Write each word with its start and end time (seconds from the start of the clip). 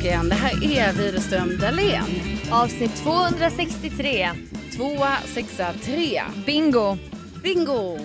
tillbaka 0.00 0.16
igen. 0.16 0.28
Det 0.28 0.34
här 0.34 0.88
är 0.88 0.92
Widerström 0.92 1.58
Dahlén. 1.58 2.04
Avsnitt 2.50 2.96
263. 2.96 4.30
Tvåa, 4.76 5.16
sexa, 5.26 5.72
tre. 5.84 6.22
Bingo. 6.46 6.96
Bingo! 7.42 7.98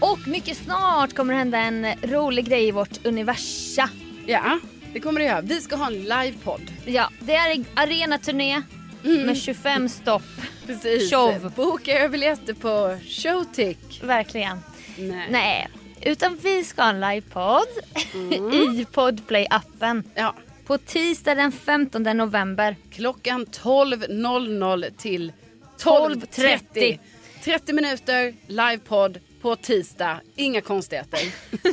Och 0.00 0.18
mycket 0.26 0.56
snart 0.56 1.14
kommer 1.14 1.34
det 1.34 1.38
hända 1.38 1.58
en 1.58 1.86
rolig 2.02 2.44
grej 2.44 2.68
i 2.68 2.70
vårt 2.70 3.06
universa. 3.06 3.90
Ja, 4.26 4.58
det 4.92 5.00
kommer 5.00 5.20
det 5.20 5.26
göra. 5.26 5.40
Vi 5.40 5.60
ska 5.60 5.76
ha 5.76 5.86
en 5.86 6.02
livepodd. 6.02 6.72
Ja, 6.84 7.10
det 7.20 7.34
är 7.34 7.64
arenaturné 7.74 8.62
med 9.02 9.36
25 9.36 9.88
stopp. 9.88 10.22
Precis. 10.66 11.10
Show. 11.10 11.52
Boka 11.56 11.92
era 11.92 12.08
biljetter 12.08 12.54
på 12.54 12.98
Showtick. 13.08 14.00
Verkligen. 14.02 14.58
Nej. 14.98 15.26
Nej, 15.30 15.68
utan 16.02 16.38
vi 16.42 16.64
ska 16.64 16.82
ha 16.82 16.90
en 16.90 17.00
livepodd 17.00 17.68
i 18.74 18.86
Podplay-appen. 18.92 20.02
Ja, 20.14 20.34
På 20.72 20.78
tisdag 20.78 21.34
den 21.34 21.52
15 21.52 22.02
november. 22.02 22.76
klockan 22.90 23.46
12.00 23.46 24.90
till 24.96 25.32
12.30. 25.78 26.58
12.30. 26.72 26.98
30 27.44 27.72
minuter 27.72 28.34
livepodd 28.46 29.18
på 29.42 29.56
tisdag. 29.56 30.20
Inga 30.36 30.60
konstigheter. 30.60 31.20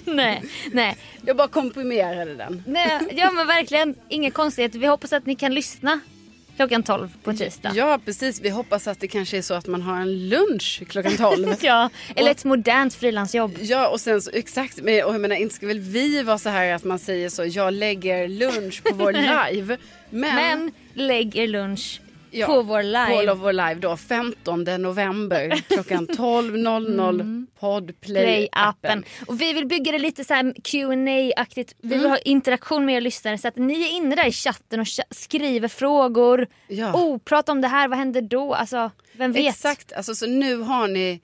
nej, 0.16 0.44
nej. 0.72 0.98
Jag 1.26 1.38
bara 1.38 1.48
komprimerade 1.48 2.36
den. 2.36 2.64
nej. 2.68 3.00
Ja 3.16 3.32
men 3.32 3.48
verkligen, 3.48 3.96
inga 4.10 4.32
konstigheter. 4.32 4.80
Vi 4.80 4.88
hoppas 4.88 5.14
att 5.14 5.26
ni 5.26 5.36
kan 5.36 5.54
lyssna 5.54 6.00
klockan 6.60 6.84
12 6.84 7.10
på 7.24 7.34
tisdag. 7.34 7.72
Ja, 7.76 8.00
precis. 8.06 8.42
Vi 8.42 8.50
hoppas 8.50 8.88
att 8.88 9.00
det 9.00 9.08
kanske 9.08 9.38
är 9.38 9.42
så 9.42 9.54
att 9.54 9.68
man 9.68 9.82
har 9.82 10.02
en 10.02 10.30
lunch 10.30 10.82
klockan 10.88 11.18
12. 11.18 11.56
Ja, 11.62 11.90
eller 12.16 12.32
ett 12.32 12.46
modernt 12.46 12.94
frilansjobb. 12.94 13.58
Ja 13.62 13.88
och 13.88 14.00
sen 14.00 14.22
så 14.22 14.32
exakt, 14.34 14.82
men, 14.82 15.04
och 15.04 15.14
jag 15.14 15.22
menar 15.22 15.36
inte 15.36 15.56
ska 15.56 15.68
väl 15.68 15.80
vi 15.80 16.24
vara 16.24 16.38
så 16.38 16.50
här 16.50 16.74
att 16.74 16.84
man 16.84 17.00
säger 17.00 17.30
så, 17.30 17.46
jag 17.46 17.74
lägger 17.74 18.28
lunch 18.28 18.84
på 18.84 18.96
vår 18.96 19.12
live. 19.52 19.78
Men, 20.10 20.36
Men 20.36 20.72
lägg 20.94 21.36
er 21.36 21.48
lunch 21.48 22.02
ja, 22.32 22.48
på 22.48 22.62
vår 22.62 22.84
live. 22.84 23.28
På 23.28 23.36
vår 23.36 23.54
live 23.54 23.76
då, 23.76 23.98
15 23.98 24.64
november 24.64 25.50
klockan 25.68 26.08
12.00 26.08 27.46
Podplay-appen. 27.60 27.94
Play-appen. 28.02 29.04
Och 29.28 29.42
vi 29.42 29.54
vill 29.54 29.68
bygga 29.68 29.92
det 29.92 30.00
lite 30.00 30.24
så 30.24 30.34
här 30.34 30.54
qa 30.64 31.42
aktigt 31.42 31.76
Vi 31.82 31.98
vill 31.98 32.10
ha 32.10 32.18
interaktion 32.18 32.86
med 32.86 32.96
er 32.96 33.02
lyssnare 33.02 33.38
så 33.38 33.48
att 33.48 33.56
ni 33.56 33.84
är 33.84 33.96
inne 33.96 34.16
där 34.16 34.28
i 34.28 34.32
chatten 34.32 34.80
och 34.80 34.88
skriver 35.12 35.68
frågor. 35.68 36.48
Ja. 36.68 36.94
Oh, 36.94 37.18
prata 37.18 37.52
om 37.52 37.62
det 37.62 37.68
här, 37.68 37.88
vad 37.88 37.98
händer 37.98 38.22
då? 38.22 38.54
Alltså, 38.54 38.92
vem 39.14 39.32
vet? 39.32 39.50
Exakt, 39.50 39.94
alltså, 39.94 40.16
så 40.16 40.28
nu 40.28 40.56
har 40.58 40.88
ni, 40.88 41.22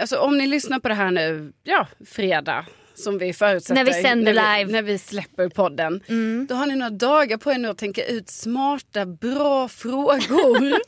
alltså 0.00 0.18
om 0.18 0.38
ni 0.38 0.46
lyssnar 0.46 0.78
på 0.80 0.88
det 0.88 0.94
här 0.94 1.10
nu, 1.10 1.52
ja, 1.62 1.86
fredag. 2.06 2.66
Som 3.02 3.18
vi 3.18 3.32
förutsätter. 3.32 3.74
När 3.74 3.84
vi 3.84 4.02
sänder 4.02 4.34
när 4.34 4.58
live. 4.58 4.72
När 4.72 4.82
vi 4.82 4.98
släpper 4.98 5.48
podden. 5.48 6.00
Då 6.48 6.54
har 6.54 6.66
ni 6.66 6.76
några 6.76 6.90
dagar 6.90 7.36
på 7.36 7.52
er 7.52 7.58
nu 7.58 7.68
att 7.68 7.78
tänka 7.78 8.04
ut 8.04 8.30
smarta, 8.30 9.06
bra 9.06 9.68
frågor. 9.68 10.72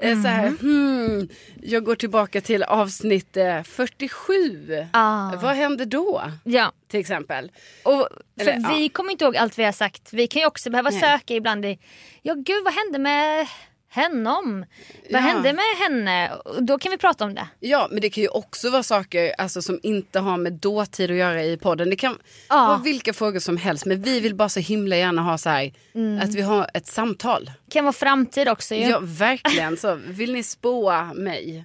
Eh, 0.00 0.22
så 0.22 0.28
här, 0.28 0.48
hmm, 0.48 1.28
jag 1.62 1.84
går 1.84 1.94
tillbaka 1.94 2.40
till 2.40 2.62
avsnitt 2.62 3.36
eh, 3.36 3.62
47. 3.62 4.86
Ah. 4.92 5.36
Vad 5.36 5.54
hände 5.56 5.84
då? 5.84 6.22
Ja. 6.44 6.72
Till 6.88 7.00
exempel. 7.00 7.52
Och 7.82 8.08
för 8.38 8.50
Eller, 8.50 8.52
ja. 8.52 8.74
vi 8.74 8.88
kommer 8.88 9.12
inte 9.12 9.24
ihåg 9.24 9.36
allt 9.36 9.58
vi 9.58 9.64
har 9.64 9.72
sagt. 9.72 10.12
Vi 10.12 10.26
kan 10.26 10.40
ju 10.40 10.46
också 10.46 10.70
behöva 10.70 10.90
Nej. 10.90 11.00
söka 11.00 11.34
ibland 11.34 11.64
i, 11.64 11.78
ja 12.22 12.34
gud 12.34 12.64
vad 12.64 12.74
hände 12.74 12.98
med 12.98 13.46
honom? 13.94 14.64
Vad 15.10 15.12
Ja. 15.22 15.26
hände 15.26 15.52
med 15.52 15.64
henne? 15.78 16.32
Då 16.60 16.78
kan 16.78 16.90
vi 16.90 16.98
prata 16.98 17.24
om 17.24 17.34
det. 17.34 17.48
Ja, 17.60 17.88
men 17.90 18.00
det 18.00 18.10
kan 18.10 18.22
ju 18.22 18.28
också 18.28 18.70
vara 18.70 18.82
saker 18.82 19.34
alltså, 19.38 19.62
som 19.62 19.80
inte 19.82 20.18
har 20.20 20.36
med 20.36 20.52
dåtid 20.52 21.10
att 21.10 21.16
göra 21.16 21.42
i 21.44 21.56
podden. 21.56 21.90
Det 21.90 21.96
kan 21.96 22.18
Ja. 22.48 22.66
vara 22.66 22.78
vilka 22.78 23.12
frågor 23.12 23.38
som 23.40 23.56
helst. 23.56 23.86
Men 23.86 24.02
vi 24.02 24.20
vill 24.20 24.34
bara 24.34 24.48
så 24.48 24.60
himla 24.60 24.96
gärna 24.96 25.22
ha 25.22 25.38
så 25.38 25.48
här, 25.50 25.72
Mm. 25.94 26.20
att 26.20 26.34
vi 26.34 26.42
har 26.42 26.70
ett 26.74 26.86
samtal. 26.86 27.44
Det 27.66 27.72
kan 27.72 27.84
vara 27.84 27.92
framtid 27.92 28.48
också 28.48 28.74
ju. 28.74 28.82
Ja, 28.86 28.98
verkligen. 29.02 29.76
Så 29.76 29.94
vill 30.06 30.32
ni 30.32 30.42
spåa 30.42 31.12
mig? 31.14 31.64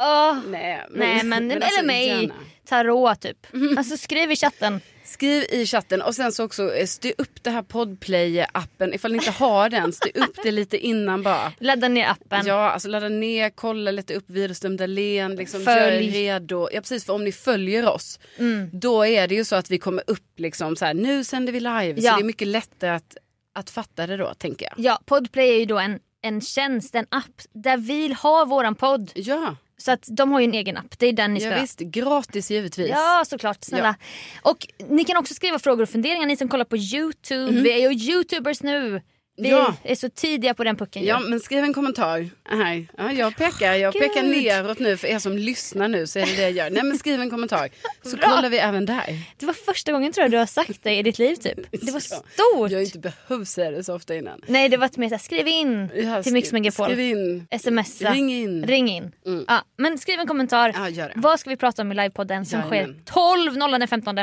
Åh. 0.00 0.38
Nej, 0.48 0.86
Nej 0.90 1.24
men, 1.24 1.50
alltså, 1.52 1.68
eller 1.78 1.86
mig, 1.86 2.06
gärna. 2.06 2.34
tarot 2.68 3.20
typ. 3.20 3.46
Alltså 3.78 3.96
skriv 3.96 4.32
i 4.32 4.36
chatten. 4.36 4.80
Skriv 5.14 5.44
i 5.50 5.66
chatten 5.66 6.02
och 6.02 6.14
sen 6.14 6.32
så 6.32 6.44
också 6.44 6.74
eh, 6.74 6.86
styr 6.86 7.14
upp 7.18 7.42
det 7.42 7.50
här 7.50 7.62
podplay-appen. 7.62 8.94
Ifall 8.94 9.12
ni 9.12 9.18
inte 9.18 9.30
har 9.30 9.68
den, 9.68 9.92
styr 9.92 10.10
upp 10.14 10.36
det 10.42 10.50
lite 10.50 10.78
innan 10.78 11.22
bara. 11.22 11.52
Ladda 11.60 11.88
ner 11.88 12.06
appen. 12.08 12.46
Ja, 12.46 12.70
alltså 12.70 12.88
ladda 12.88 13.08
ner, 13.08 13.50
kolla 13.50 13.90
lite 13.90 14.14
upp 14.14 14.24
Widerström 14.30 14.76
Dahlén, 14.76 15.36
liksom 15.36 15.60
Följ. 15.64 16.10
redo. 16.10 16.68
Ja 16.72 16.80
precis, 16.80 17.04
för 17.04 17.12
om 17.12 17.24
ni 17.24 17.32
följer 17.32 17.88
oss, 17.88 18.18
Mm. 18.38 18.70
då 18.72 19.06
är 19.06 19.28
det 19.28 19.34
ju 19.34 19.44
så 19.44 19.56
att 19.56 19.70
vi 19.70 19.78
kommer 19.78 20.04
upp 20.06 20.32
liksom 20.40 20.76
så 20.76 20.84
här, 20.84 20.94
nu 20.94 21.24
sänder 21.24 21.52
vi 21.52 21.60
live. 21.60 22.00
Så 22.00 22.06
Ja. 22.06 22.14
det 22.16 22.22
är 22.22 22.24
mycket 22.24 22.48
lättare 22.48 22.90
att, 22.90 23.16
att 23.54 23.70
fatta 23.70 24.06
det 24.06 24.16
då, 24.16 24.34
tänker 24.38 24.66
jag. 24.70 24.74
Ja, 24.84 24.98
Podplay 25.06 25.50
är 25.50 25.58
ju 25.58 25.64
då 25.64 25.78
en, 25.78 25.98
en 26.22 26.40
tjänst, 26.40 26.94
en 26.94 27.06
app 27.08 27.42
där 27.52 27.76
vi 27.76 28.14
har 28.18 28.46
våran 28.46 28.74
podd. 28.74 29.10
Ja, 29.14 29.56
Så 29.84 29.92
att 29.92 30.08
de 30.10 30.32
har 30.32 30.40
ju 30.40 30.44
en 30.44 30.54
egen 30.54 30.76
app, 30.76 30.98
det 30.98 31.06
är 31.06 31.12
den 31.12 31.34
ni 31.34 31.40
ska 31.40 31.50
ja 31.50 31.60
visst, 31.60 31.78
gratis 31.78 32.50
givetvis. 32.50 32.88
Ja 32.90 33.24
såklart, 33.26 33.64
snälla. 33.64 33.96
Och 34.42 34.66
ni 34.88 35.04
kan 35.04 35.16
också 35.16 35.34
skriva 35.34 35.58
frågor 35.58 35.82
och 35.82 35.88
funderingar 35.88 36.26
ni 36.26 36.36
som 36.36 36.48
kollar 36.48 36.64
på 36.64 36.76
Youtube. 36.76 37.52
Vi 37.52 37.72
är 37.72 37.90
ju 37.90 38.12
youtubers 38.12 38.62
nu. 38.62 39.02
Vi. 39.36 39.48
Ja. 39.50 39.74
är 39.82 39.94
så 39.94 40.08
tidiga 40.08 40.54
på 40.54 40.64
den 40.64 40.76
pucken 40.76 41.02
ju. 41.02 41.08
Ja 41.08 41.20
men 41.20 41.40
skriv 41.40 41.64
en 41.64 41.74
kommentar 41.74 42.28
här. 42.48 42.86
Ja, 42.98 43.12
jag 43.12 43.36
pekar, 43.36 43.74
jag 43.74 43.92
Gud. 43.92 44.02
pekar 44.02 44.22
neråt 44.22 44.78
nu 44.78 44.96
för 44.96 45.08
er 45.08 45.18
som 45.18 45.38
lyssnar 45.38 45.88
nu 45.88 46.06
så 46.06 46.18
är 46.18 46.26
det 46.26 46.36
det 46.36 46.42
jag 46.42 46.52
gör. 46.52 46.70
Nej 46.70 46.82
men 46.82 46.98
skriv 46.98 47.20
en 47.20 47.30
kommentar 47.30 47.68
så 48.02 48.16
Bra. 48.16 48.28
kollar 48.28 48.48
vi 48.50 48.58
även 48.58 48.86
där. 48.86 49.18
Det 49.38 49.46
var 49.46 49.52
första 49.54 49.92
gången 49.92 50.12
tror 50.12 50.22
jag 50.24 50.30
du 50.30 50.36
har 50.38 50.46
sagt 50.46 50.82
det 50.82 50.94
i 50.94 51.02
ditt 51.02 51.18
liv 51.18 51.34
typ. 51.36 51.58
Det 51.70 51.90
var 51.92 51.92
Ja. 51.92 52.00
stort. 52.00 52.70
Jag 52.70 52.78
har 52.78 52.80
inte 52.84 52.98
behövt 52.98 53.48
säga 53.48 53.70
det 53.70 53.84
så 53.84 53.94
ofta 53.94 54.14
innan. 54.16 54.40
Nej 54.46 54.68
det 54.68 54.76
var 54.76 54.90
mer 54.96 55.08
såhär, 55.08 55.18
skriv 55.22 55.48
in 55.48 55.88
Ja, 55.94 56.22
till 56.22 56.32
Mix 56.32 56.52
Megapol. 56.52 56.86
Skriv 56.86 57.00
in, 57.00 57.46
Smsa. 57.60 58.10
ring 58.12 58.32
in. 58.32 58.64
Ring 58.66 58.88
in. 58.90 59.12
Mm. 59.26 59.44
Ja, 59.48 59.62
men 59.76 59.98
skriv 59.98 60.20
en 60.20 60.26
kommentar. 60.26 60.72
Ja, 60.74 60.88
gör 60.88 61.08
det. 61.08 61.14
Vad 61.16 61.40
ska 61.40 61.50
vi 61.50 61.56
prata 61.56 61.82
om 61.82 61.92
i 61.92 61.94
livepodden 61.94 62.46
som 62.46 62.60
Jajamän. 62.60 62.94
sker 63.04 63.12
12 63.12 63.54
den 63.80 63.88
15 63.88 64.16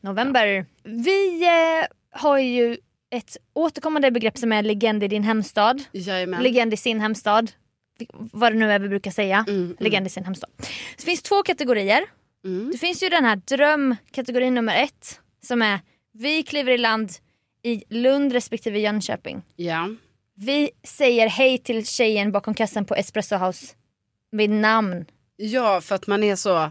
november. 0.00 0.66
Vi 0.84 1.42
eh, 1.44 1.86
har 2.20 2.38
ju 2.38 2.76
ett 3.10 3.36
återkommande 3.52 4.10
begrepp 4.10 4.38
som 4.38 4.52
är 4.52 4.62
legend 4.62 5.04
i 5.04 5.08
din 5.08 5.22
hemstad. 5.22 5.82
Jajamän. 5.92 6.42
Legend 6.42 6.74
i 6.74 6.76
sin 6.76 7.00
hemstad. 7.00 7.52
Vad 8.12 8.52
det 8.52 8.58
nu 8.58 8.72
är 8.72 8.78
vi 8.78 8.88
brukar 8.88 9.10
säga. 9.10 9.44
Mm, 9.48 9.76
Legend 9.80 10.06
i 10.06 10.10
sin 10.10 10.24
hemstad. 10.24 10.50
Det 10.96 11.02
finns 11.02 11.22
två 11.22 11.42
kategorier. 11.42 12.04
Mm. 12.44 12.70
Det 12.72 12.78
finns 12.78 13.02
ju 13.02 13.08
den 13.08 13.24
här 13.24 13.36
drömkategorin 13.36 14.54
nummer 14.54 14.82
ett. 14.82 15.20
Som 15.42 15.62
är 15.62 15.80
vi 16.12 16.42
kliver 16.42 16.72
i 16.72 16.78
land 16.78 17.10
i 17.62 17.84
Lund 17.88 18.32
respektive 18.32 18.78
Jönköping. 18.78 19.42
Ja. 19.56 19.88
Vi 20.34 20.70
säger 20.82 21.28
hej 21.28 21.58
till 21.58 21.86
tjejen 21.86 22.32
bakom 22.32 22.54
kassan 22.54 22.84
på 22.84 22.94
Espresso 22.94 23.36
House. 23.36 23.74
Vid 24.30 24.50
namn. 24.50 25.04
ja, 25.36 25.80
för 25.80 25.94
att 25.94 26.06
man 26.06 26.22
är 26.22 26.36
så 26.36 26.70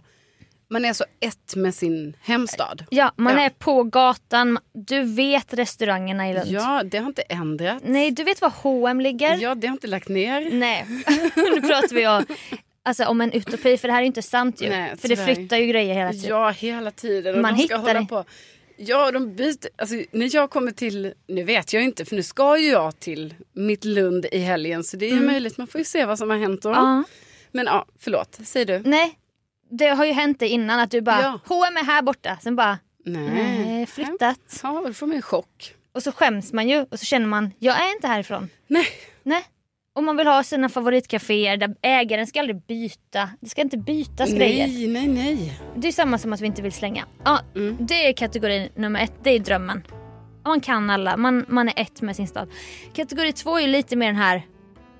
man 0.70 0.86
är 0.86 0.94
så 0.94 1.06
ett 1.20 1.56
med 1.56 1.76
sin 1.76 2.16
hemstad. 2.22 2.86
Ja, 2.90 3.12
man 3.16 3.34
Ja. 3.34 3.42
är 3.42 3.50
på 3.50 3.84
gatan. 3.84 4.60
Du 4.74 5.04
vet 5.04 5.54
restaurangerna 5.54 6.30
i 6.30 6.34
Lund. 6.34 6.48
Ja, 6.48 6.84
det 6.84 6.98
har 6.98 7.08
inte 7.08 7.22
ändrat. 7.22 7.84
Nej, 7.86 8.12
du 8.12 8.24
vet 8.24 8.42
var 8.42 8.50
H&M 8.50 9.00
ligger? 9.02 9.38
Ja, 9.42 9.56
det 9.56 9.68
har 9.68 9.74
inte 9.74 9.88
lagt 9.88 10.10
ner. 10.10 10.50
Nej, 10.52 10.86
nu 11.36 11.62
pratar 11.62 11.96
vi 11.96 12.08
om, 12.08 12.26
alltså, 12.84 13.06
om 13.06 13.22
en 13.22 13.32
utopi 13.32 13.78
för 13.78 13.88
det 13.88 13.94
här 13.94 14.02
är 14.02 14.06
inte 14.06 14.22
sant 14.22 14.62
ju. 14.62 14.70
Nej, 14.70 14.98
för 14.98 15.08
det 15.08 15.18
flyttar 15.18 15.58
ju 15.58 15.68
grejer 15.68 15.94
hela 15.96 16.12
tiden. 16.12 16.30
Ja, 16.30 16.50
hela 16.50 16.92
tiden. 16.92 17.36
Och 17.36 17.42
Man 17.42 17.58
de 17.58 17.64
ska 17.68 17.76
hittar 17.76 17.88
hålla 17.88 18.00
det. 18.00 18.06
på. 18.06 18.24
Ja, 18.78 19.12
de 19.12 19.36
byter. 19.36 19.70
Alltså, 19.78 19.96
när 20.12 20.36
jag 20.36 20.50
kommer 20.50 20.72
till, 20.72 21.14
nu 21.28 21.44
vet 21.44 21.74
jag 21.74 21.84
inte 21.84 22.06
för 22.06 22.16
nu 22.16 22.24
ska 22.24 22.58
ju 22.58 22.68
jag 22.70 23.00
till 23.00 23.34
mitt 23.54 23.86
Lund 23.86 24.26
i 24.32 24.38
helgen 24.40 24.84
så 24.84 24.98
det 24.98 25.06
är 25.06 25.14
ju 25.14 25.20
möjligt. 25.22 25.58
Man 25.58 25.68
får 25.68 25.80
ju 25.80 25.86
se 25.86 26.06
vad 26.06 26.18
som 26.18 26.30
har 26.30 26.38
hänt 26.38 26.62
då. 26.62 26.70
Mm. 26.70 26.82
Ja. 26.84 27.04
Men 27.52 27.66
ja, 27.66 27.86
förlåt, 28.00 28.40
säg 28.44 28.66
du. 28.66 28.80
Nej, 28.86 29.12
det 29.70 29.88
har 29.88 30.06
ju 30.06 30.12
hänt 30.12 30.40
dig 30.40 30.50
innan 30.50 30.80
att 30.80 30.92
du 30.92 31.02
bara 31.02 31.22
Ja. 31.22 31.40
H&M 31.46 31.78
är 31.78 31.84
här 31.84 32.02
borta. 32.02 32.38
Sen 32.42 32.56
bara 32.56 32.78
Nej. 33.06 33.30
nej, 33.66 33.86
flyttat. 33.86 34.60
Ja, 34.64 34.84
då 34.88 34.94
får 34.94 35.08
man 35.08 35.16
en 35.16 35.22
chock. 35.22 35.74
Och 35.96 36.04
så 36.04 36.12
skäms 36.12 36.54
man 36.54 36.70
ju 36.70 36.86
och 36.92 37.00
så 37.00 37.06
känner 37.06 37.28
man 37.28 37.52
jag 37.60 37.76
är 37.88 37.92
inte 37.96 38.08
härifrån. 38.08 38.50
Nej. 38.68 38.86
Nej. 39.24 39.44
Och 39.96 40.04
man 40.04 40.18
vill 40.18 40.28
ha 40.28 40.44
sina 40.44 40.70
favoritcaféer 40.70 41.58
där 41.58 41.76
ägaren 41.82 42.28
ska 42.28 42.40
aldrig 42.40 42.62
byta. 42.66 43.30
Det 43.42 43.50
ska 43.50 43.62
inte 43.62 43.78
bytas 43.78 44.32
grejer. 44.34 44.68
Nej, 44.68 44.88
nej, 44.88 45.08
nej. 45.08 45.60
Det 45.76 45.88
är 45.88 45.92
samma 45.92 46.18
som 46.18 46.34
att 46.34 46.42
vi 46.42 46.46
inte 46.46 46.62
vill 46.62 46.72
slänga. 46.72 47.06
Ja, 47.26 47.40
Mm. 47.56 47.78
Det 47.80 48.08
är 48.08 48.14
kategori 48.14 48.70
nummer 48.76 49.00
ett, 49.04 49.14
det 49.24 49.30
är 49.30 49.40
drömmen. 49.40 49.84
Man 50.46 50.62
kan 50.62 50.90
alla, 50.90 51.18
man, 51.18 51.46
man 51.48 51.68
är 51.70 51.74
ett 51.78 52.02
med 52.02 52.16
sin 52.16 52.28
stad. 52.28 52.50
Kategori 52.94 53.34
två 53.34 53.58
är 53.58 53.62
ju 53.62 53.68
lite 53.68 53.96
mer 53.96 54.08
den 54.08 54.16
här, 54.16 54.42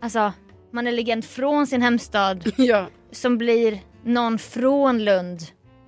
alltså 0.02 0.34
man 0.74 0.88
är 0.88 0.92
legend 0.92 1.26
från 1.26 1.68
sin 1.68 1.82
hemstad 1.82 2.52
Ja. 2.58 2.88
som 3.12 3.38
blir 3.38 3.80
någon 4.04 4.40
från 4.40 5.04
Lund. 5.06 5.40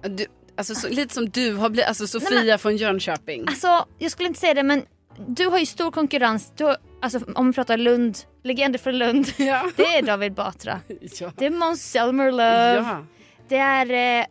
Du, 0.04 0.26
alltså, 0.58 0.76
så, 0.76 0.90
lite 0.90 1.14
som 1.14 1.30
du 1.30 1.54
har 1.56 1.70
blivit, 1.70 1.88
alltså 1.88 2.08
Sofia 2.08 2.58
från 2.58 2.78
Jönköping. 2.78 3.46
Alltså 3.48 3.86
jag 4.00 4.12
skulle 4.12 4.28
inte 4.28 4.40
säga 4.40 4.54
det 4.54 4.64
men 4.64 4.86
du 5.28 5.46
har 5.46 5.60
ju 5.60 5.66
stor 5.66 5.92
konkurrens. 5.92 6.54
Du, 6.58 6.64
har- 6.64 6.78
alltså 7.02 7.20
om 7.36 7.48
vi 7.48 7.54
pratar 7.54 7.78
Lund, 7.78 8.18
legender 8.44 8.80
från 8.80 8.98
Lund. 8.98 9.28
Ja. 9.38 9.72
Det 9.76 9.84
är 9.98 10.02
David 10.02 10.34
Batra. 10.34 10.80
ja. 11.20 11.32
Det 11.38 11.46
är 11.46 11.50
Måns 11.50 11.92
Zelmerlöw. 11.92 12.76
ja. 12.88 13.06
Det 13.50 13.58
är, 13.58 14.20
eh, 14.20 14.26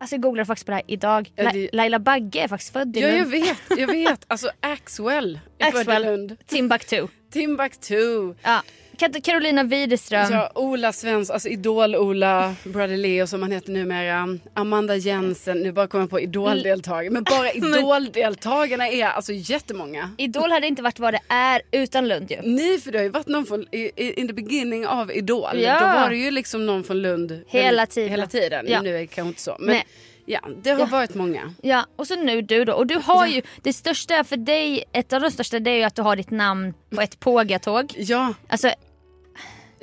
Alltså 0.00 0.14
jag 0.14 0.22
googlade 0.22 0.46
faktiskt 0.46 0.66
på 0.66 0.70
det 0.70 0.76
här 0.76 0.84
idag. 0.86 1.32
La- 1.36 1.68
Laila 1.72 1.98
Bagge 1.98 2.40
är 2.40 2.48
faktiskt 2.48 2.72
född 2.72 2.96
i 2.96 3.00
Ja, 3.00 3.08
jag 3.08 3.18
Lund. 3.18 3.30
vet, 3.30 3.58
jag 3.78 3.86
vet. 3.86 4.24
Alltså 4.28 4.50
Axwell 4.60 5.40
är 5.58 5.70
född 5.70 5.76
i 5.76 5.80
Axwell. 5.80 6.02
Lund. 6.04 6.36
Timbuktu. 6.46 7.06
Timbuktu. 7.32 8.34
Ja. 8.42 8.62
Carolina 9.10 9.62
Widerström. 9.62 10.32
Ja, 10.32 10.52
Ola 10.54 10.92
Svensson, 10.92 11.34
alltså 11.34 11.48
Idol-Ola, 11.48 12.54
Brother 12.64 12.96
Leo 12.96 13.26
som 13.26 13.42
han 13.42 13.52
heter 13.52 13.72
numera. 13.72 14.38
Amanda 14.54 14.96
Jensen, 14.96 15.58
nu 15.58 15.72
bara 15.72 15.86
kommer 15.86 16.02
jag 16.02 16.10
på 16.10 16.20
Idol-deltagare. 16.20 17.10
Men 17.10 17.24
bara 17.24 17.52
Idol-deltagarna 17.52 18.88
är 18.88 19.04
alltså 19.06 19.32
jättemånga. 19.32 20.10
Idol 20.18 20.50
hade 20.50 20.66
inte 20.66 20.82
varit 20.82 20.98
vad 20.98 21.14
det 21.14 21.20
är 21.28 21.62
utan 21.70 22.08
Lund 22.08 22.30
ju. 22.30 22.36
Nej 22.42 22.80
för 22.80 22.92
det 22.92 22.98
har 22.98 23.02
ju 23.02 23.08
varit 23.10 23.28
någon 23.28 23.46
från, 23.46 23.66
i, 23.74 24.20
in 24.20 24.26
the 24.28 24.34
beginning 24.34 24.86
av 24.86 25.12
Idol. 25.12 25.60
Ja. 25.60 25.80
Då 25.80 25.86
var 25.86 26.10
det 26.10 26.16
ju 26.16 26.30
liksom 26.30 26.66
någon 26.66 26.84
från 26.84 27.02
Lund. 27.02 27.40
Hela 27.46 27.86
tiden. 27.86 28.10
Hela 28.10 28.26
tiden. 28.26 28.66
Ja. 28.68 28.82
Nu 28.82 28.88
är 28.96 29.00
det 29.00 29.06
kanske 29.06 29.28
inte 29.28 29.40
så. 29.42 29.56
Men 29.58 29.68
Nej. 29.68 29.86
ja, 30.26 30.40
det 30.62 30.70
har 30.70 30.78
Ja. 30.80 30.86
varit 30.86 31.14
många. 31.14 31.54
Ja, 31.62 31.86
och 31.96 32.06
så 32.06 32.16
nu 32.16 32.42
du 32.42 32.64
då. 32.64 32.72
Och 32.72 32.86
du 32.86 32.94
har 33.04 33.26
ju, 33.26 33.42
det 33.62 33.72
största 33.72 34.24
för 34.24 34.36
dig, 34.36 34.84
ett 34.92 35.12
av 35.12 35.20
de 35.20 35.30
största 35.30 35.58
det 35.60 35.70
är 35.70 35.76
ju 35.76 35.82
att 35.82 35.94
du 35.94 36.02
har 36.02 36.16
ditt 36.16 36.30
namn 36.30 36.74
på 36.94 37.00
ett 37.00 37.20
Pågatåg. 37.20 37.92
Ja, 37.96 38.34
Alltså, 38.48 38.70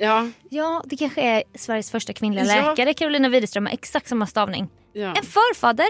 ja, 0.00 0.28
ja 0.50 0.82
det 0.86 0.96
kanske 0.96 1.20
är 1.22 1.42
Sveriges 1.54 1.90
första 1.90 2.12
kvinnliga 2.12 2.44
Ja. 2.44 2.70
läkare, 2.70 2.94
Carolina 2.94 3.28
Widerström 3.28 3.64
med 3.64 3.72
exakt 3.72 4.08
samma 4.08 4.26
stavning. 4.26 4.68
ja. 4.92 5.08
En 5.08 5.24
förfader 5.24 5.86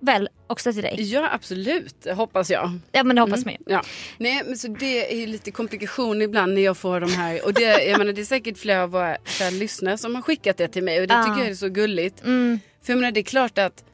väl 0.00 0.28
också 0.46 0.72
till 0.72 0.82
dig? 0.82 0.94
Ja 0.98 1.28
absolut, 1.32 2.06
hoppas 2.14 2.50
jag. 2.50 2.78
Ja 2.92 3.04
men 3.04 3.16
det 3.16 3.22
hoppas 3.22 3.44
man 3.44 3.54
ju. 3.54 3.60
Ja. 3.66 3.82
Nej 4.18 4.42
men 4.46 4.58
så 4.58 4.68
det 4.68 5.22
är 5.22 5.26
lite 5.26 5.50
komplikation 5.50 6.22
ibland 6.22 6.54
när 6.54 6.62
jag 6.62 6.76
får 6.76 7.00
de 7.00 7.12
här. 7.12 7.44
Och 7.44 7.52
det, 7.54 7.84
jag 7.84 7.98
menar, 7.98 8.12
det 8.12 8.20
är 8.20 8.24
säkert 8.24 8.58
flera 8.58 8.82
av 8.82 8.90
våra 8.90 9.16
lyssnare 9.52 9.98
som 9.98 10.14
har 10.14 10.22
skickat 10.22 10.56
det 10.56 10.68
till 10.68 10.82
mig. 10.82 11.00
Och 11.00 11.06
det 11.06 11.14
Ja. 11.14 11.22
tycker 11.24 11.38
jag 11.38 11.48
är 11.50 11.54
så 11.54 11.68
gulligt. 11.68 12.22
Mm. 12.24 12.60
För 12.82 12.92
jag 12.92 12.98
menar 13.00 13.12
det 13.12 13.20
är 13.20 13.24
klart 13.24 13.58
att, 13.58 13.84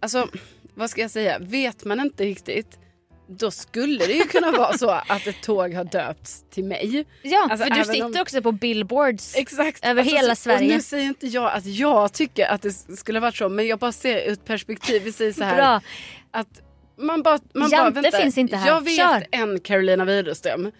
alltså 0.00 0.28
vad 0.74 0.90
ska 0.90 1.00
jag 1.00 1.10
säga, 1.10 1.38
vet 1.40 1.84
man 1.84 2.00
inte 2.00 2.24
riktigt. 2.24 2.78
Då 3.26 3.50
skulle 3.50 4.06
det 4.06 4.12
ju 4.12 4.24
kunna 4.24 4.50
vara 4.50 4.78
så 4.78 4.90
att 4.90 5.26
ett 5.26 5.42
tåg 5.42 5.74
har 5.74 5.84
döpts 5.84 6.44
till 6.50 6.64
mig. 6.64 7.04
Ja, 7.22 7.48
Alltså, 7.50 7.66
för 7.66 7.74
du 7.74 7.84
sitter 7.84 8.04
om- 8.04 8.14
också 8.20 8.42
på 8.42 8.52
billboards. 8.52 9.36
Exakt. 9.36 9.84
Över 9.86 10.02
hela 10.02 10.34
så, 10.36 10.42
Sverige. 10.42 10.68
Och 10.68 10.74
nu 10.76 10.80
säger 10.82 11.04
inte 11.06 11.26
jag 11.26 11.52
att 11.52 11.66
jag 11.66 12.12
tycker 12.12 12.46
att 12.46 12.62
det 12.62 12.72
skulle 12.72 13.20
varit 13.20 13.36
så. 13.36 13.48
Men 13.48 13.66
jag 13.66 13.78
bara 13.78 13.92
ser 13.92 14.32
ett 14.32 14.44
perspektiv. 14.44 15.02
Vi 15.02 15.12
säger 15.12 15.32
så 15.32 15.44
här. 15.44 15.56
Bra. 15.56 15.80
Att 16.30 16.62
man 16.98 17.22
bara, 17.22 17.38
man 17.54 17.70
Jante 17.70 17.90
bara, 17.90 18.02
vänta, 18.02 18.18
finns 18.18 18.38
inte 18.38 18.56
här. 18.56 18.68
Jag 18.68 18.84
vet 18.84 18.96
Kör. 18.96 19.26
en 19.30 19.60
Carolina 19.60 20.04
Widerström 20.04 20.70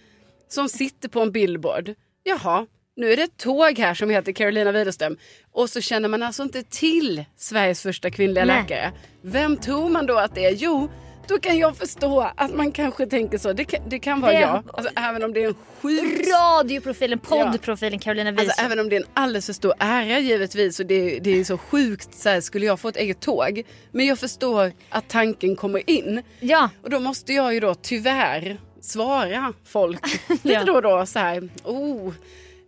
som 0.49 0.69
sitter 0.69 1.09
på 1.09 1.21
en 1.21 1.33
billboard. 1.33 1.95
Jaha, 2.23 2.67
nu 2.97 3.13
är 3.13 3.17
det 3.17 3.23
ett 3.23 3.37
tåg 3.37 3.79
här 3.79 3.95
som 3.95 4.11
heter 4.11 4.33
Carolina 4.33 4.73
Widerström. 4.73 5.17
Och 5.53 5.71
så 5.71 5.81
känner 5.81 6.09
man 6.09 6.23
alltså 6.23 6.43
inte 6.43 6.63
till 6.63 7.25
Sveriges 7.37 7.83
första 7.83 8.11
kvinnliga 8.11 8.45
Nej. 8.45 8.63
läkare. 8.63 8.93
Vem 9.23 9.57
tror 9.57 9.89
man 9.89 10.07
då 10.07 10.19
att 10.19 10.35
det 10.35 10.45
är? 10.47 10.51
Jo, 10.55 10.89
då 11.29 11.39
kan 11.39 11.59
jag 11.59 11.77
förstå 11.77 12.31
att 12.37 12.55
man 12.55 12.73
kanske 12.73 13.07
tänker 13.07 13.39
så. 13.39 13.53
Det 13.53 13.65
kan, 13.65 13.81
det 13.89 13.99
kan 13.99 14.21
vara 14.21 14.33
Det- 14.33 14.41
jag. 14.41 14.63
Alltså, 14.75 14.93
även 14.97 15.25
om 15.25 15.33
det 15.33 15.43
är 15.45 15.49
en 15.49 15.55
sjuk 15.83 16.27
Radioprofilen, 16.29 17.19
poddprofilen 17.19 17.99
Carolina 17.99 18.31
Widerström. 18.31 18.51
Alltså, 18.51 18.65
även 18.65 18.79
om 18.81 18.89
det 18.89 18.97
är 18.97 19.01
en 19.01 19.07
alldeles 19.15 19.47
för 19.47 19.53
stor 19.53 19.75
ära 19.79 20.19
givetvis 20.19 20.81
och 20.81 20.87
det, 20.87 21.19
det 21.19 21.41
är 21.41 21.45
så 21.45 21.59
sjukt 21.59 22.15
så 22.15 22.29
här, 22.29 22.41
skulle 22.41 22.67
jag 22.67 22.81
få 22.81 22.89
ett 22.89 22.97
eget 22.97 23.21
tåg. 23.21 23.63
Men 23.93 24.07
jag 24.07 24.19
förstår 24.19 24.73
att 24.91 25.09
tanken 25.09 25.57
kommer 25.57 25.91
in. 25.91 26.23
Ja, 26.41 26.71
Och 26.83 26.91
då 26.91 27.01
måste 27.01 27.33
jag 27.33 27.55
ju 27.55 27.61
då 27.61 27.75
tyvärr 27.75 28.57
svara 28.81 29.53
folk 29.65 30.01
lite 30.29 30.49
Ja. 30.49 30.65
då 30.65 30.73
och 30.75 30.83
då 30.83 31.07
så 31.07 31.19
här. 31.19 31.49
Oh, 31.65 32.13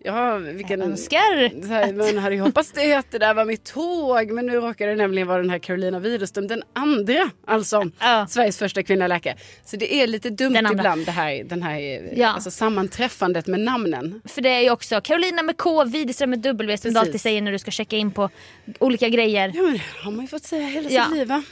ja, 0.06 0.36
vilken... 0.36 0.82
önskar. 0.82 1.62
Så 1.62 1.68
här, 1.68 1.92
man 1.92 2.18
hade 2.18 2.34
ju 2.34 2.40
hoppats 2.40 2.72
det 2.72 2.92
att 2.94 3.10
det 3.10 3.18
där 3.18 3.34
var 3.34 3.44
mitt 3.44 3.64
tåg 3.64 4.30
men 4.30 4.46
nu 4.46 4.52
råkar 4.56 4.86
det 4.86 4.94
nämligen 4.94 5.28
vara 5.28 5.38
den 5.40 5.50
här 5.50 5.58
Carolina 5.58 5.98
Widerström, 5.98 6.46
den 6.46 6.62
andra 6.72 7.30
alltså. 7.46 7.90
Ja. 8.00 8.26
Sveriges 8.28 8.58
första 8.58 8.82
kvinnliga 8.82 9.08
läkare. 9.08 9.36
Så 9.64 9.76
det 9.76 9.94
är 9.94 10.06
lite 10.06 10.30
dumt 10.30 10.56
ibland 10.72 11.06
det 11.06 11.12
här, 11.12 11.44
den 11.44 11.62
här 11.62 11.78
Ja. 12.16 12.28
alltså, 12.28 12.50
sammanträffandet 12.50 13.46
med 13.46 13.60
namnen. 13.60 14.20
För 14.24 14.42
det 14.42 14.48
är 14.48 14.60
ju 14.60 14.70
också 14.70 15.00
Carolina 15.00 15.42
med 15.42 15.56
K, 15.56 15.84
Widerström 15.84 16.30
med 16.30 16.38
W 16.38 16.78
som 16.78 16.92
du 16.92 17.00
alltid 17.00 17.20
säger 17.20 17.42
när 17.42 17.52
du 17.52 17.58
ska 17.58 17.70
checka 17.70 17.96
in 17.96 18.10
på 18.10 18.30
olika 18.78 19.08
grejer. 19.08 19.52
Ja 19.54 19.62
men 19.62 19.72
det 19.72 19.82
har 20.02 20.10
man 20.12 20.20
ju 20.24 20.28
fått 20.28 20.44
säga 20.44 20.66
hela 20.66 20.90
Ja. 20.90 21.04
sitt 21.04 21.14
liv 21.16 21.28
va? 21.28 21.42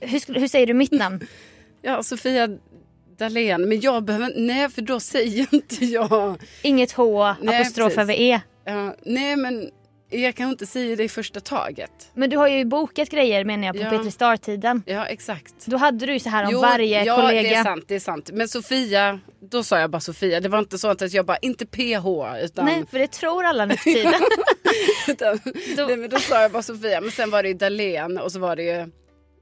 Hur, 0.00 0.40
hur 0.40 0.48
säger 0.48 0.66
du 0.66 0.74
mitt 0.74 0.92
namn? 0.92 1.26
Ja, 1.82 2.02
Sofia 2.02 2.48
Dalén. 3.20 3.68
Men 3.68 3.80
jag 3.80 4.04
behöver, 4.04 4.32
nej 4.36 4.68
för 4.70 4.82
då 4.82 5.00
säger 5.00 5.46
inte 5.54 5.84
jag. 5.84 6.36
Inget 6.62 6.92
H, 6.92 7.34
Nej, 7.40 7.56
apostrof 7.60 7.86
precis. 7.86 7.98
över 7.98 8.14
E. 8.20 8.40
Ja, 8.64 8.94
nej 9.02 9.36
men 9.36 9.70
jag 10.12 10.34
kan 10.34 10.48
inte 10.50 10.66
säga 10.66 10.96
det 10.96 11.04
i 11.04 11.08
första 11.08 11.40
taget. 11.40 11.90
Men 12.14 12.30
du 12.30 12.36
har 12.36 12.48
ju 12.48 12.64
bokat 12.64 13.08
grejer 13.08 13.44
menar 13.44 13.66
jag 13.66 13.76
på 13.76 13.82
Ja. 13.82 13.90
Petri 13.90 14.10
Star-tiden. 14.10 14.82
Ja 14.86 15.06
exakt. 15.06 15.54
Då 15.64 15.76
hade 15.76 16.06
du 16.06 16.12
ju 16.12 16.20
så 16.20 16.28
här 16.28 16.44
om 16.44 16.50
Jo, 16.52 16.60
varje 16.60 17.04
ja, 17.04 17.16
kollega. 17.16 17.42
det 17.42 17.54
är 17.54 17.64
sant, 17.64 17.84
det 17.88 17.94
är 17.94 18.00
sant. 18.00 18.30
Men 18.32 18.48
Sofia, 18.48 19.20
då 19.50 19.62
sa 19.62 19.78
jag 19.80 19.90
bara 19.90 20.00
Sofia. 20.00 20.40
Det 20.40 20.48
var 20.48 20.58
inte 20.58 20.78
så 20.78 20.88
att 20.88 21.12
jag 21.12 21.26
bara, 21.26 21.36
inte 21.36 21.66
PH 21.66 22.06
utan... 22.42 22.64
Nej, 22.64 22.84
för 22.90 22.98
det 22.98 23.06
tror 23.06 23.44
alla 23.44 23.64
nu 23.66 23.76
för 23.76 23.84
tiden. 23.90 24.12
utan 25.08 25.40
Då- 25.76 25.84
nej, 25.86 25.96
men 25.96 26.10
då 26.10 26.18
sa 26.18 26.42
jag 26.42 26.50
bara 26.52 26.62
Sofia. 26.62 27.00
Men 27.00 27.10
sen 27.10 27.30
var 27.30 27.42
det 27.42 27.48
ju 27.48 27.54
Dalén 27.54 28.18
och 28.18 28.32
så 28.32 28.38
var 28.38 28.56
det 28.56 28.62
ju 28.62 28.90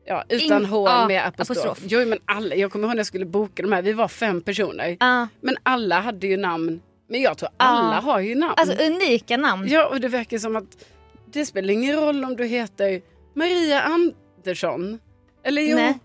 Ja, 0.08 0.24
utan 0.28 0.62
In- 0.62 0.68
H 0.68 1.06
med 1.08 1.26
apostrof. 1.26 1.58
apostrof. 1.66 1.78
Jo, 1.90 2.06
men 2.06 2.18
alla, 2.24 2.54
jag 2.54 2.72
kommer 2.72 2.84
ihåg 2.88 2.94
när 2.94 3.00
jag 3.00 3.06
skulle 3.06 3.24
boka 3.26 3.62
de 3.62 3.72
här, 3.72 3.82
vi 3.82 3.92
var 3.92 4.08
fem 4.08 4.40
personer. 4.40 4.96
Ja. 5.00 5.28
Men 5.40 5.56
alla 5.62 6.00
hade 6.00 6.26
ju 6.26 6.36
namn. 6.36 6.80
Men 7.08 7.20
jag 7.22 7.38
tror 7.38 7.50
alla 7.56 7.94
Ja. 7.94 8.00
har 8.00 8.20
ju 8.20 8.34
namn. 8.34 8.54
Alltså 8.56 8.82
unika 8.84 9.36
namn. 9.36 9.68
Ja, 9.68 9.86
och 9.88 10.00
det 10.00 10.08
verkar 10.08 10.38
som 10.38 10.56
att 10.56 10.84
det 11.32 11.46
spelar 11.46 11.70
ingen 11.74 11.96
roll 11.96 12.24
om 12.24 12.36
du 12.36 12.44
heter 12.46 13.00
Maria 13.34 13.80
Andersson. 13.82 14.98
Eller 15.44 15.62
jo, 15.62 15.76
Nej. 15.76 15.98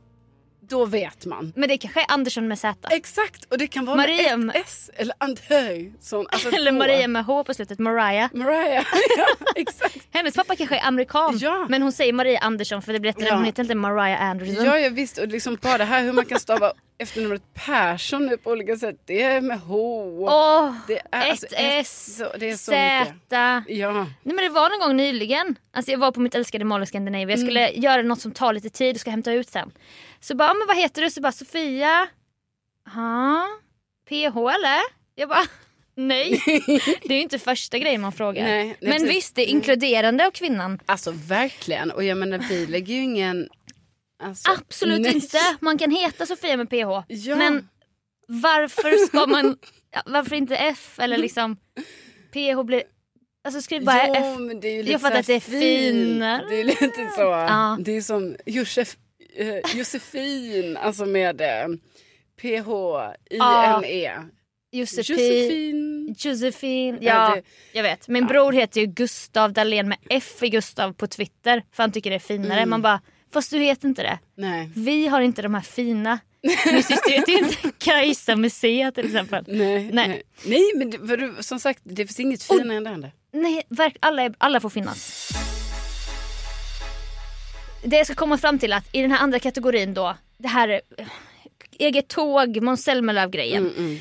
Då 0.74 0.86
vet 0.86 1.26
man. 1.26 1.54
Men 1.56 1.70
det 1.70 1.78
kanske 1.78 2.00
är 2.02 2.06
Andersson 2.12 2.48
med 2.48 2.60
Z. 2.60 2.88
Exakt, 2.92 3.46
och 3.52 3.58
det 3.58 3.68
kan 3.68 3.86
vara 3.86 3.96
Maria 3.98 4.38
med 4.38 4.56
ett 4.56 4.62
S 4.66 4.90
eller 4.96 5.16
Andersson. 5.18 6.28
Alltså 6.32 6.50
Eller 6.56 6.72
H. 6.72 6.78
Maria 6.78 7.08
med 7.08 7.26
H 7.26 7.44
på 7.44 7.54
slutet, 7.54 7.80
Mariah. 7.80 8.30
Mariah, 8.34 8.86
ja 9.18 9.26
exakt. 9.56 9.98
Hennes 10.12 10.36
pappa 10.36 10.56
kanske 10.56 10.76
är 10.78 10.88
amerikan. 10.88 11.38
Ja. 11.38 11.66
Men 11.70 11.82
hon 11.82 11.92
säger 11.92 12.14
Maria 12.14 12.40
Andersson 12.40 12.82
för 12.82 12.94
det 12.94 13.00
blir 13.00 13.10
lättare. 13.12 13.28
Ja. 13.28 13.36
Hon 13.36 13.46
heter 13.46 13.64
inte 13.64 13.76
Mariah 13.76 14.22
Anderson. 14.24 14.66
Ja, 14.66 14.80
ja 14.80 14.90
visst, 14.90 15.18
och 15.18 15.28
liksom 15.28 15.58
bara 15.62 15.78
det 15.78 15.84
här 15.86 16.04
hur 16.04 16.12
man 16.14 16.26
kan 16.26 16.40
stava 16.40 16.74
efternamnet 16.98 17.42
Persson 17.54 18.26
nu 18.26 18.38
på 18.38 18.50
olika 18.52 18.76
sätt. 18.76 18.96
Det 19.06 19.22
är 19.24 19.42
med 19.42 19.60
H. 19.60 19.78
Åh, 20.30 20.74
det 20.88 21.00
är, 21.12 21.22
ett 21.24 21.30
alltså, 21.30 21.48
S, 21.56 22.16
så, 22.18 22.38
det 22.38 22.50
är 22.50 22.56
så 22.58 22.72
Z. 22.72 23.00
mycket. 23.00 23.78
Ja, 23.80 23.92
Nej 23.94 24.36
men 24.36 24.38
det 24.38 24.50
var 24.50 24.70
någon 24.70 24.80
gång 24.88 24.98
nyligen. 24.98 25.56
Alltså 25.74 25.92
jag 25.92 26.00
var 26.00 26.12
på 26.12 26.20
mitt 26.20 26.36
älskade 26.36 26.66
Mall 26.66 26.82
of 26.82 26.88
Scandinavia. 26.90 27.30
Jag 27.30 27.40
skulle 27.40 27.68
Mm. 27.70 27.82
göra 27.82 28.02
något 28.02 28.22
som 28.22 28.32
tar 28.32 28.54
lite 28.54 28.70
tid 28.70 28.96
och 28.96 29.02
ska 29.02 29.10
hämta 29.12 29.32
ut 29.32 29.50
sen. 29.50 29.72
Så 30.24 30.36
bara, 30.36 30.48
"Ja, 30.48 30.54
men 30.54 30.68
vad 30.68 30.78
heter 30.78 31.02
du? 31.02 31.10
Så 31.12 31.22
bara 31.22 31.32
Sofia. 31.32 32.08
Ja, 32.96 33.46
PH 34.10 34.38
eller? 34.38 34.82
Jag 35.16 35.30
bara, 35.30 35.46
nej. 35.96 36.42
Det 37.04 37.14
är 37.14 37.18
ju 37.18 37.22
inte 37.22 37.40
första 37.40 37.78
grejen 37.80 38.02
man 38.02 38.12
frågar. 38.12 38.44
Nej, 38.44 38.66
nej, 38.66 38.78
men 38.80 38.92
precis. 38.92 39.10
visst, 39.10 39.36
det 39.36 39.42
är 39.42 39.48
inkluderande 39.48 40.28
av 40.28 40.32
kvinnan. 40.32 40.80
alltså 40.86 41.12
verkligen. 41.12 41.92
Och 41.92 42.04
jag 42.04 42.18
menar 42.18 42.38
vi 42.50 42.66
lägger 42.68 42.94
ju 42.94 43.02
ingen... 43.02 43.50
Alltså, 44.24 44.52
Absolut 44.52 45.02
nej. 45.02 45.14
inte. 45.16 45.38
Man 45.60 45.78
kan 45.78 45.92
heta 45.92 46.26
Sofia 46.26 46.58
med 46.58 46.70
PH. 46.70 47.04
Ja. 47.08 47.36
Men 47.36 47.70
varför 48.28 49.06
ska 49.08 49.28
man, 49.28 49.58
varför 50.06 50.36
inte 50.36 50.56
F 50.56 51.00
eller 51.00 51.18
liksom 51.18 51.56
PH 52.34 52.64
blir, 52.64 52.84
alltså 53.44 53.62
skriv 53.62 53.86
bara 53.86 54.08
ja, 54.08 54.16
F. 54.16 54.40
men 54.40 54.60
det 54.60 54.68
är 54.68 54.72
ju 54.72 54.78
Jag 54.78 54.86
lite 54.86 55.00
fattar 55.00 55.14
så 55.16 55.20
att 55.20 55.26
det 55.28 55.34
är 55.34 55.40
finare. 55.40 56.46
Det 56.50 56.60
är 56.60 56.64
lite 56.64 57.10
så. 57.16 57.22
Ja. 57.22 57.78
Det 57.80 57.92
är 57.98 58.02
som 58.02 58.36
Josef, 58.46 58.96
eh, 59.36 59.76
Josefin, 59.78 60.78
alltså 60.78 61.06
med 61.06 61.42
eh, 61.42 61.68
P-H-I-N-E. 62.42 64.12
Josefin. 64.72 65.16
Josefin. 65.16 66.16
Josefin, 66.18 66.98
Ja, 67.02 67.30
ja 67.30 67.36
det- 67.36 67.44
jag 67.74 67.84
vet. 67.84 68.08
Min 68.08 68.26
bror 68.28 68.52
heter 68.52 68.82
ju 68.82 68.88
Gustav 68.88 69.54
Dahlén 69.54 69.90
med 69.90 69.98
F 70.10 70.44
i 70.44 70.50
Gustav 70.50 70.94
på 70.94 71.08
Twitter 71.08 71.64
för 71.72 71.84
han 71.84 71.92
tycker 71.92 72.10
det 72.10 72.16
är 72.16 72.20
finare. 72.20 72.58
Mm. 72.60 72.70
Man 72.70 72.82
bara, 72.82 73.02
fast 73.34 73.52
du 73.52 73.60
heter 73.60 73.88
inte 73.88 74.04
det. 74.04 74.20
Nej. 74.38 74.70
Vi 74.76 75.08
har 75.08 75.22
inte 75.22 75.42
de 75.42 75.54
här 75.54 75.62
fina. 75.62 76.20
Min 76.66 76.84
syster 76.84 77.12
heter 77.12 77.38
inte 77.40 77.56
Kajsa 77.78 78.50
C 78.50 78.92
till 78.96 79.06
exempel. 79.06 79.44
Nej, 79.48 79.90
Nej. 79.92 80.08
nej. 80.08 80.24
nej 80.46 80.72
men 80.76 80.90
det, 80.90 80.98
du, 81.18 81.36
som 81.40 81.60
sagt 81.60 81.80
det 81.84 82.06
finns 82.08 82.20
inget 82.20 82.44
finare 82.44 82.78
än 82.94 83.02
det. 83.02 83.12
Nej, 83.34 83.64
alla, 84.00 84.34
alla 84.38 84.60
får 84.60 84.70
finnas. 84.70 85.30
Det 87.84 87.98
jag 87.98 88.06
ska 88.06 88.16
komma 88.16 88.38
fram 88.38 88.60
till 88.60 88.74
att 88.74 88.86
i 88.92 89.02
den 89.02 89.12
här 89.12 89.20
andra 89.20 89.40
kategorin 89.40 89.94
då, 89.94 90.16
det 90.38 90.48
här 90.48 90.82
eh, 90.98 91.08
eget 91.80 92.08
tåg, 92.08 92.62
Måns 92.62 92.84
Zelmerlöw-grejen. 92.84 93.64
Mm, 93.64 93.78
mm. 93.78 94.00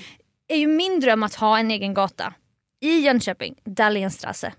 är 0.49 0.57
ju 0.57 0.67
min 0.67 1.01
dröm 1.01 1.23
att 1.23 1.35
ha 1.35 1.59
en 1.59 1.71
egen 1.71 1.95
gata 1.95 2.35
i 2.81 3.01
Jönköping, 3.01 3.55
Dahlénstrasse. 3.65 4.53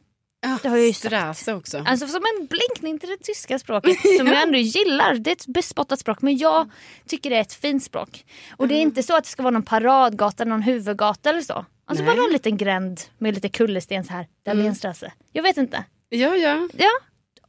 Ah, 0.45 0.57
Det 0.63 0.69
har 0.69 0.77
jag 0.77 0.87
ju 0.87 0.93
sagt. 0.93 1.47
Också. 1.47 1.83
Alltså 1.85 2.07
som 2.07 2.21
en 2.25 2.47
blinkning 2.47 2.99
till 2.99 3.09
det 3.09 3.17
tyska 3.17 3.59
språket 3.59 3.97
som 4.17 4.27
jag 4.27 4.41
ändå 4.41 4.57
gillar. 4.57 5.15
Det 5.15 5.29
är 5.29 5.35
ett 5.35 5.47
bespottat 5.47 5.99
språk 5.99 6.21
men 6.21 6.37
jag 6.37 6.69
tycker 7.07 7.29
det 7.29 7.35
är 7.35 7.41
ett 7.41 7.53
fint 7.53 7.83
språk. 7.83 8.25
Och 8.57 8.67
det 8.67 8.75
är 8.75 8.81
inte 8.81 9.03
så 9.03 9.17
att 9.17 9.23
det 9.23 9.29
ska 9.29 9.43
vara 9.43 9.51
någon 9.51 9.63
paradgata, 9.63 10.45
någon 10.45 10.61
huvudgata 10.61 11.29
eller 11.29 11.41
så. 11.41 11.65
Alltså 11.85 12.03
Nej. 12.03 12.15
bara 12.15 12.21
någon 12.21 12.31
liten 12.31 12.57
gränd 12.57 13.01
med 13.17 13.35
lite 13.35 13.49
kullersten 13.49 14.03
så 14.03 14.13
här. 14.13 14.27
Dahlénstrasse. 14.45 15.11
Jag 15.31 15.43
vet 15.43 15.57
inte. 15.57 15.83
Ja, 16.09 16.35
ja. 16.35 16.69
Ja, 16.77 16.91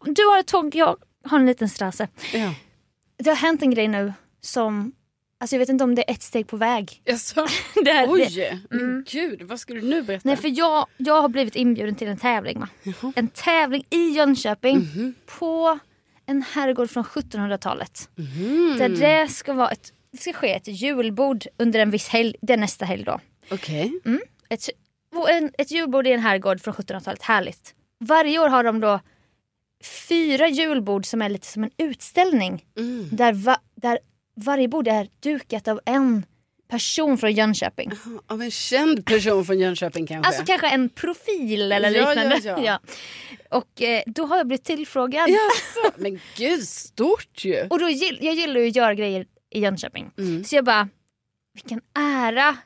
du 0.05 0.25
har 0.25 0.39
ett 0.39 0.47
tåg, 0.47 0.75
jag 0.75 0.97
har 1.25 1.39
en 1.39 1.47
liten 1.47 1.69
strasse. 1.69 2.09
Ja. 2.33 2.55
Det 3.17 3.31
har 3.31 3.37
hänt 3.37 3.63
en 3.63 3.71
grej 3.71 3.89
nu 3.89 4.13
som, 4.41 4.93
alltså 5.41 5.57
jag 5.57 5.59
vet 5.59 5.69
inte 5.69 5.85
om 5.85 5.95
det 5.95 6.09
är 6.11 6.15
ett 6.15 6.23
steg 6.23 6.47
på 6.47 6.57
väg. 6.57 7.03
Jaså? 7.05 7.47
Det 7.85 7.93
här, 7.93 8.07
det, 8.07 8.13
Oj, 8.13 8.63
men 8.71 9.05
gud, 9.11 9.43
vad 9.43 9.61
ska 9.61 9.75
du 9.75 9.83
nu 9.83 10.03
berätta? 10.03 10.29
nej 10.29 10.37
för 10.37 10.59
jag, 10.59 10.87
jag 10.97 11.23
har 11.23 11.29
blivit 11.29 11.57
inbjuden 11.57 11.95
till 11.95 12.09
en 12.09 12.17
tävling. 12.19 12.61
Va? 12.61 12.69
En 13.17 13.29
tävling 13.29 13.85
i 13.91 14.09
Jönköping 14.11 14.77
Mhm. 14.79 15.15
på 15.39 15.79
en 16.27 16.43
herrgård 16.43 16.91
från 16.91 17.05
1700-talet. 17.05 18.09
Mhm. 18.17 18.77
Där 18.79 18.89
det 18.89 19.29
ska 19.29 19.53
vara 19.53 19.69
ett, 19.71 19.93
det 20.13 20.19
ska 20.19 20.33
ske 20.33 20.53
ett 20.53 20.69
julbord 20.69 21.45
under 21.57 21.81
en 21.81 21.91
viss 21.91 22.09
helg, 22.09 22.35
det 22.43 22.53
är 22.53 22.57
nästa 22.57 22.85
helg 22.85 23.05
då. 23.05 23.21
Okej. 23.51 23.93
Ett, 24.49 24.71
och 25.15 25.31
en, 25.31 25.53
ett 25.59 25.71
julbord 25.71 26.07
i 26.07 26.13
en 26.13 26.21
herrgård 26.21 26.61
från 26.61 26.75
1700-talet, 26.75 27.23
härligt. 27.23 27.75
Varje 28.01 28.39
år 28.39 28.49
har 28.49 28.65
de 28.65 28.81
då 28.81 29.01
fyra 29.87 30.49
julbord 30.49 31.07
som 31.07 31.23
är 31.23 31.29
lite 31.29 31.47
som 31.47 31.65
en 31.65 31.71
utställning. 31.79 32.65
Mm. 32.77 33.09
Där, 33.13 33.33
va, 33.33 33.59
där 33.75 33.99
varje 34.37 34.69
bord 34.69 34.89
är 34.89 35.09
dukat 35.21 35.69
av 35.69 35.81
en 35.85 36.27
person 36.69 37.19
från 37.19 37.33
Jönköping. 37.33 37.91
Av 38.27 38.43
en 38.43 38.51
känd 38.51 39.07
person 39.07 39.45
från 39.45 39.59
Jönköping 39.59 40.07
kanske? 40.07 40.29
Alltså 40.29 40.45
kanske 40.45 40.69
en 40.69 40.89
profil 40.89 41.73
eller 41.73 41.91
Ja, 41.91 42.09
liknande. 42.09 42.41
ja, 42.45 42.61
ja. 42.65 42.81
Och 43.51 43.83
eh, 43.83 44.03
då 44.07 44.27
har 44.27 44.37
jag 44.37 44.47
blivit 44.47 44.65
tillfrågad. 44.65 45.29
Jaså? 45.31 45.93
Men 45.97 46.21
gud, 46.37 46.63
stort 46.69 47.45
ju. 47.45 47.67
Och 47.71 47.79
då 47.79 47.91
jag 48.21 48.35
gillar 48.35 48.61
ju 48.61 48.69
att 48.69 48.77
göra 48.77 48.95
grejer 48.95 49.27
i 49.51 49.61
Jönköping. 49.61 50.11
Mm. 50.19 50.45
Så 50.45 50.57
jag 50.57 50.65
bara, 50.65 50.89
vilken 51.55 51.81
ära. 51.99 52.57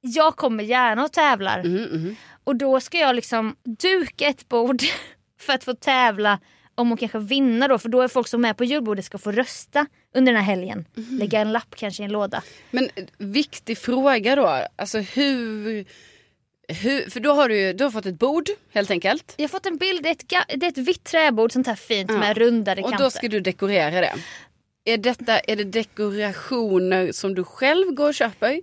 Jag 0.00 0.36
kommer 0.36 0.64
gärna 0.64 1.04
och 1.04 1.12
tävlar. 1.12 1.58
Mm, 1.58 1.84
mm. 1.84 2.16
Och 2.44 2.56
då 2.56 2.80
ska 2.80 2.98
jag 2.98 3.16
liksom 3.16 3.56
duka 3.64 4.26
ett 4.26 4.48
bord 4.48 4.82
för 5.38 5.52
att 5.52 5.64
få 5.64 5.74
tävla 5.74 6.38
om 6.74 6.92
och 6.92 6.98
kanske 6.98 7.18
vinna 7.18 7.68
då. 7.68 7.78
För 7.78 7.88
då 7.88 8.00
är 8.02 8.08
folk 8.08 8.28
som 8.28 8.44
är 8.44 8.52
på 8.52 8.64
julbordet 8.64 9.04
ska 9.04 9.18
få 9.18 9.32
rösta 9.32 9.86
under 10.14 10.32
den 10.32 10.42
här 10.44 10.54
helgen. 10.54 10.84
Mhm. 10.94 11.18
Lägga 11.18 11.40
en 11.40 11.52
lapp 11.52 11.74
kanske 11.76 12.02
i 12.02 12.04
en 12.04 12.12
låda. 12.12 12.42
Men 12.70 12.84
eh, 12.94 13.04
viktig 13.18 13.78
fråga 13.78 14.36
då. 14.36 14.66
Alltså 14.76 14.98
hur... 14.98 15.84
hur 16.82 17.10
för 17.10 17.20
då 17.20 17.32
har 17.32 17.48
du 17.48 17.72
du 17.72 17.84
har 17.84 17.90
fått 17.90 18.06
ett 18.06 18.18
bord 18.18 18.48
helt 18.72 18.90
enkelt. 18.90 19.34
Jag 19.36 19.42
har 19.44 19.48
fått 19.48 19.66
en 19.66 19.76
bild, 19.76 20.02
det 20.02 20.08
är 20.08 20.12
ett, 20.12 20.60
det 20.60 20.66
är 20.66 20.70
ett 20.70 20.78
vitt 20.78 21.04
träbord, 21.04 21.52
sånt 21.52 21.66
här 21.66 21.74
fint 21.74 22.10
Ja. 22.10 22.18
med 22.18 22.36
rundade 22.36 22.82
Och 22.82 22.90
kanter. 22.90 23.04
då 23.04 23.10
ska 23.10 23.28
du 23.28 23.40
dekorera 23.40 24.00
det. 24.00 24.14
Är, 24.84 24.98
detta, 24.98 25.38
är 25.38 25.56
det 25.56 25.64
dekorationer 25.64 27.12
som 27.12 27.34
du 27.34 27.44
själv 27.44 27.92
går 27.92 28.08
och 28.08 28.14
köper? 28.14 28.60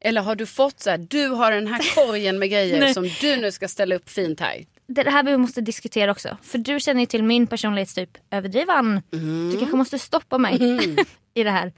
Eller 0.00 0.20
har 0.22 0.34
du 0.36 0.46
fått 0.46 0.80
så 0.80 0.90
här, 0.90 0.98
du 0.98 1.28
har 1.28 1.52
den 1.52 1.66
här 1.66 1.94
korgen 1.94 2.38
med 2.38 2.50
grejer 2.50 2.92
som 2.92 3.08
du 3.20 3.36
nu 3.36 3.52
ska 3.52 3.68
ställa 3.68 3.94
upp 3.94 4.10
fint 4.10 4.40
här. 4.40 4.64
Det 4.88 5.00
är 5.00 5.04
det 5.04 5.10
här 5.10 5.22
vi 5.22 5.36
måste 5.36 5.60
diskutera 5.60 6.10
också. 6.10 6.36
För 6.42 6.58
du 6.58 6.80
känner 6.80 7.00
ju 7.00 7.06
till 7.06 7.22
min 7.24 7.46
personlighetstyp, 7.46 8.18
överdrivan. 8.30 9.02
Mm. 9.12 9.50
Du 9.50 9.58
kanske 9.58 9.76
måste 9.76 9.98
stoppa 9.98 10.38
mig 10.38 10.54
i 11.34 11.42
det 11.44 11.50
här. 11.50 11.72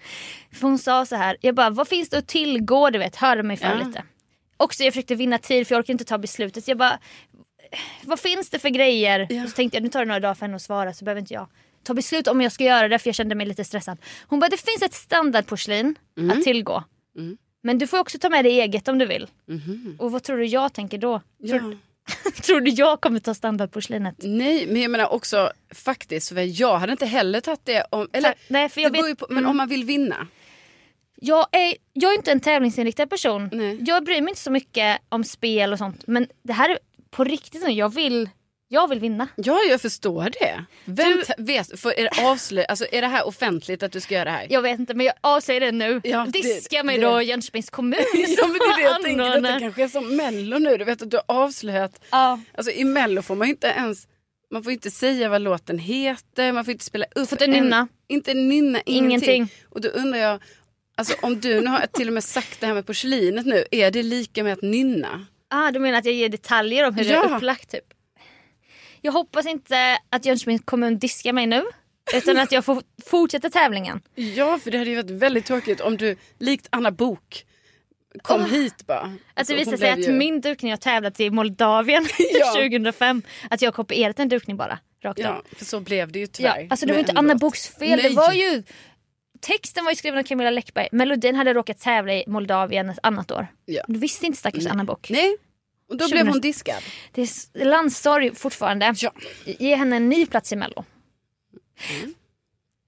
För 0.52 0.62
hon 0.62 0.78
sa 0.78 1.06
så 1.06 1.16
här, 1.16 1.36
jag 1.40 1.54
bara 1.54 1.70
vad 1.70 1.88
finns 1.88 2.08
det 2.08 2.18
att 2.18 2.26
tillgå 2.26 2.90
du 2.90 2.98
vet, 2.98 3.16
hörde 3.16 3.42
mig 3.42 3.56
för 3.56 3.66
Ja. 3.80 3.86
lite. 3.86 4.02
Också 4.56 4.82
jag 4.82 4.92
försökte 4.92 5.14
vinna 5.14 5.38
tid 5.38 5.66
för 5.66 5.74
jag 5.74 5.80
orkar 5.80 5.92
inte 5.94 6.04
ta 6.04 6.18
beslutet. 6.18 6.68
Jag 6.68 6.78
bara, 6.78 6.98
vad 8.04 8.20
finns 8.20 8.50
det 8.50 8.58
för 8.58 8.68
grejer? 8.68 9.26
Ja. 9.30 9.42
Och 9.44 9.50
så 9.50 9.56
tänkte 9.56 9.76
jag 9.76 9.82
nu 9.82 9.88
tar 9.88 10.00
det 10.00 10.06
några 10.06 10.20
dagar 10.20 10.34
för 10.34 10.40
henne 10.46 10.56
att 10.56 10.62
svara 10.62 10.92
så 10.94 11.04
behöver 11.04 11.20
inte 11.20 11.34
jag 11.34 11.48
ta 11.82 11.94
beslut 11.94 12.28
om 12.28 12.40
jag 12.40 12.52
ska 12.52 12.64
göra 12.64 12.88
det 12.88 12.98
för 12.98 13.08
jag 13.08 13.14
kände 13.14 13.34
mig 13.34 13.46
lite 13.46 13.64
stressad. 13.64 13.98
Hon 14.26 14.40
bara 14.40 14.48
det 14.48 14.56
finns 14.56 14.82
ett 14.82 14.94
standardporslin 14.94 15.94
att 16.32 16.42
tillgå. 16.42 16.84
Mm. 17.16 17.36
Men 17.62 17.78
du 17.78 17.86
får 17.86 17.98
också 17.98 18.18
ta 18.18 18.28
med 18.28 18.44
dig 18.44 18.60
eget 18.60 18.88
om 18.88 18.98
du 18.98 19.06
vill. 19.06 19.26
Mhm. 19.48 19.96
Och 19.98 20.12
vad 20.12 20.22
tror 20.22 20.36
du 20.36 20.44
jag 20.46 20.72
tänker 20.72 20.98
då? 20.98 21.20
Ja. 21.38 21.58
Tror, 21.58 21.78
tror 22.42 22.60
du 22.60 22.70
jag 22.70 23.00
kommer 23.00 23.20
ta 23.20 23.34
standardporslinet? 23.34 24.14
Nej, 24.18 24.66
men 24.66 24.82
jag 24.82 24.90
menar 24.90 25.12
också 25.12 25.52
faktiskt, 25.74 26.28
för 26.28 26.60
jag 26.60 26.78
hade 26.78 26.92
inte 26.92 27.06
heller 27.06 27.40
tagit 27.40 27.60
det 27.64 27.84
om... 27.90 28.08
Eller, 28.12 28.34
Nej, 28.48 28.68
för 28.68 28.80
jag 28.80 28.90
vet, 28.90 29.18
på, 29.18 29.26
men 29.30 29.46
om 29.46 29.56
man 29.56 29.68
vill 29.68 29.84
vinna. 29.84 30.26
jag, 31.16 31.46
är, 31.52 31.74
jag 31.92 32.12
är 32.12 32.16
inte 32.16 32.32
en 32.32 32.40
tävlingsinriktad 32.40 33.06
person. 33.06 33.50
Nej. 33.52 33.78
Jag 33.80 34.04
bryr 34.04 34.20
mig 34.20 34.30
inte 34.30 34.40
så 34.40 34.50
mycket 34.50 35.00
om 35.08 35.24
spel 35.24 35.72
och 35.72 35.78
sånt. 35.78 36.06
Men 36.06 36.28
det 36.42 36.52
här 36.52 36.70
är 36.70 36.78
på 37.10 37.24
riktigt. 37.24 37.68
Jag 37.68 37.94
vill, 37.94 38.30
jag 38.68 38.88
vill 38.88 39.00
vinna. 39.00 39.28
Ja, 39.36 39.60
jag 39.70 39.80
förstår 39.80 40.22
det. 40.40 40.64
Vem 40.84 41.22
t- 41.26 41.32
vet, 41.38 41.80
för 41.80 41.98
är, 41.98 42.02
det 42.02 42.22
avslöj, 42.28 42.64
alltså, 42.68 42.86
är 42.92 43.00
det 43.00 43.06
här 43.08 43.26
offentligt 43.26 43.82
att 43.82 43.92
du 43.92 44.00
ska 44.00 44.14
göra 44.14 44.24
det 44.24 44.30
här? 44.30 44.46
Jag 44.50 44.62
vet 44.62 44.78
inte 44.80 44.94
men 44.94 45.06
jag 45.06 45.14
avsäger 45.20 45.60
det 45.60 45.72
nu. 45.72 46.00
Ja, 46.04 46.26
det- 46.32 46.42
Diska 46.42 46.82
mig 46.82 46.98
det- 46.98 47.06
då 47.06 47.22
Jönköpings 47.22 47.70
kommun 47.70 48.00
Ja, 48.14 48.46
men 48.46 48.52
det 48.58 48.64
är 48.64 48.76
det 48.76 48.82
jag 48.82 49.02
tänker. 49.02 49.40
Detta 49.40 49.60
kanske 49.60 49.82
är 49.82 49.88
som 49.88 50.16
Mello 50.16 50.58
nu. 50.58 50.76
Du 50.76 50.84
vet 50.84 51.02
att 51.02 51.10
du 51.10 51.16
har 51.16 51.24
avslöjat. 51.42 52.00
Ja. 52.10 52.40
Alltså 52.54 52.72
i 52.72 52.84
Mello 52.84 53.22
får 53.22 53.34
man 53.36 53.48
inte 53.48 53.66
ens... 53.66 54.06
Man 54.50 54.62
får 54.64 54.72
inte 54.72 54.90
säga 54.90 55.28
vad 55.28 55.42
låten 55.42 55.78
heter. 55.78 56.52
Man 56.52 56.64
får 56.64 56.72
inte 56.72 56.84
spela 56.84 57.04
upp. 57.14 57.28
Får 57.28 57.42
inte 57.42 57.46
nynna. 57.46 57.88
inte 58.08 58.34
nynna, 58.34 58.80
ingenting. 58.86 59.34
Ingenting. 59.34 59.48
Och 59.68 59.80
då 59.80 59.88
undrar 59.88 60.18
jag. 60.20 60.42
Alltså 60.96 61.14
om 61.22 61.40
du 61.40 61.60
nu 61.60 61.66
har 61.66 61.86
till 61.92 62.06
och 62.08 62.14
med 62.14 62.24
sagt 62.24 62.60
det 62.60 62.66
här 62.66 62.74
med 62.74 62.86
porslinet 62.86 63.46
nu. 63.46 63.64
Är 63.70 63.90
det 63.90 64.02
lika 64.02 64.44
med 64.44 64.52
att 64.52 64.62
nynna? 64.62 65.26
Ah, 65.50 65.70
du 65.70 65.78
menar 65.78 65.98
att 65.98 66.04
jag 66.04 66.14
ger 66.14 66.28
detaljer 66.28 66.86
om 66.88 66.94
hur 66.94 67.04
det 67.04 67.10
Ja. 67.10 67.24
är 67.24 67.36
upplagt 67.36 67.70
typ? 67.70 67.84
Jag 69.00 69.12
hoppas 69.12 69.46
inte 69.46 69.98
att 70.10 70.24
Jönköpings 70.24 70.62
kommun 70.64 70.98
diskar 70.98 71.32
mig 71.32 71.46
nu. 71.46 71.64
Utan 72.14 72.38
att 72.38 72.52
jag 72.52 72.64
får 72.64 72.82
fortsätta 73.06 73.50
tävlingen. 73.50 74.00
Ja, 74.14 74.58
för 74.58 74.70
det 74.70 74.78
hade 74.78 74.90
ju 74.90 74.96
varit 74.96 75.10
väldigt 75.10 75.44
tråkigt 75.46 75.80
om 75.80 75.96
du 75.96 76.16
likt 76.38 76.66
Anna 76.70 76.90
Bok 76.90 77.44
kom 78.22 78.40
Åh. 78.40 78.46
hit 78.48 78.86
bara. 78.86 78.98
Att 79.00 79.10
Alltså, 79.34 79.52
det 79.52 79.58
visar 79.58 79.72
hon 79.72 79.78
sig 79.78 79.90
att 79.90 79.98
ju- 80.08 80.12
min 80.12 80.40
dukning 80.40 80.70
jag 80.70 80.80
tävlat 80.80 81.20
i 81.20 81.30
Moldavien 81.30 82.06
Ja. 82.40 82.52
2005. 82.54 83.22
Att 83.50 83.62
jag 83.62 83.66
har 83.68 83.72
kopierat 83.72 84.18
en 84.18 84.28
dukning 84.28 84.56
bara. 84.56 84.78
Rakt 85.02 85.18
av. 85.20 85.24
Ja, 85.24 85.42
för 85.56 85.64
så 85.64 85.80
blev 85.80 86.12
det 86.12 86.18
ju 86.18 86.24
Ja, 86.24 86.28
tyvärr. 86.32 86.66
alltså 86.70 86.86
det 86.86 86.92
var 86.92 86.98
med 87.00 87.08
inte 87.08 87.18
Anna. 87.18 87.34
Boks 87.34 87.68
fel. 87.68 87.98
Det 87.98 88.02
Nej. 88.08 88.14
var 88.14 88.32
ju... 88.32 88.62
Texten 89.40 89.84
var 89.84 89.92
ju 89.92 89.96
skriven 89.96 90.18
av 90.18 90.22
Camilla 90.22 90.50
Läckberg. 90.50 90.88
Melodin 90.92 91.34
hade 91.36 91.54
råkat 91.54 91.78
tävla 91.80 92.12
i 92.14 92.24
Moldavien 92.26 92.90
ett 92.90 92.98
annat 93.02 93.30
år. 93.30 93.46
Ja. 93.64 93.82
Du 93.88 93.98
visste 93.98 94.26
inte 94.26 94.38
stackars 94.38 94.66
Anna 94.66 94.84
Bock. 94.84 95.10
Nej, 95.10 95.36
och 95.88 95.96
då 95.96 96.04
2000. 96.04 96.16
blev 96.16 96.26
hon 96.26 96.40
diskad. 96.40 96.82
Det 97.12 97.22
är 97.22 97.64
landssorg 97.64 98.34
fortfarande. 98.34 98.94
Ja. 98.96 99.12
Ge 99.44 99.76
henne 99.76 99.96
en 99.96 100.08
ny 100.08 100.26
plats 100.26 100.52
i 100.52 100.56
Mello. 100.56 100.84
Mm. 102.00 102.14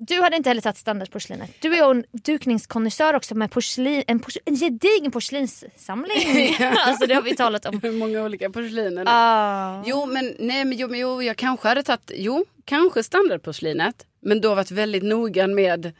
Du 0.02 0.22
hade 0.22 0.36
inte 0.36 0.50
heller 0.50 0.60
tagit 0.60 0.76
standardporslinet. 0.76 1.50
Du 1.60 1.72
är 1.72 1.76
ju 1.76 1.90
en 1.90 2.04
dukningskonnässör 2.12 3.14
också 3.14 3.34
med 3.34 3.50
porslin, 3.50 4.02
en, 4.06 4.20
pors, 4.20 4.36
en 4.44 4.56
gedigen 4.56 5.10
porslinssamling. 5.10 6.56
alltså 6.76 7.06
det 7.06 7.14
har 7.14 7.22
vi 7.22 7.36
talat 7.36 7.66
om. 7.66 7.80
Hur 7.82 7.92
många 7.92 8.22
olika 8.22 8.50
porsliner. 8.50 9.04
Ah. 9.06 9.82
Jo, 9.86 10.06
men, 10.06 10.36
nej, 10.38 10.64
men, 10.64 10.78
jo, 10.78 10.88
men 10.88 11.00
jo, 11.00 11.22
jag 11.22 11.36
kanske 11.36 11.68
hade 11.68 11.82
tagit, 11.82 12.10
jo, 12.14 12.44
kanske 12.64 13.02
standardporslinet. 13.02 14.06
Men 14.20 14.40
då 14.40 14.54
varit 14.54 14.70
väldigt 14.70 15.02
noggrann 15.02 15.54
med, 15.54 15.92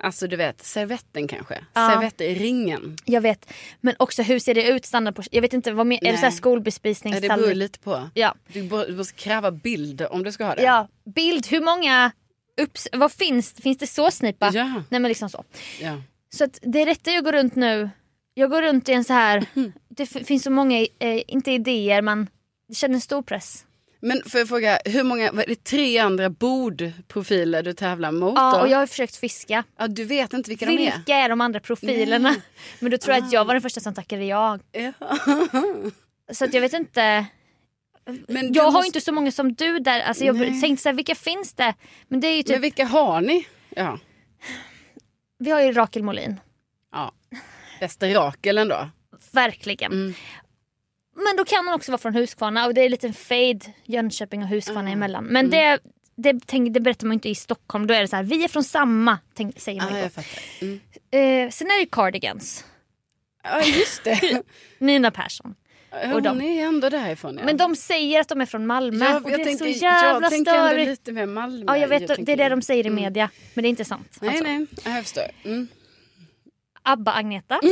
alltså 0.00 0.26
du 0.26 0.36
vet, 0.36 0.64
servetten 0.64 1.28
kanske. 1.28 1.64
Ja. 1.74 1.88
Servettringen. 1.90 2.96
Jag 3.04 3.20
vet. 3.20 3.52
Men 3.80 3.94
också 3.98 4.22
hur 4.22 4.38
ser 4.38 4.54
det 4.54 4.68
ut 4.68 4.86
standardporslin? 4.86 5.36
Jag 5.36 5.42
vet 5.42 5.52
inte, 5.52 5.72
vad 5.72 5.86
mer, 5.86 5.98
är 6.06 6.12
det 6.12 6.18
så 6.18 6.20
här. 6.20 6.22
Ja, 6.22 6.30
det 6.30 6.30
beror 6.30 6.36
skolbespisningstallrik? 6.36 7.56
lite 7.56 7.78
på. 7.78 8.10
Ja. 8.14 8.34
Du, 8.52 8.62
du 8.68 8.96
måste 8.96 9.14
kräva 9.14 9.50
bild 9.50 10.06
om 10.10 10.22
du 10.22 10.32
ska 10.32 10.44
ha 10.44 10.54
det. 10.54 10.62
ja. 10.62 10.88
Bild, 11.14 11.46
hur 11.46 11.60
många 11.60 12.12
upps, 12.60 12.88
vad 12.92 13.12
finns, 13.12 13.52
finns 13.52 13.78
det 13.78 13.86
såsnipa? 13.86 14.50
Ja, 14.54 14.64
Nej 14.88 15.00
men 15.00 15.08
liksom 15.08 15.28
så. 15.28 15.44
ja. 15.80 16.02
Så 16.30 16.44
att 16.44 16.58
det 16.62 16.86
rätta 16.86 17.10
jag 17.10 17.24
går 17.24 17.32
runt 17.32 17.54
nu, 17.54 17.90
jag 18.34 18.50
går 18.50 18.62
runt 18.62 18.88
i 18.88 18.92
en 18.92 19.04
så 19.04 19.12
här, 19.12 19.44
det 19.88 20.06
finns 20.06 20.42
så 20.42 20.50
många, 20.50 20.80
eh, 20.98 21.22
inte 21.26 21.52
idéer 21.52 22.02
men 22.02 22.28
jag 22.66 22.76
känner 22.76 22.94
en 22.94 23.00
stor 23.00 23.22
press. 23.22 23.64
Men 24.00 24.22
får 24.26 24.38
jag 24.38 24.48
fråga, 24.48 24.78
hur 24.84 25.02
många, 25.02 25.32
vad 25.32 25.44
är 25.44 25.46
det 25.48 25.64
tre 25.64 25.98
andra 25.98 26.30
bordprofiler 26.30 27.62
du 27.62 27.72
tävlar 27.72 28.12
mot 28.12 28.32
Ja, 28.36 28.52
då? 28.52 28.60
och 28.60 28.68
jag 28.68 28.78
har 28.78 28.86
försökt 28.86 29.16
fiska. 29.16 29.64
ja, 29.78 29.88
du 29.88 30.04
vet 30.04 30.32
inte 30.32 30.50
vilka 30.50 30.66
de 30.66 30.72
är? 30.72 30.96
Vilka 30.96 31.14
är 31.14 31.28
de 31.28 31.40
andra 31.40 31.60
profilerna? 31.60 32.30
Nej. 32.30 32.40
Men 32.80 32.90
då 32.90 32.98
tror 32.98 33.16
jag 33.16 33.24
att 33.24 33.32
jag 33.32 33.44
var 33.44 33.54
den 33.54 33.60
första 33.62 33.80
som 33.80 33.94
tackade 33.94 34.24
ja. 34.24 34.58
Ja. 34.72 34.92
Så 36.32 36.44
att 36.44 36.54
jag 36.54 36.60
vet 36.60 36.72
inte. 36.72 37.26
Men 38.28 38.52
Jag 38.52 38.62
har 38.64 38.72
måste- 38.72 38.86
inte 38.86 39.00
så 39.00 39.12
många 39.12 39.32
som 39.32 39.54
du 39.54 39.78
där. 39.78 40.00
Alltså 40.00 40.24
jag 40.24 40.36
Nej. 40.36 40.60
tänkte 40.60 40.82
så 40.82 40.88
här, 40.88 40.96
vilka 40.96 41.14
finns 41.14 41.54
det? 41.54 41.74
Men 42.08 42.20
det 42.20 42.26
är 42.28 42.36
ju 42.36 42.42
typ, 42.42 42.52
Men 42.52 42.60
vilka 42.62 42.84
har 42.86 43.20
ni? 43.20 43.46
Ja, 43.70 43.98
vi 45.38 45.50
har 45.50 45.60
ju 45.62 45.72
Rakel 45.72 46.02
Molin. 46.02 46.40
ja. 46.92 47.12
bästa 47.80 48.08
Rakel 48.08 48.58
ändå. 48.58 48.88
Verkligen. 49.32 49.92
Mm. 49.92 50.14
Men 51.24 51.36
då 51.36 51.44
kan 51.44 51.66
hon 51.66 51.74
också 51.74 51.92
vara 51.92 51.98
från 51.98 52.14
Huskvarna 52.14 52.66
och 52.66 52.74
det 52.74 52.80
är 52.80 52.84
en 52.84 52.90
liten 52.90 53.14
fade 53.14 53.60
Jönköping 53.84 54.42
och 54.42 54.48
Huskvarna 54.48 54.90
Ah. 54.90 54.92
emellan. 54.92 55.24
Men 55.24 55.50
det, 55.50 55.78
det, 56.16 56.40
tänk, 56.46 56.74
det 56.74 56.80
berättar 56.80 57.06
man 57.06 57.14
inte 57.14 57.28
i 57.28 57.34
Stockholm. 57.34 57.86
Då 57.86 57.94
är 57.94 58.00
det 58.00 58.08
så 58.08 58.16
här, 58.16 58.22
vi 58.22 58.44
är 58.44 58.48
från 58.48 58.64
samma, 58.64 59.18
tänk, 59.34 59.60
säger 59.60 59.82
man 59.82 59.98
jag 59.98 60.12
fattar. 60.12 60.42
Mm. 60.60 60.80
Eh, 61.10 61.50
sen 61.50 61.66
är 61.66 61.80
det 61.80 61.86
Cardigans. 61.86 62.64
Ja, 63.42 63.62
just 63.62 64.04
det. 64.04 64.42
Nina 64.78 65.10
Persson. 65.10 65.54
Och 66.14 66.22
de- 66.22 66.28
Hon 66.28 66.42
är 66.42 66.64
ändå 66.66 66.88
därifrån. 66.88 67.36
Ja. 67.38 67.44
Men 67.44 67.56
de 67.56 67.76
säger 67.76 68.20
att 68.20 68.28
de 68.28 68.40
är 68.40 68.46
från 68.46 68.66
Malmö 68.66 69.04
Ja, 69.04 69.20
och 69.20 69.30
jag 69.30 69.38
det 69.38 69.42
är 69.42 69.44
tänker, 69.44 69.64
så 69.64 69.70
jävla 69.84 70.20
jag 70.24 70.30
tänker 70.30 70.54
ändå 70.54 70.84
lite 70.90 71.12
mer 71.12 71.26
Malmö. 71.26 71.64
Ja 71.66 71.76
jag 71.78 71.88
vet, 71.88 72.08
det 72.08 72.16
tänker- 72.16 72.32
är 72.32 72.36
det 72.36 72.48
de 72.48 72.62
säger 72.62 72.86
i 72.86 72.90
media. 72.90 73.30
Men 73.54 73.62
det 73.62 73.68
är 73.68 73.70
inte 73.70 73.84
sant. 73.84 74.18
Nej, 74.20 74.30
alltså. 74.30 74.44
nej, 74.44 74.66
ja, 74.84 74.90
jag 74.94 75.04
förstår. 75.04 75.24
Mm. 75.44 75.68
Abba-Agneta. 76.82 77.60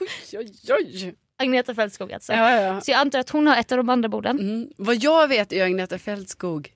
Oj, 0.00 0.08
oj, 0.38 0.52
oj. 0.68 1.14
Agneta 1.38 1.74
Fältskog 1.74 2.12
alltså. 2.12 2.32
Ja, 2.32 2.50
ja. 2.60 2.80
Så 2.80 2.90
jag 2.90 2.98
antar 3.00 3.18
att 3.18 3.30
hon 3.30 3.46
har 3.46 3.56
ett 3.56 3.72
av 3.72 3.78
de 3.78 3.88
andra 3.88 4.08
borden. 4.08 4.38
Mm. 4.40 4.68
Vad 4.76 4.96
jag 4.96 5.28
vet 5.28 5.52
är 5.52 5.64
Agneta 5.64 5.98
Fältskog 5.98 6.72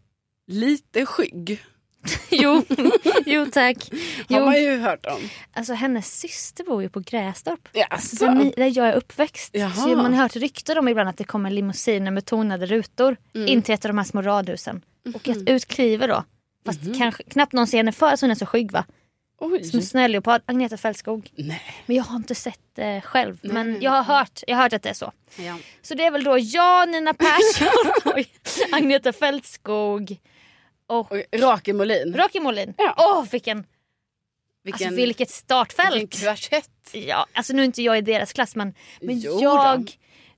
lite 0.47 1.07
skygg. 1.07 1.62
jo, 2.31 2.62
jo 3.26 3.47
tack. 3.52 3.90
Har 4.28 4.38
Jo. 4.38 4.45
man 4.45 4.62
ju 4.62 4.76
hört 4.78 5.07
om. 5.07 5.21
Alltså 5.52 5.73
hennes 5.73 6.19
syster 6.19 6.64
bor 6.64 6.83
ju 6.83 6.88
på 6.88 7.00
Grästorp. 7.00 7.69
Jaså? 7.73 8.25
Där, 8.26 8.35
ni, 8.35 8.52
där 8.57 8.73
jag 8.78 8.88
är 8.88 8.92
uppväxt. 8.92 9.50
Jaha. 9.52 9.71
Så 9.75 9.88
man 9.97 10.14
har 10.14 10.23
hört 10.23 10.37
rykten 10.37 10.78
om 10.78 10.88
ibland 10.88 11.09
att 11.09 11.16
det 11.16 11.25
kommer 11.25 11.50
limousiner 11.50 12.11
med 12.11 12.25
tonade 12.26 12.66
rutor 12.66 13.16
Mm. 13.35 13.49
in 13.49 13.62
till 13.62 13.75
ett 13.75 13.85
av 13.85 13.88
de 13.88 13.99
här 13.99 14.04
små 14.04 14.23
radhusen. 14.23 14.83
Och 15.14 15.28
Mhm. 15.28 15.42
att 15.42 15.49
ut 15.49 15.66
kliver 15.66 16.09
då. 16.09 16.25
Fast 16.66 16.81
kanske 16.99 17.23
knappt 17.23 17.52
någon 17.52 17.66
ser 17.66 17.76
henne 17.76 17.92
för 17.92 18.07
att 18.12 18.21
hon 18.21 18.31
är 18.31 18.35
så 18.35 18.47
skygg 18.47 18.73
va? 18.73 18.85
Oj. 19.44 19.64
Som 19.64 19.82
snöleopard, 19.82 20.42
Agneta 20.46 20.76
Fältskog. 20.76 21.30
Nej. 21.34 21.62
Men 21.87 21.96
jag 21.96 22.04
har 22.04 22.16
inte 22.16 22.34
sett 22.34 22.61
det 22.75 23.00
själv. 23.04 23.38
Men 23.42 23.72
Nej. 23.72 23.82
jag 23.82 23.90
har 23.90 24.02
hört, 24.02 24.40
jag 24.46 24.56
har 24.56 24.62
hört 24.62 24.72
att 24.72 24.82
det 24.82 24.88
är 24.88 24.94
så. 24.94 25.12
Ja. 25.37 25.58
Så 25.82 25.94
det 25.94 26.04
är 26.04 26.11
väl 26.11 26.25
då 26.25 26.38
jag, 26.38 26.88
Nina 26.88 27.14
Persson, 27.14 27.92
oj, 28.14 28.28
Agneta 28.72 29.12
Fältskog 29.12 30.16
och 30.87 31.12
Och 31.12 31.22
Rakel 31.32 31.75
Molin. 31.76 32.14
Rocky 32.16 32.40
Molin. 32.40 32.75
Ja. 32.78 32.94
Åh 32.99 33.25
vilken, 33.32 33.66
Vilken, 34.64 34.87
alltså, 34.88 34.96
vilket 34.96 35.30
startfält. 35.30 35.94
vilken 35.96 36.20
kvartett. 36.20 36.68
Ja, 36.92 37.26
alltså 37.32 37.52
nu 37.52 37.62
är 37.62 37.66
inte 37.66 37.82
jag 37.82 37.99
i 37.99 38.00
deras 38.00 38.32
klass 38.32 38.56
men, 38.56 38.75
men 39.00 39.18
Jo 39.18 39.40
då. 39.40 39.84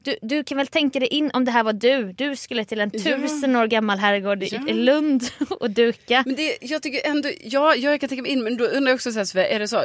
Du, 0.04 0.16
du 0.23 0.44
kan 0.44 0.58
väl 0.58 0.66
tänka 0.66 0.99
dig 1.00 1.08
in 1.08 1.30
om 1.34 1.44
det 1.44 1.50
här 1.50 1.62
var 1.64 1.73
du. 1.73 2.12
Du 2.12 2.37
skulle 2.37 2.64
till 2.64 2.80
en 2.80 2.90
tusen 2.90 3.56
år 3.56 3.66
gammal 3.66 3.99
herrgård 3.99 4.42
i- 4.42 4.49
Ja. 4.66 4.73
Lund 4.75 5.23
och 5.61 5.70
duka. 5.70 6.23
Men 6.26 6.34
det, 6.34 6.58
jag 6.61 6.82
tycker 6.82 7.11
ändå, 7.11 7.28
ja, 7.44 7.75
jag 7.75 8.00
kan 8.00 8.08
tänka 8.08 8.23
mig 8.23 8.30
in, 8.32 8.44
men 8.44 8.56
då 8.56 8.64
undrar 8.64 8.90
jag 8.90 8.94
också 8.94 9.12
så 9.12 9.38
här, 9.38 9.46
är 9.46 9.58
det 9.58 9.68
så, 9.68 9.84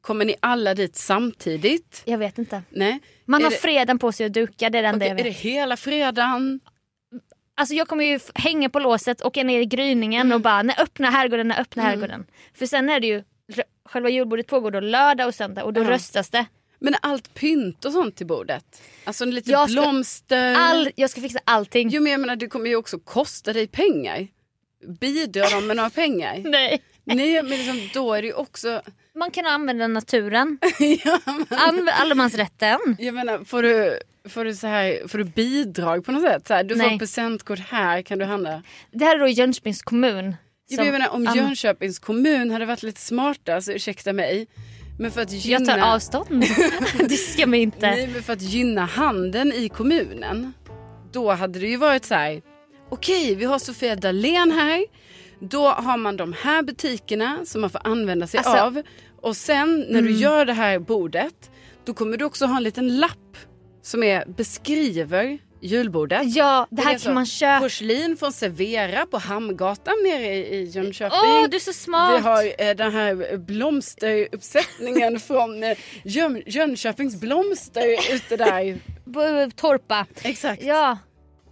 kommer 0.00 0.24
ni 0.24 0.34
alla 0.40 0.74
dit 0.74 0.96
samtidigt? 0.96 2.02
Jag 2.04 2.18
vet 2.18 2.38
inte. 2.38 2.62
Nej. 2.70 3.00
Man 3.24 3.40
Är 3.40 3.44
har 3.44 3.50
det- 3.50 3.56
fredagen 3.56 3.98
på 3.98 4.12
sig 4.12 4.26
att 4.26 4.32
duka, 4.32 4.70
det 4.70 4.78
är 4.78 4.82
det 4.82 4.88
enda 4.88 4.96
Okej, 5.06 5.08
jag 5.08 5.20
är 5.20 5.24
det 5.24 5.30
vet. 5.30 5.38
hela 5.38 5.76
fredagen? 5.76 6.60
Alltså 7.54 7.74
jag 7.74 7.88
kommer 7.88 8.04
ju 8.04 8.20
hänga 8.34 8.68
på 8.68 8.78
låset, 8.78 9.24
åka 9.24 9.42
ner 9.44 9.60
i 9.60 9.64
gryningen 9.66 10.20
Mm. 10.26 10.34
och 10.34 10.40
bara 10.40 10.62
när 10.62 10.80
öppna 10.82 11.10
herrgården, 11.10 11.52
öppna 11.52 11.82
herrgården. 11.82 12.26
För 12.54 12.66
sen 12.66 12.88
är 12.90 13.00
det 13.00 13.06
ju, 13.06 13.22
själva 13.84 14.08
julbordet 14.08 14.46
pågår 14.46 14.70
då 14.70 14.80
lördag 14.80 15.26
och 15.26 15.34
söndag 15.34 15.64
och 15.64 15.72
då 15.72 15.82
Ja. 15.82 15.90
röstas 15.90 16.30
det. 16.30 16.46
Men 16.82 16.94
allt 17.02 17.34
pynt 17.34 17.84
och 17.84 17.92
sånt 17.92 18.16
till 18.16 18.26
bordet? 18.26 18.82
Alltså 19.04 19.24
lite 19.24 19.50
Jag 19.50 19.70
ska- 19.70 19.80
blomster? 19.80 20.54
All, 20.54 20.90
jag 20.96 21.10
ska 21.10 21.20
fixa 21.20 21.38
allting. 21.44 21.88
Jo 21.88 22.02
men 22.02 22.12
jag 22.12 22.20
menar 22.20 22.36
det 22.36 22.46
kommer 22.48 22.70
ju 22.70 22.76
också 22.76 22.98
kosta 22.98 23.52
dig 23.52 23.66
pengar. 23.66 24.28
Bidrar 25.00 25.50
de 25.60 25.66
med 25.66 25.76
några 25.76 25.90
pengar? 25.90 26.38
Nej. 26.44 26.82
Nej 27.04 27.42
men 27.42 27.50
liksom, 27.50 27.88
då 27.94 28.12
är 28.14 28.22
det 28.22 28.28
ju 28.28 28.34
också... 28.34 28.82
Man 29.14 29.30
kan 29.30 29.46
använda 29.46 29.86
naturen, 29.86 30.58
ja, 31.04 31.18
men, 31.72 31.88
allemansrätten. 31.88 32.78
jag 32.98 33.14
menar 33.14 33.44
får 33.44 33.62
du, 33.62 33.98
får, 34.28 34.44
du 34.44 34.54
så 34.54 34.66
här, 34.66 35.08
får 35.08 35.18
du 35.18 35.24
bidrag 35.24 36.04
på 36.04 36.12
något 36.12 36.22
sätt? 36.22 36.46
Så 36.48 36.54
här, 36.54 36.64
du 36.64 36.74
får 36.76 36.86
Nej. 36.86 36.98
presentkort 36.98 37.58
här, 37.58 38.02
kan 38.02 38.18
du 38.18 38.24
handla? 38.24 38.62
Det 38.92 39.04
här 39.04 39.14
är 39.16 39.20
då 39.20 39.28
Jönköpings 39.28 39.82
kommun. 39.82 40.36
Som- 40.74 40.84
jag 40.84 40.92
menar, 40.92 41.08
om 41.08 41.24
Jönköpings 41.36 41.98
kommun 41.98 42.50
hade 42.50 42.66
varit 42.66 42.82
lite 42.82 43.00
smarta, 43.00 43.54
alltså 43.54 43.72
ursäkta 43.72 44.12
mig. 44.12 44.46
Men 44.98 45.10
för 45.10 45.20
att 45.22 45.32
gynna, 45.32 45.58
Jag 45.72 45.80
tar 45.80 45.94
avstånd. 45.94 46.44
Diska 47.08 47.46
mig 47.46 47.62
inte. 47.62 47.90
Nej, 47.90 48.08
men 48.12 48.22
för 48.22 48.32
att 48.32 48.42
gynna 48.42 48.84
handeln 48.84 49.52
i 49.52 49.68
kommunen. 49.68 50.52
Då 51.12 51.30
hade 51.32 51.58
det 51.58 51.66
ju 51.66 51.76
varit 51.76 52.04
så 52.04 52.14
här. 52.14 52.42
Okej, 52.88 53.34
vi 53.34 53.44
har 53.44 53.58
Sofia 53.58 53.96
Dalén 53.96 54.50
här. 54.50 54.84
Då 55.40 55.68
har 55.68 55.96
man 55.96 56.16
de 56.16 56.32
här 56.42 56.62
butikerna 56.62 57.38
som 57.44 57.60
man 57.60 57.70
får 57.70 57.80
använda 57.84 58.26
sig 58.26 58.38
Alltså- 58.38 58.62
av. 58.62 58.82
Och 59.20 59.36
sen 59.36 59.86
när 59.88 60.02
du 60.02 60.10
gör 60.12 60.44
det 60.44 60.52
här 60.52 60.78
bordet. 60.78 61.50
Då 61.84 61.94
kommer 61.94 62.16
du 62.16 62.24
också 62.24 62.46
ha 62.46 62.56
en 62.56 62.62
liten 62.62 62.96
lapp 62.98 63.36
som 63.82 64.02
är, 64.02 64.24
beskriver 64.26 65.38
julbordet. 65.62 66.22
Ja, 66.36 66.66
det 66.70 66.82
är 66.82 66.86
här 66.86 66.98
så. 66.98 67.04
kan 67.04 67.14
man 67.14 67.26
köpa. 67.26 67.60
Porslin 67.60 68.16
från 68.16 68.32
Servera 68.32 69.06
på 69.06 69.18
Hamngatan 69.18 69.94
nere 70.04 70.34
i, 70.36 70.64
Jönköping. 70.64 71.18
Åh, 71.22 71.48
du 71.50 71.56
är 71.56 71.60
så 71.60 71.72
smart. 71.72 72.14
Vi 72.18 72.22
har 72.22 72.44
eh, 72.58 72.74
den 72.74 72.92
här 72.92 73.36
blomsteruppsättningen 73.36 75.20
från 75.26 75.62
eh, 75.62 75.76
Jön, 76.04 76.42
Jönköpings 76.46 77.20
blomster 77.20 78.14
ute 78.14 78.36
där. 78.36 78.78
B- 79.04 79.50
Torpa. 79.56 80.06
Exakt. 80.22 80.62
Ja. 80.62 80.98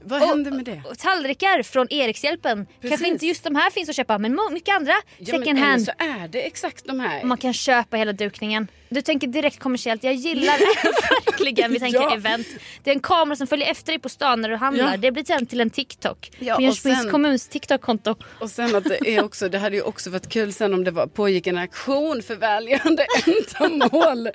Vad 0.05 0.23
händer 0.23 0.51
med 0.51 0.65
det? 0.65 0.83
Och 0.91 0.99
tallrikar 0.99 1.63
från 1.63 1.87
Erikshjälpen. 1.91 2.67
Kanske 2.89 3.09
inte 3.09 3.27
just 3.27 3.45
de 3.45 3.57
här 3.57 3.71
finns 3.71 3.89
att 3.89 3.97
köpa 3.97 4.19
men 4.19 4.39
mycket 4.53 4.77
andra 4.77 4.93
Ja, 4.93 5.03
men 5.19 5.27
second 5.27 5.59
eller 5.59 5.67
hand. 5.67 5.83
så 5.85 5.93
är 5.99 6.29
det 6.29 6.47
exakt 6.47 6.85
de 6.87 7.01
här. 7.01 7.25
Man 7.25 7.39
kan 7.39 7.53
köpa 7.53 7.97
hela 7.97 8.13
dukningen. 8.13 8.69
Du 8.89 9.03
tänker 9.03 9.27
direkt 9.27 9.59
kommersiellt. 9.59 10.05
Jag 10.05 10.15
gillar 10.15 10.59
verkligen. 11.27 11.73
Vi 11.73 11.79
tänker 11.81 12.01
Ja. 12.01 12.15
event. 12.15 12.47
Det 12.83 12.91
är 12.91 12.95
en 12.95 13.01
kamera 13.01 13.37
som 13.37 13.47
följer 13.47 13.71
efter 13.71 13.93
dig 13.93 13.99
på 13.99 14.09
stan 14.09 14.41
när 14.41 14.49
du 14.49 14.57
handlar. 14.57 14.91
Ja. 14.91 14.97
Det 14.97 15.13
blir 15.13 15.25
sen 15.25 15.47
till 15.47 15.61
en 15.61 15.71
TikTok. 15.71 16.31
Ja, 16.39 16.55
på 16.57 16.63
Jönköpings 16.63 17.11
kommuns 17.11 17.49
TikTok-konto. 17.49 18.15
Och 18.41 18.51
sen 18.51 18.75
att 18.77 18.85
det 18.85 19.09
är 19.17 19.25
också, 19.25 19.49
det 19.49 19.59
hade 19.59 19.77
ju 19.77 19.83
också 19.83 20.11
varit 20.11 20.29
kul 20.29 20.53
sen 20.53 20.75
om 20.75 20.85
det 20.85 20.91
var, 20.91 21.07
pågick 21.07 21.47
en 21.47 21.59
aktion 21.59 22.23
för 22.23 22.37
välgörande 22.37 23.07
ändamål. 23.57 24.29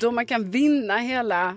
då 0.00 0.12
man 0.12 0.26
kan 0.26 0.50
vinna 0.50 0.98
hela... 0.98 1.56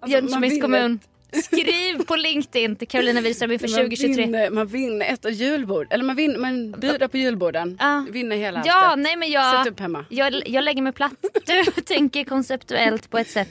alltså, 0.00 0.18
Jönköpings 0.18 0.62
kommun. 0.62 1.00
Skriv 1.32 2.04
på 2.06 2.16
LinkedIn 2.16 2.76
till 2.76 2.88
Carolina 2.88 3.20
Wiström 3.20 3.52
inför 3.52 3.68
Man 3.68 3.76
2023. 3.76 4.24
vinner, 4.24 4.50
man 4.50 4.66
vinner 4.66 5.06
ett 5.06 5.34
julbord, 5.34 5.86
eller 5.90 6.04
man, 6.04 6.16
vinner, 6.16 6.38
man 6.38 6.70
budar 6.70 7.08
på 7.08 7.16
julborden. 7.18 7.76
Ja. 7.80 8.06
Vinner 8.10 8.36
hela 8.36 8.62
Ja, 8.66 8.94
nej 8.96 9.16
men 9.16 9.30
jag... 9.30 9.64
Sätt 9.64 9.72
upp 9.72 9.80
hemma. 9.80 10.04
Jag, 10.08 10.48
jag 10.48 10.64
lägger 10.64 10.82
mig 10.82 10.92
platt. 10.92 11.12
Du 11.46 11.64
tänker 11.82 12.24
konceptuellt 12.24 13.10
på 13.10 13.18
ett 13.18 13.30
sätt. 13.30 13.48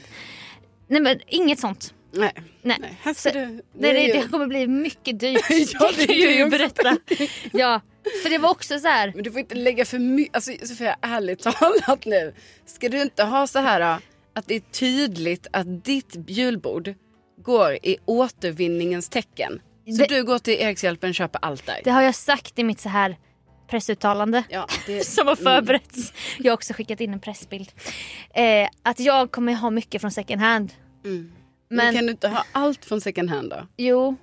Nej 0.88 1.02
men 1.02 1.20
inget 1.28 1.60
sånt. 1.60 1.94
Nej. 2.12 2.32
Nej. 2.62 2.78
Nej, 3.04 3.16
Så, 3.16 3.30
du, 3.30 3.46
det, 3.74 3.94
det, 3.94 4.14
det 4.14 4.28
kommer 4.32 4.48
bli 4.48 4.68
mycket 4.68 5.20
dyrt. 5.20 5.42
Ja, 5.80 5.92
det 5.98 6.08
kan 6.08 6.20
jag 6.20 6.34
ju 6.34 6.50
berätta. 6.50 6.98
Ja, 7.52 7.82
för 8.24 8.30
det 8.30 8.38
var 8.38 8.50
också 8.50 8.80
så 8.80 8.88
här. 8.88 9.12
Men 9.16 9.24
du 9.24 9.32
får 9.32 9.40
inte 9.40 9.56
lägga 9.56 9.86
för 9.86 10.00
mycket, 10.00 10.36
alltså 10.36 10.52
Sofia 10.64 10.96
ärligt 11.02 11.40
talat 11.40 12.06
nu. 12.06 12.34
Ska 12.66 12.90
du 12.90 13.02
inte 13.02 13.24
ha 13.24 13.48
så 13.48 13.60
här 13.60 13.80
då, 13.80 14.02
att 14.34 14.48
det 14.48 14.56
är 14.56 14.60
tydligt 14.60 15.48
att 15.52 15.86
ditt 15.86 16.16
julbord 16.28 16.94
går 17.48 17.74
i 17.84 17.98
återvinningens 18.06 19.10
tecken. 19.10 19.62
Så 19.86 19.92
Det- 20.02 20.08
du 20.08 20.24
går 20.24 20.40
till 20.40 20.54
Erikshjälpen 20.54 21.10
och 21.10 21.16
köper 21.16 21.40
allt 21.46 21.66
där. 21.66 21.82
Det 21.84 21.90
har 21.92 22.02
jag 22.02 22.16
sagt 22.16 22.60
i 22.60 22.64
mitt 22.64 22.80
så 22.80 22.90
här 22.90 23.18
pressuttalande. 23.70 24.44
Ja, 24.50 24.68
det, 24.86 25.04
Som 25.08 25.28
har 25.28 25.36
förberetts. 25.36 26.14
Jag 26.38 26.52
har 26.52 26.54
också 26.54 26.74
skickat 26.74 27.02
in 27.02 27.14
en 27.14 27.20
pressbild. 27.20 27.72
Eh, 28.34 28.68
att 28.84 29.00
jag 29.00 29.32
kommer 29.32 29.54
ha 29.54 29.70
mycket 29.70 30.02
från 30.02 30.12
second 30.12 30.42
hand. 30.42 30.74
Mm. 31.06 31.32
Men, 31.70 31.78
Men, 31.86 31.96
kan 31.96 32.06
du 32.06 32.12
inte 32.12 32.28
ha 32.28 32.44
allt 32.52 32.86
från 32.86 33.02
second 33.02 33.30
hand 33.30 33.50
då? 33.50 33.68
jo. 33.78 34.16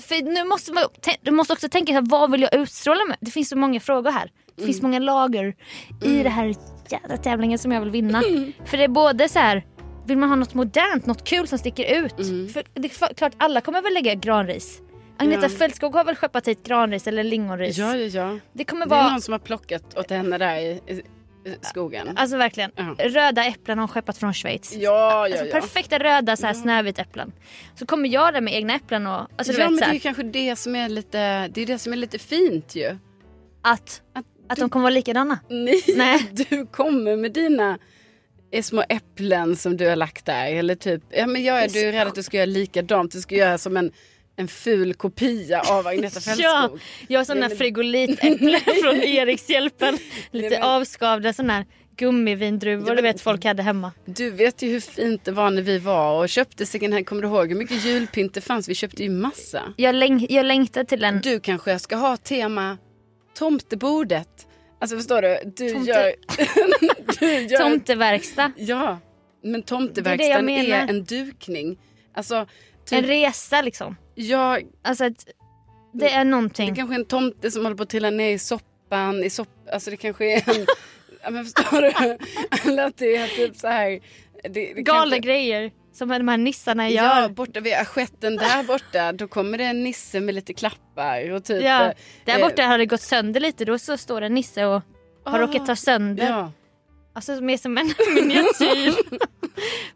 För 0.00 0.22
nu 0.22 0.44
måste 0.44 0.72
man, 0.72 0.84
du 1.22 1.30
måste 1.30 1.52
också 1.52 1.68
tänka 1.68 1.92
här, 1.92 2.02
vad 2.10 2.30
vill 2.30 2.42
jag 2.42 2.54
utstråla 2.54 3.04
med? 3.08 3.16
Det 3.20 3.30
finns 3.30 3.48
så 3.48 3.56
många 3.56 3.80
frågor 3.80 4.10
här. 4.10 4.32
Det 4.56 4.64
finns 4.64 4.82
många 4.82 4.98
lager 4.98 5.56
i 6.04 6.22
det 6.22 6.28
här 6.28 6.54
jävla 6.90 7.16
tävlingen 7.16 7.58
som 7.58 7.72
jag 7.72 7.80
vill 7.80 7.90
vinna. 7.90 8.22
För 8.66 8.76
det 8.76 8.84
är 8.84 8.88
både 8.88 9.28
så 9.28 9.38
här, 9.38 9.66
vill 10.08 10.18
man 10.18 10.28
ha 10.28 10.36
något 10.36 10.54
modernt, 10.54 11.06
något 11.06 11.24
kul 11.24 11.48
som 11.48 11.58
sticker 11.58 12.04
ut? 12.04 12.16
För 12.52 12.62
det 12.74 12.88
är 12.88 13.14
klart 13.14 13.32
alla 13.38 13.60
kommer 13.60 13.82
väl 13.82 13.94
lägga 13.94 14.14
granris. 14.14 14.80
Agneta 15.16 15.42
Ja. 15.42 15.48
Fältskog 15.48 15.94
har 15.94 16.04
väl 16.04 16.16
skeppat 16.16 16.48
hit 16.48 16.62
granris 16.66 17.06
eller 17.06 17.24
lingonris. 17.24 17.78
Ja, 17.78 17.96
ja, 17.96 18.06
ja. 18.06 18.38
Det 18.52 18.64
kommer 18.64 18.86
Det 18.86 18.94
är 18.94 18.98
vara, 18.98 19.10
någon 19.10 19.20
som 19.20 19.32
har 19.32 19.38
plockat 19.38 19.98
åt 19.98 20.10
henne 20.10 20.38
där 20.38 20.56
i, 20.56 20.80
i, 20.86 21.02
skogen. 21.62 22.08
alltså 22.16 22.36
verkligen, 22.36 22.70
Ja. 22.76 22.94
röda 22.98 23.44
äpplen 23.44 23.78
har 23.78 23.82
hon 23.82 23.88
skeppat 23.88 24.18
från 24.18 24.34
Schweiz. 24.34 24.72
Ja, 24.72 24.80
ja, 24.80 25.24
Alltså, 25.24 25.44
ja. 25.44 25.52
perfekta 25.60 25.98
röda 25.98 26.36
så 26.36 26.46
här 26.46 26.54
snövita 26.54 27.02
äpplen. 27.02 27.32
Så 27.74 27.86
kommer 27.86 28.08
jag 28.08 28.34
där 28.34 28.40
med 28.40 28.54
egna 28.54 28.74
äpplen 28.74 29.06
och 29.06 29.12
alltså, 29.36 29.52
du 29.52 29.58
ja, 29.58 29.64
vet, 29.64 29.70
men 29.70 29.80
det 29.80 29.84
är 29.86 29.94
ju 29.94 30.00
kanske 30.00 30.22
det 30.22 30.56
som 30.56 30.76
är 30.76 30.88
lite, 30.88 31.48
det 31.48 31.60
är 31.62 31.66
det 31.66 31.78
som 31.78 31.92
är 31.92 31.96
lite 31.96 32.18
fint 32.18 32.74
ju. 32.76 32.98
att, 33.62 34.02
Att 34.12 34.24
att 34.48 34.58
de 34.58 34.70
kommer 34.70 34.82
vara 34.82 34.94
likadana. 34.94 35.38
Nej, 35.48 35.82
Nej. 35.96 36.28
du 36.50 36.66
kommer 36.66 37.16
med 37.16 37.32
dina 37.32 37.78
eh, 38.52 38.62
små 38.62 38.84
äpplen 38.88 39.56
som 39.56 39.76
du 39.76 39.86
har 39.88 39.96
lagt 39.96 40.26
där. 40.26 40.46
Eller 40.46 40.74
typ, 40.74 41.02
ja 41.10 41.26
men 41.26 41.44
jag 41.44 41.62
är, 41.64 41.68
du 41.68 41.80
är 41.80 41.92
rädd 41.92 42.06
att 42.06 42.14
du 42.14 42.22
ska 42.22 42.36
göra 42.36 42.46
likadant. 42.46 43.12
Du 43.12 43.20
ska 43.20 43.34
göra 43.34 43.58
som 43.58 43.76
en, 43.76 43.92
en 44.36 44.48
ful 44.48 44.94
kopia 44.94 45.60
av 45.60 45.86
Agneta 45.86 46.20
Fältskog. 46.20 46.44
Ja, 46.44 46.70
jag 47.08 47.20
har 47.20 47.24
sådana 47.24 47.50
frigolitäpplen 47.50 48.60
från 48.82 48.96
Erikshjälpen. 49.02 49.98
Lite 50.30 50.50
men- 50.50 50.62
avskavda 50.62 51.32
sådana 51.32 51.52
här 51.52 51.66
gummivindruvor 51.96 52.88
Ja, 52.88 52.94
du 52.94 53.02
vet 53.02 53.20
folk 53.20 53.44
hade 53.44 53.62
hemma. 53.62 53.92
Du 54.04 54.30
vet 54.30 54.62
ju 54.62 54.68
hur 54.70 54.80
fint 54.80 55.24
det 55.24 55.32
var 55.32 55.50
när 55.50 55.62
vi 55.62 55.78
var 55.78 56.18
och 56.22 56.28
köpte 56.28 56.66
second 56.66 56.92
hand. 56.94 57.06
Kommer 57.06 57.22
du 57.22 57.28
ihåg 57.28 57.48
hur 57.48 57.54
mycket 57.56 57.84
julpynt 57.84 58.34
det 58.34 58.40
fanns? 58.40 58.68
Vi 58.68 58.74
köpte 58.74 59.02
ju 59.02 59.10
massa. 59.10 59.62
Jag, 59.76 59.94
läng- 59.94 60.26
jag 60.30 60.46
längtar 60.46 60.84
till 60.84 61.04
en... 61.04 61.20
Du 61.20 61.40
kanske 61.40 61.78
ska 61.78 61.96
ha 61.96 62.16
tema 62.16 62.78
tomtebordet. 63.38 64.46
Alltså 64.80 64.96
förstår 64.96 65.22
du? 65.22 65.38
Du 65.56 65.68
Tomte- 65.74 65.88
gör... 65.88 66.14
du 67.20 67.40
gör 67.46 67.58
tomteverkstad. 67.58 68.52
Ja, 68.56 68.98
men 69.42 69.62
Det 69.62 70.00
är 70.00 70.16
det 70.16 70.72
är, 70.72 70.88
en 70.88 71.04
dukning. 71.04 71.78
Alltså, 72.14 72.34
En 72.36 72.46
typ, 72.84 73.04
resa 73.04 73.62
liksom. 73.62 73.96
jag, 74.14 74.62
Alltså 74.82 75.04
ett, 75.04 75.24
det 75.92 76.10
är 76.10 76.18
det 76.18 76.30
någonting. 76.30 76.74
kanske 76.74 76.94
är 76.94 76.98
en 76.98 77.04
tomte 77.04 77.50
som 77.50 77.62
håller 77.64 77.76
på 77.76 77.82
att 77.82 77.88
trilla 77.88 78.10
ner 78.10 78.30
i 78.30 78.38
soppan. 78.38 79.24
I 79.24 79.30
sopp, 79.30 79.48
alltså 79.72 79.90
det 79.90 79.96
kanske 79.96 80.32
är 80.32 80.48
en... 80.58 80.66
ja, 81.22 81.30
men 81.30 81.44
förstår 81.44 81.82
du? 81.82 82.18
Eller 82.70 82.86
att 82.86 82.96
det 82.96 83.16
är 83.16 83.28
typ 83.28 83.56
så 83.56 83.66
här... 83.68 84.00
Det, 84.42 84.50
det 84.50 84.82
Galna 84.82 85.00
kanske- 85.02 85.18
grejer 85.18 85.70
Som 85.98 86.08
de 86.08 86.28
här 86.28 86.36
nissarna 86.36 86.90
Ja, 86.90 87.20
gör. 87.20 87.28
borta 87.28 87.60
vid 87.60 87.74
assiett,en 87.74 88.36
där 88.36 88.62
borta, 88.62 89.12
då 89.12 89.28
kommer 89.28 89.58
det 89.58 89.64
en 89.64 89.82
nisse 89.84 90.20
med 90.20 90.34
lite 90.34 90.54
klappar 90.54 91.30
och 91.30 91.44
typ... 91.44 91.62
Ja, 91.62 91.84
eh, 91.86 91.92
där 92.24 92.40
borta 92.40 92.62
har 92.62 92.78
det 92.78 92.86
gått 92.86 93.00
sönder 93.02 93.40
lite. 93.40 93.64
Då 93.64 93.78
så 93.78 93.96
står 93.96 94.20
det 94.20 94.26
en 94.26 94.34
nisse 94.34 94.64
och 94.66 94.82
har 95.24 95.38
Ah, 95.38 95.42
råkat 95.42 95.66
ta 95.66 95.76
sönder. 95.76 96.26
Ja, 96.28 96.52
Alltså 97.12 97.40
mer 97.40 97.56
som 97.56 97.78
en 97.78 97.86
miniatyr. 98.14 98.94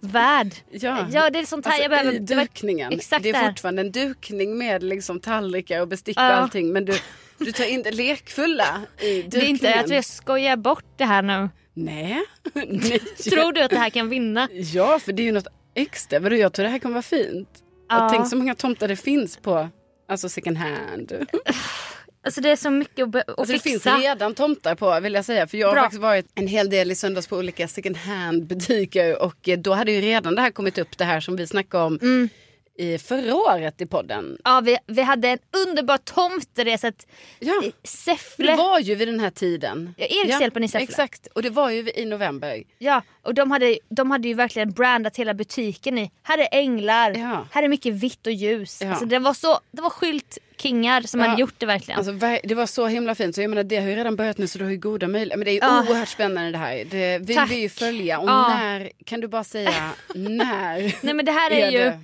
Värld. 0.01 0.55
ja. 0.71 1.07
Ja 1.13 1.31
det 1.31 1.39
är 1.39 1.45
sånt 1.47 1.67
här 1.67 1.73
Alltså, 1.73 1.83
jag 1.83 1.91
behöver. 1.91 2.13
i 2.13 2.19
det 2.19 2.35
dukningen. 2.35 2.93
Exakt 2.93 3.23
det 3.23 3.31
är 3.31 3.49
fortfarande 3.49 3.83
en 3.83 3.91
dukning 3.93 4.59
med 4.59 4.83
liksom 4.83 5.21
tallrikar 5.21 5.81
och 5.81 5.89
bestick 5.89 6.17
Ja. 6.19 6.29
och 6.29 6.35
allting. 6.43 6.73
Men 6.73 6.85
du, 6.85 6.93
du 7.39 7.53
tar 7.53 7.65
in 7.65 7.83
det 7.83 7.91
lekfulla 7.91 8.81
i 9.01 9.05
Det 9.07 9.23
dukningen. 9.23 9.47
är 9.47 9.51
inte 9.51 9.81
att 9.81 9.91
jag 9.91 10.05
skojar 10.05 10.57
bort 10.57 10.85
det 10.97 11.05
här 11.05 11.23
nu. 11.23 11.49
Nej. 11.75 12.23
Nej. 12.55 12.99
Tror 13.31 13.53
du 13.53 13.63
att 13.63 13.71
det 13.71 13.79
här 13.79 13.91
kan 13.91 14.09
vinna? 14.09 14.49
Ja, 14.53 14.99
för 14.99 15.13
det 15.13 15.23
är 15.23 15.25
ju 15.25 15.33
något 15.33 15.47
extra. 15.75 16.19
Vadå, 16.19 16.37
jag 16.37 16.53
tror 16.53 16.65
det 16.65 16.71
här 16.71 16.79
kommer 16.79 16.93
vara 16.95 17.03
fint. 17.03 17.49
Ja. 17.89 18.05
Och 18.07 18.13
tänk 18.13 18.29
så 18.29 18.37
många 18.37 18.55
tomtar 18.55 18.89
det 18.89 18.97
finns 18.97 19.37
på 19.37 19.69
alltså 20.09 20.29
second 20.29 20.57
hand. 20.57 21.13
Alltså 22.25 22.41
det 22.41 22.51
är 22.51 22.57
så 22.57 22.71
mycket 22.71 23.17
att, 23.17 23.29
Alltså 23.29 23.53
det 23.53 23.59
fixa. 23.59 23.91
finns 23.91 24.03
redan 24.05 24.35
tomtar 24.35 24.75
på 24.75 25.01
vill 25.01 25.15
jag 25.15 25.25
säga. 25.25 25.47
För 25.47 25.59
jag 25.59 25.67
har 25.69 25.75
Bra. 25.75 25.83
faktiskt 25.83 26.03
varit 26.03 26.27
en 26.35 26.47
hel 26.47 26.71
del 26.71 26.91
i 26.91 26.95
söndags 26.95 27.27
på 27.27 27.37
olika 27.37 27.69
second 27.69 27.97
hand 27.97 28.47
butiker. 28.47 29.23
Och 29.23 29.49
eh, 29.49 29.59
då 29.59 29.73
hade 29.73 29.93
ju 29.93 30.01
redan 30.01 30.35
det 30.35 30.41
här 30.41 30.51
kommit 30.51 30.79
upp 30.79 30.99
det 30.99 31.05
här 31.05 31.21
som 31.21 31.37
vi 31.37 31.47
snackade 31.47 31.85
om 31.85 31.99
Mm. 32.03 32.29
I 32.79 32.99
förra 32.99 33.35
året 33.37 33.81
i 33.81 33.87
podden. 33.87 34.39
Ja, 34.45 34.61
vi, 34.65 34.77
vi 34.87 35.03
hade 35.03 35.29
en 35.29 35.39
underbar 35.69 35.97
tomteresa 35.99 36.89
i 36.89 36.93
Ja, 37.39 37.63
Säffle. 37.85 38.51
det 38.51 38.57
var 38.57 38.79
ju 38.79 38.95
vid 38.95 39.09
den 39.09 39.21
här 39.21 39.31
tiden. 39.31 39.95
Ja, 39.99 40.07
Erikshjälpen 40.07 40.65
i 40.65 40.69
Säffle. 40.69 40.85
Exakt, 40.85 41.27
och 41.27 41.43
det 41.43 41.51
var 41.51 41.71
ju 41.71 41.91
i 41.95 42.05
november. 42.05 42.63
Ja, 42.79 43.03
och 43.23 43.35
de 43.35 43.51
hade, 43.51 43.79
de 43.89 44.11
hade 44.11 44.29
ju 44.29 44.35
verkligen 44.35 44.71
brandat 44.73 45.17
hela 45.17 45.35
butiken 45.35 45.99
i. 45.99 46.11
Här 46.23 46.39
är 46.39 46.49
änglar, 46.53 47.11
Ja. 47.19 47.47
här 47.51 47.63
är 47.63 47.69
mycket 47.69 47.95
vitt 47.95 48.27
och 48.27 48.33
ljus. 48.33 48.81
Ja. 48.83 48.91
Alltså 48.91 49.05
det 49.05 49.19
var 49.19 49.35
så, 49.35 49.59
det 49.73 49.83
var 49.83 49.91
skyltkingar 49.91 51.01
som 51.03 51.21
Ja. 51.21 51.27
hade 51.27 51.41
gjort 51.41 51.55
det 51.59 51.67
verkligen. 51.67 51.99
Alltså, 51.99 52.13
det 52.45 52.55
var 52.55 52.67
så 52.67 52.87
himla 52.87 53.15
fint. 53.15 53.35
Så 53.35 53.43
jag 53.43 53.49
menar, 53.51 53.65
det 53.65 53.77
har 53.77 53.89
ju 53.89 53.95
redan 53.97 54.17
börjat 54.17 54.39
nu 54.39 54.47
så 54.47 54.59
du 54.59 54.65
har 54.65 54.71
ju 54.71 54.77
goda 54.79 55.09
möjligheter. 55.09 55.37
Men 55.39 55.45
det 55.45 55.51
är 55.51 55.53
ju 55.53 55.59
Ja. 55.63 55.85
oerhört 55.89 56.09
spännande 56.09 56.51
det 56.51 56.59
här. 56.59 56.85
Det 56.91 57.19
vill 57.19 57.37
Tack. 57.37 57.51
vi 57.51 57.57
ju 57.61 57.69
följa. 57.69 58.19
Och 58.19 58.29
Ja. 58.29 58.49
när, 58.49 58.91
kan 59.05 59.21
du 59.21 59.29
bara 59.29 59.45
säga 59.45 59.91
när? 60.15 60.97
Nej 61.05 61.15
men 61.15 61.25
det 61.25 61.33
här 61.33 61.51
är, 61.51 61.71
ju, 61.71 61.79
det? 61.79 62.01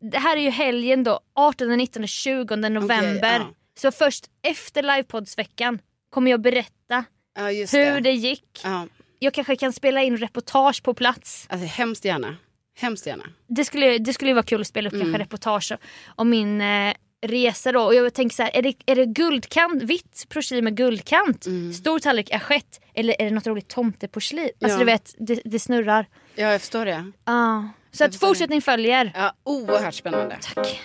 Det 0.00 0.18
här 0.18 0.36
är 0.36 0.40
ju 0.40 0.50
helgen 0.50 1.04
då, 1.04 1.20
18, 1.34 1.68
19, 1.76 2.06
20 2.06 2.56
november. 2.56 3.38
ja. 3.38 3.50
Så 3.78 3.92
först 3.92 4.24
efter 4.42 4.82
livepoddsveckan 4.82 5.78
kommer 6.10 6.30
jag 6.30 6.40
berätta 6.40 7.04
Ja, 7.36 7.42
hur 7.46 7.94
det. 7.94 8.00
det 8.00 8.12
gick. 8.12 8.60
Ja, 8.64 8.86
Jag 9.18 9.34
kanske 9.34 9.56
kan 9.56 9.72
spela 9.72 10.02
in 10.02 10.16
reportage 10.16 10.82
på 10.82 10.94
plats. 10.94 11.46
alltså, 11.50 11.66
hemskt 11.66 12.04
gärna. 12.04 12.36
Hemskt 12.78 13.06
gärna. 13.06 13.24
Det 13.46 13.64
skulle, 13.64 13.98
det 13.98 14.12
skulle 14.12 14.30
ju 14.30 14.34
vara 14.34 14.44
kul 14.44 14.60
att 14.60 14.66
spela 14.66 14.88
upp 14.88 14.92
Mm. 14.94 15.04
kanske 15.06 15.22
reportage 15.22 15.72
om 16.16 16.30
min 16.30 16.60
eh, 16.60 16.94
resa 17.26 17.72
då. 17.72 17.80
Och 17.82 17.94
jag 17.94 18.14
tänker 18.14 18.36
så 18.36 18.42
här, 18.42 18.50
är 18.56 18.62
det, 18.62 18.74
är 18.86 18.96
det 18.96 19.06
guldkant, 19.06 19.82
vitt 19.82 20.26
porslin 20.28 20.64
med 20.64 20.76
guldkant? 20.76 21.46
Stor 21.80 21.98
tallrik 21.98 22.32
assiett? 22.34 22.80
Eller 22.94 23.20
är 23.20 23.24
det 23.24 23.30
något 23.30 23.46
roligt 23.46 23.68
tomteporslin? 23.68 24.50
Alltså 24.62 24.64
Mm. 24.64 24.70
Ja. 24.72 24.78
du 24.78 24.84
vet, 24.84 25.14
det, 25.18 25.40
det 25.44 25.58
snurrar. 25.58 26.06
Ja, 26.34 26.52
jag 26.52 26.60
förstår 26.60 26.84
det. 26.84 27.10
Ja. 27.24 27.68
Så 27.94 28.04
att 28.04 28.16
fortsättning 28.16 28.62
följer. 28.62 29.12
Ja, 29.14 29.32
oerhört 29.44 29.94
spännande. 29.94 30.36
Tack. 30.54 30.80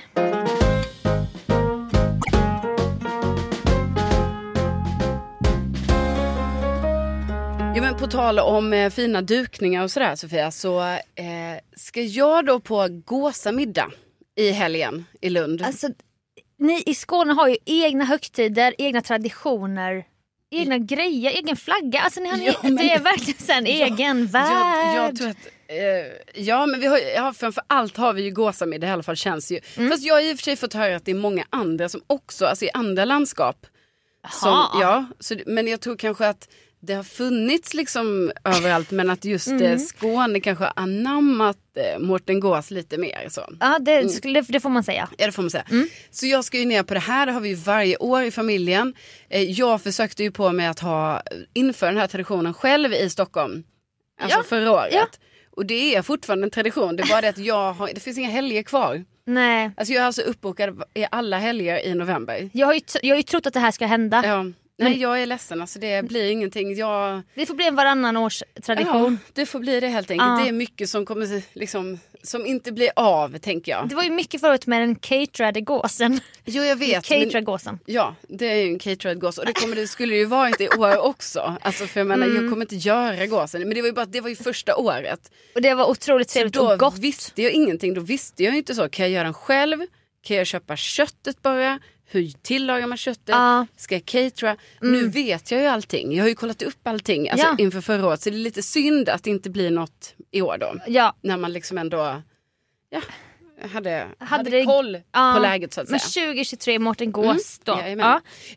Ja, 7.75 7.81
men 7.81 7.95
på 7.97 8.07
tal 8.07 8.39
om 8.39 8.73
eh, 8.73 8.89
fina 8.89 9.21
dukningar 9.21 9.83
och 9.83 9.91
sådär 9.91 10.15
Sofia 10.15 10.51
så 10.51 10.81
eh, 10.81 10.95
ska 11.75 12.01
jag 12.01 12.45
då 12.45 12.59
på 12.59 12.87
gåsamiddag 13.05 13.91
i 14.35 14.51
helgen 14.51 15.05
i 15.21 15.29
Lund. 15.29 15.61
Alltså, 15.61 15.87
ni 16.59 16.83
i 16.85 16.93
Skåne 16.95 17.33
har 17.33 17.47
ju 17.47 17.57
egna 17.65 18.05
högtider, 18.05 18.75
egna 18.77 19.01
traditioner. 19.01 20.03
Egna 20.51 20.77
grejer, 20.77 21.31
egen 21.31 21.55
flagga. 21.55 21.99
Alltså, 21.99 22.19
ni 22.19 22.29
har, 22.29 22.37
Ja, 22.37 22.53
men- 22.63 22.75
det 22.75 22.91
är 22.93 22.99
verkligen 22.99 23.57
en 23.57 23.65
egen 23.65 24.25
värld. 24.27 24.95
jag, 24.95 25.05
jag 25.05 25.15
tror 25.17 25.29
att, 25.29 25.37
eh, 25.69 26.41
ja 26.43 26.65
men 26.65 26.79
vi 26.79 26.87
har, 26.87 26.97
ja, 27.15 27.33
framför 27.37 27.63
allt 27.67 27.97
har 27.97 28.13
vi 28.13 28.21
ju 28.23 28.31
gåsamiddag 28.31 28.87
i 28.87 28.91
alla 28.91 29.03
fall 29.03 29.15
känns 29.15 29.51
ju. 29.51 29.59
Mm. 29.77 29.89
Fast 29.91 30.03
jag 30.03 30.13
har 30.13 30.21
i 30.21 30.33
och 30.33 30.37
för 30.37 30.43
sig 30.43 30.55
fått 30.55 30.73
höra 30.73 30.95
att 30.95 31.05
det 31.05 31.11
är 31.11 31.15
många 31.15 31.45
andra 31.49 31.89
som 31.89 32.01
också, 32.07 32.45
alltså 32.45 32.65
i 32.65 32.69
andra 32.73 33.05
landskap. 33.05 33.65
Som, 34.31 34.49
ja, 34.81 35.05
så, 35.19 35.35
men 35.45 35.67
jag 35.67 35.81
tror 35.81 35.95
kanske 35.97 36.27
att 36.27 36.49
det 36.81 36.93
har 36.93 37.03
funnits 37.03 37.73
liksom 37.73 38.31
överallt 38.45 38.91
men 38.91 39.09
att 39.09 39.25
just 39.25 39.47
Mm. 39.47 39.61
eh, 39.63 39.77
Skåne 39.77 40.39
kanske 40.39 40.63
har 40.63 40.73
anammat 40.75 41.57
eh, 41.75 41.99
Mårten 41.99 42.39
Gås 42.39 42.71
lite 42.71 42.97
mer. 42.97 43.27
Så. 43.29 43.41
Ja, 43.59 43.79
det, 43.79 44.09
skulle- 44.09 44.41
det 44.41 44.59
får 44.59 44.69
man 44.69 44.83
säga. 44.83 45.09
Ja 45.17 45.25
det 45.25 45.31
får 45.31 45.41
man 45.43 45.49
säga. 45.49 45.65
Mm. 45.71 45.89
Så 46.11 46.25
jag 46.25 46.45
ska 46.45 46.57
ju 46.57 46.65
ner 46.65 46.83
på 46.83 46.93
det 46.93 46.99
här, 46.99 47.25
det 47.25 47.31
har 47.31 47.41
vi 47.41 47.49
ju 47.49 47.55
varje 47.55 47.97
år 47.97 48.23
i 48.23 48.31
familjen. 48.31 48.93
Eh, 49.29 49.43
Jag 49.43 49.81
försökte 49.81 50.23
ju 50.23 50.31
på 50.31 50.51
mig 50.51 50.67
att 50.67 50.79
ha, 50.79 51.21
införa 51.53 51.89
den 51.91 51.99
här 51.99 52.07
traditionen 52.07 52.53
själv 52.53 52.93
i 52.93 53.09
Stockholm. 53.09 53.63
Alltså 54.21 54.37
Ja, 54.37 54.43
förra 54.43 54.71
året. 54.71 54.93
ja. 54.93 55.07
Och 55.51 55.65
det 55.65 55.95
är 55.95 56.01
fortfarande 56.01 56.45
en 56.45 56.51
tradition, 56.51 56.95
det 56.95 57.03
är 57.03 57.07
bara 57.07 57.21
det 57.21 57.29
att 57.29 57.37
jag 57.37 57.73
har, 57.73 57.89
det 57.93 57.99
finns 57.99 58.17
inga 58.17 58.29
helger 58.29 58.63
kvar. 58.63 59.05
Nej. 59.25 59.71
Alltså 59.77 59.93
jag 59.93 60.01
är 60.01 60.05
alltså 60.05 60.21
uppbokad 60.21 60.83
i 60.93 61.05
alla 61.11 61.37
helger 61.37 61.85
i 61.85 61.95
november. 61.95 62.49
Jag 62.53 62.67
har, 62.67 62.73
ju, 62.73 62.81
jag 63.01 63.15
har 63.15 63.17
ju 63.17 63.23
trott 63.23 63.45
att 63.45 63.53
det 63.53 63.59
här 63.59 63.71
ska 63.71 63.85
hända. 63.85 64.21
Ja. 64.25 64.45
Nej 64.79 65.01
jag 65.01 65.21
är 65.21 65.25
ledsen, 65.25 65.61
alltså 65.61 65.79
det 65.79 66.05
blir 66.05 66.31
ingenting. 66.31 66.75
Jag, 66.75 67.21
Det 67.35 67.45
får 67.45 67.53
bli 67.55 67.67
en 67.67 67.75
varannan 67.75 68.17
års 68.17 68.43
ja, 68.55 68.61
tradition. 68.61 69.19
det 69.33 69.45
får 69.45 69.59
bli 69.59 69.79
det 69.79 69.87
helt 69.87 70.11
enkelt. 70.11 70.29
Ja. 70.29 70.39
Det 70.43 70.49
är 70.49 70.53
mycket 70.53 70.89
som 70.89 71.05
kommer 71.05 71.41
liksom, 71.59 71.99
som 72.23 72.45
inte 72.45 72.71
blir 72.71 72.89
av 72.95 73.37
tänker 73.37 73.71
jag. 73.71 73.89
Det 73.89 73.95
var 73.95 74.03
ju 74.03 74.09
mycket 74.09 74.41
förut 74.41 74.67
med 74.67 74.81
den 74.81 74.95
caterade 74.95 75.61
gåsen. 75.61 76.19
Jo 76.45 76.63
jag 76.63 76.75
vet. 76.75 77.05
Caterade 77.05 77.41
gåsen. 77.41 77.79
Ja, 77.85 78.15
det 78.27 78.45
är 78.45 78.55
ju 78.55 78.67
en 78.71 78.79
caterad 78.79 79.19
gås 79.21 79.37
och 79.37 79.45
det, 79.45 79.53
kommer, 79.53 79.75
det 79.75 79.87
skulle 79.87 80.15
ju 80.15 80.25
varit 80.25 80.61
i 80.61 80.67
år 80.69 80.97
också. 80.97 81.57
Alltså 81.61 81.87
för 81.87 81.99
jag 81.99 82.07
menar, 82.07 82.27
Mm. 82.27 82.43
jag 82.43 82.51
kommer 82.51 82.65
inte 82.65 82.75
göra 82.75 83.25
gåsen. 83.25 83.61
Men 83.61 83.69
det 83.75 83.81
var 83.81 83.87
ju 83.87 83.93
bara 83.93 84.05
det 84.05 84.21
var 84.21 84.29
ju 84.29 84.35
första 84.35 84.75
året. 84.75 85.31
Och 85.55 85.61
det 85.61 85.73
var 85.73 85.89
otroligt 85.89 86.29
trevligt 86.29 86.53
då 86.53 86.71
och 86.73 86.79
gott. 86.79 86.97
visste 86.97 87.41
jag 87.41 87.51
ingenting. 87.51 87.93
Då 87.93 88.01
visste 88.01 88.43
jag 88.43 88.55
inte 88.57 88.75
så. 88.75 88.89
Kan 88.89 89.05
jag 89.05 89.11
göra 89.11 89.23
den 89.23 89.33
själv? 89.33 89.79
Kan 90.23 90.37
jag 90.37 90.47
köpa 90.47 90.75
köttet 90.75 91.41
bara? 91.41 91.79
Hur 92.11 92.31
tillagar 92.41 92.87
man 92.87 92.97
köttet? 92.97 93.29
Ja. 93.29 93.65
Ska 93.75 93.95
jag 93.95 94.05
catera? 94.05 94.57
Nu 94.81 95.07
vet 95.07 95.51
jag 95.51 95.61
ju 95.61 95.67
allting. 95.67 96.15
Jag 96.15 96.23
har 96.23 96.29
ju 96.29 96.35
kollat 96.35 96.61
upp 96.61 96.87
allting 96.87 97.29
alltså, 97.29 97.47
Ja. 97.47 97.55
inför 97.59 97.81
förra 97.81 98.07
året. 98.07 98.21
Så 98.21 98.29
det 98.29 98.35
är 98.35 98.39
lite 98.39 98.63
synd 98.63 99.09
att 99.09 99.23
det 99.23 99.29
inte 99.29 99.49
blir 99.49 99.71
något 99.71 100.13
i 100.31 100.41
år 100.41 100.57
då. 100.57 100.75
Ja, 100.87 101.15
När 101.21 101.37
man 101.37 101.53
liksom 101.53 101.77
ändå 101.77 102.21
ja, 102.89 103.01
hade, 103.71 104.07
hade, 104.19 104.49
det- 104.49 104.65
koll 104.65 104.97
ja. 105.11 105.33
på 105.35 105.41
läget 105.41 105.73
så 105.73 105.81
att 105.81 105.89
men 105.89 105.99
säga. 105.99 106.25
2023 106.25 106.79
Mårten 106.79 107.11
Gås 107.11 107.59
då. 107.63 107.77
Jajamän. 107.81 108.05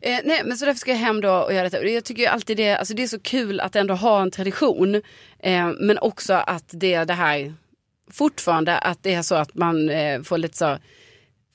Ja. 0.01 0.09
Eh, 0.09 0.19
nej, 0.25 0.41
men 0.45 0.57
så 0.57 0.65
därför 0.65 0.79
ska 0.79 0.91
jag 0.91 0.97
hem 0.97 1.21
då 1.21 1.31
och 1.33 1.53
göra 1.53 1.63
detta. 1.69 1.85
Jag 1.87 2.03
tycker 2.03 2.21
ju 2.21 2.27
alltid 2.27 2.57
det, 2.57 2.75
alltså 2.75 2.93
det 2.93 3.03
är 3.03 3.07
så 3.07 3.19
kul 3.19 3.59
att 3.59 3.75
ändå 3.75 3.93
ha 3.93 4.21
en 4.21 4.31
tradition. 4.31 4.95
Eh, 5.39 5.71
men 5.79 5.97
också 5.97 6.33
att 6.33 6.65
det 6.71 6.93
är 6.93 7.05
det 7.05 7.13
här, 7.13 7.53
fortfarande 8.11 8.77
att 8.77 9.03
det 9.03 9.13
är 9.13 9.21
så 9.21 9.35
att 9.35 9.53
man 9.55 9.89
eh, 9.89 10.21
får 10.21 10.37
lite 10.37 10.57
så 10.57 10.77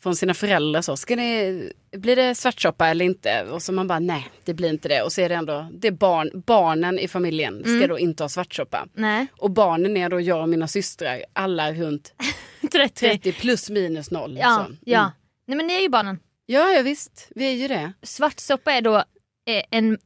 från 0.02 0.16
sina 0.16 0.34
föräldrar 0.34 0.82
så, 0.82 0.96
ska 0.96 1.16
det, 1.16 1.62
blir 1.92 2.16
det 2.16 2.34
svartsoppa 2.34 2.88
eller 2.88 3.04
inte? 3.04 3.42
Och 3.44 3.62
så 3.62 3.72
man 3.72 3.86
bara 3.86 3.98
nej, 3.98 4.28
det 4.44 4.54
blir 4.54 4.68
inte 4.68 4.88
det. 4.88 5.02
Och 5.02 5.12
så 5.12 5.20
är 5.20 5.28
det 5.28 5.34
ändå, 5.34 5.68
det 5.72 5.88
är 5.88 5.92
barn, 5.92 6.30
barnen 6.46 6.98
i 6.98 7.08
familjen 7.08 7.60
ska 7.62 7.70
Mm. 7.72 7.88
då 7.88 7.98
inte 7.98 8.22
ha 8.24 8.28
svartsoppa. 8.28 8.86
Nej, 8.94 9.26
Och 9.38 9.50
barnen 9.50 9.96
är 9.96 10.08
då 10.08 10.20
jag 10.20 10.42
och 10.42 10.48
mina 10.48 10.68
systrar, 10.68 11.24
alla 11.32 11.72
runt 11.72 12.14
30. 12.72 12.94
30 13.08 13.32
plus 13.32 13.70
minus 13.70 14.10
noll. 14.10 14.36
Ja, 14.40 14.54
så. 14.56 14.60
Mm. 14.60 14.76
ja. 14.84 15.12
Nej 15.46 15.56
men 15.56 15.66
ni 15.66 15.74
är 15.74 15.80
ju 15.80 15.88
barnen. 15.88 16.18
ja, 16.46 16.70
ja 16.70 16.82
visst, 16.82 17.28
vi 17.34 17.44
är 17.48 17.52
ju 17.54 17.68
det. 17.68 17.92
Svartsoppa 18.02 18.72
är 18.72 18.80
då 18.82 18.96
eh, 18.96 19.62
en 19.70 19.98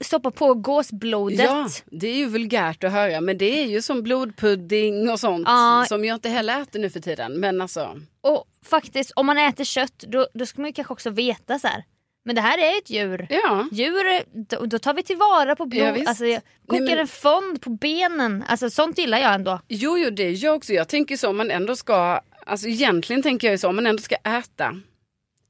soppa 0.00 0.30
på 0.30 0.54
gåsblodet. 0.54 1.38
Ja, 1.40 1.68
det 1.86 2.06
är 2.08 2.14
ju 2.16 2.26
vulgärt 2.26 2.84
att 2.84 2.92
höra 2.92 3.20
men 3.20 3.38
det 3.38 3.62
är 3.62 3.66
ju 3.66 3.82
som 3.82 4.02
blodpudding 4.02 5.10
och 5.10 5.20
sånt 5.20 5.44
Ja. 5.48 5.84
som 5.88 6.04
jag 6.04 6.14
inte 6.16 6.28
heller 6.28 6.62
äter 6.62 6.80
nu 6.80 6.90
för 6.90 7.00
tiden. 7.00 7.40
Men 7.40 7.60
alltså, 7.60 8.00
Och 8.20 8.44
faktiskt 8.64 9.12
om 9.16 9.26
man 9.26 9.38
äter 9.38 9.64
kött 9.64 9.98
då, 10.08 10.28
då 10.34 10.46
ska 10.46 10.60
man 10.60 10.68
ju 10.68 10.72
kanske 10.72 10.92
också 10.92 11.10
veta 11.10 11.58
så 11.58 11.66
här. 11.68 11.84
Men 12.24 12.34
det 12.34 12.40
här 12.40 12.58
är 12.58 12.78
ett 12.78 12.90
djur. 12.90 13.26
ja. 13.30 13.68
Djur, 13.72 14.22
då, 14.48 14.66
då 14.66 14.78
tar 14.78 14.94
vi 14.94 15.02
tillvara 15.02 15.56
på 15.56 15.66
blod. 15.66 15.82
Ja, 15.98 16.04
alltså, 16.06 16.26
jag 16.26 16.42
kokar 16.66 16.80
Nej, 16.84 16.90
men- 16.94 16.98
en 16.98 17.06
fond 17.06 17.60
på 17.62 17.70
benen. 17.70 18.44
Alltså 18.48 18.70
sånt 18.70 18.98
gillar 18.98 19.18
jag 19.18 19.34
ändå. 19.34 19.60
Jo, 19.68 19.98
jo, 19.98 20.10
det 20.10 20.22
är 20.22 20.44
jag 20.44 20.56
också. 20.56 20.72
Jag 20.72 20.88
tänker 20.88 21.16
så 21.16 21.28
om 21.28 21.36
man 21.36 21.50
ändå 21.50 21.76
ska, 21.76 22.20
alltså 22.46 22.66
egentligen 22.68 23.22
tänker 23.22 23.46
jag 23.48 23.52
ju 23.54 23.58
så 23.58 23.68
om 23.68 23.76
man 23.76 23.86
ändå 23.86 24.02
ska 24.02 24.14
äta 24.14 24.76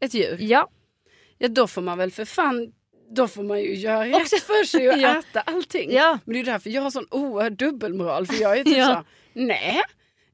ett 0.01 0.15
djur. 0.15 0.37
Ja. 0.41 0.69
Ja, 1.39 1.49
då 1.49 1.67
får 1.67 1.83
man 1.83 1.99
väl 1.99 2.11
för 2.11 2.25
fan, 2.25 2.73
då 3.11 3.29
får 3.29 3.43
man 3.43 3.61
ju 3.61 3.75
göra 3.75 4.17
Också- 4.17 4.37
rätt 4.37 4.43
för 4.43 4.65
sig 4.65 4.89
och 4.89 4.99
Ja. 4.99 5.19
äta 5.19 5.41
allting. 5.41 5.93
Ja. 5.93 6.19
Men 6.25 6.33
det 6.35 6.41
är 6.41 6.45
därför 6.45 6.71
jag 6.71 6.83
har 6.83 6.91
sån 6.91 7.07
oerhörd 7.11 7.53
dubbelmoral. 7.53 8.27
För 8.27 8.35
jag 8.43 8.59
är 8.59 8.65
typ 8.65 8.77
Ja. 8.77 8.87
så, 8.87 9.05
nej. 9.41 9.83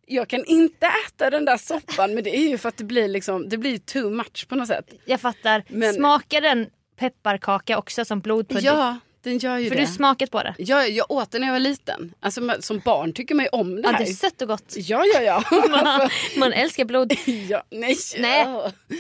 Jag 0.07 0.29
kan 0.29 0.45
inte 0.45 0.87
äta 1.07 1.31
den 1.31 1.45
där 1.45 1.57
soppan 1.57 2.15
men 2.15 2.25
det 2.25 2.37
är 2.37 2.49
ju 2.49 2.59
för 2.59 2.69
att 2.69 2.77
det 2.77 2.85
blir 2.85 3.09
liksom, 3.09 3.49
det 3.49 3.59
blir 3.59 3.79
too 3.79 4.11
much 4.11 4.49
på 4.49 4.55
något 4.55 4.69
sätt. 4.69 4.95
Jag 5.05 5.21
fattar. 5.21 5.65
Men- 5.69 5.95
Smakar 5.95 6.41
den 6.41 6.67
pepparkaka 6.99 7.79
också 7.79 8.05
som 8.05 8.21
blodpudding? 8.21 8.65
Ja, 8.65 8.99
Den 9.27 9.39
gör 9.39 9.59
ju 9.59 9.69
För 9.69 9.77
det. 9.77 9.81
du 9.83 9.87
smakat 9.87 10.31
på 10.31 10.43
det. 10.43 10.55
jag, 10.59 10.91
jag 10.91 11.11
åt 11.11 11.31
den 11.31 11.41
när 11.41 11.49
jag 11.49 11.53
var 11.53 11.61
liten. 11.61 12.15
Alltså 12.21 12.41
som 12.61 12.79
barn 12.79 13.13
tycker 13.13 13.35
man 13.35 13.45
ju 13.45 13.49
om 13.49 13.77
det 13.77 13.83
Ja, 13.83 13.91
här. 13.91 13.99
det 13.99 14.11
är 14.11 14.15
sött 14.15 14.43
och 14.43 14.49
gott. 14.49 14.75
Ja, 14.77 15.05
ja, 15.15 15.21
ja. 15.23 15.45
Man, 15.71 16.11
man 16.37 16.53
älskar 16.53 16.85
blod. 16.85 17.13
ja 17.49 17.63
nej. 17.71 17.97
Nej. 18.19 18.47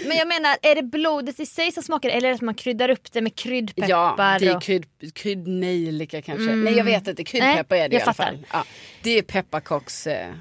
Men 0.07 0.17
jag 0.17 0.29
menar, 0.29 0.57
är 0.63 0.75
det 0.75 0.83
blodet 0.83 1.41
i 1.41 1.47
sig 1.47 1.73
som 1.73 1.83
smakar 1.83 2.09
eller 2.09 2.29
är 2.29 2.33
det 2.33 2.35
att 2.35 2.41
man 2.41 2.55
kryddar 2.55 2.89
upp 2.89 3.13
det 3.13 3.21
med 3.21 3.35
kryddpeppar? 3.37 3.89
Ja, 3.89 4.37
det 4.41 4.47
är 4.47 4.61
krydd, 4.61 4.87
kryddnejlika 5.15 6.23
kanske. 6.23 6.55
Nej 6.55 6.77
jag 6.77 6.85
vet 6.85 7.09
inte, 7.09 7.25
kryddpeppar 7.25 7.77
Nej, 7.77 7.85
är 7.85 7.89
det 7.89 7.97
i 7.97 8.01
alla 8.03 8.15
fattar. 8.15 8.33
fall. 8.33 8.47
Ja, 8.53 8.65
det 9.03 9.11
är 9.19 9.23
pepparkocks 9.23 10.07
eh, 10.07 10.35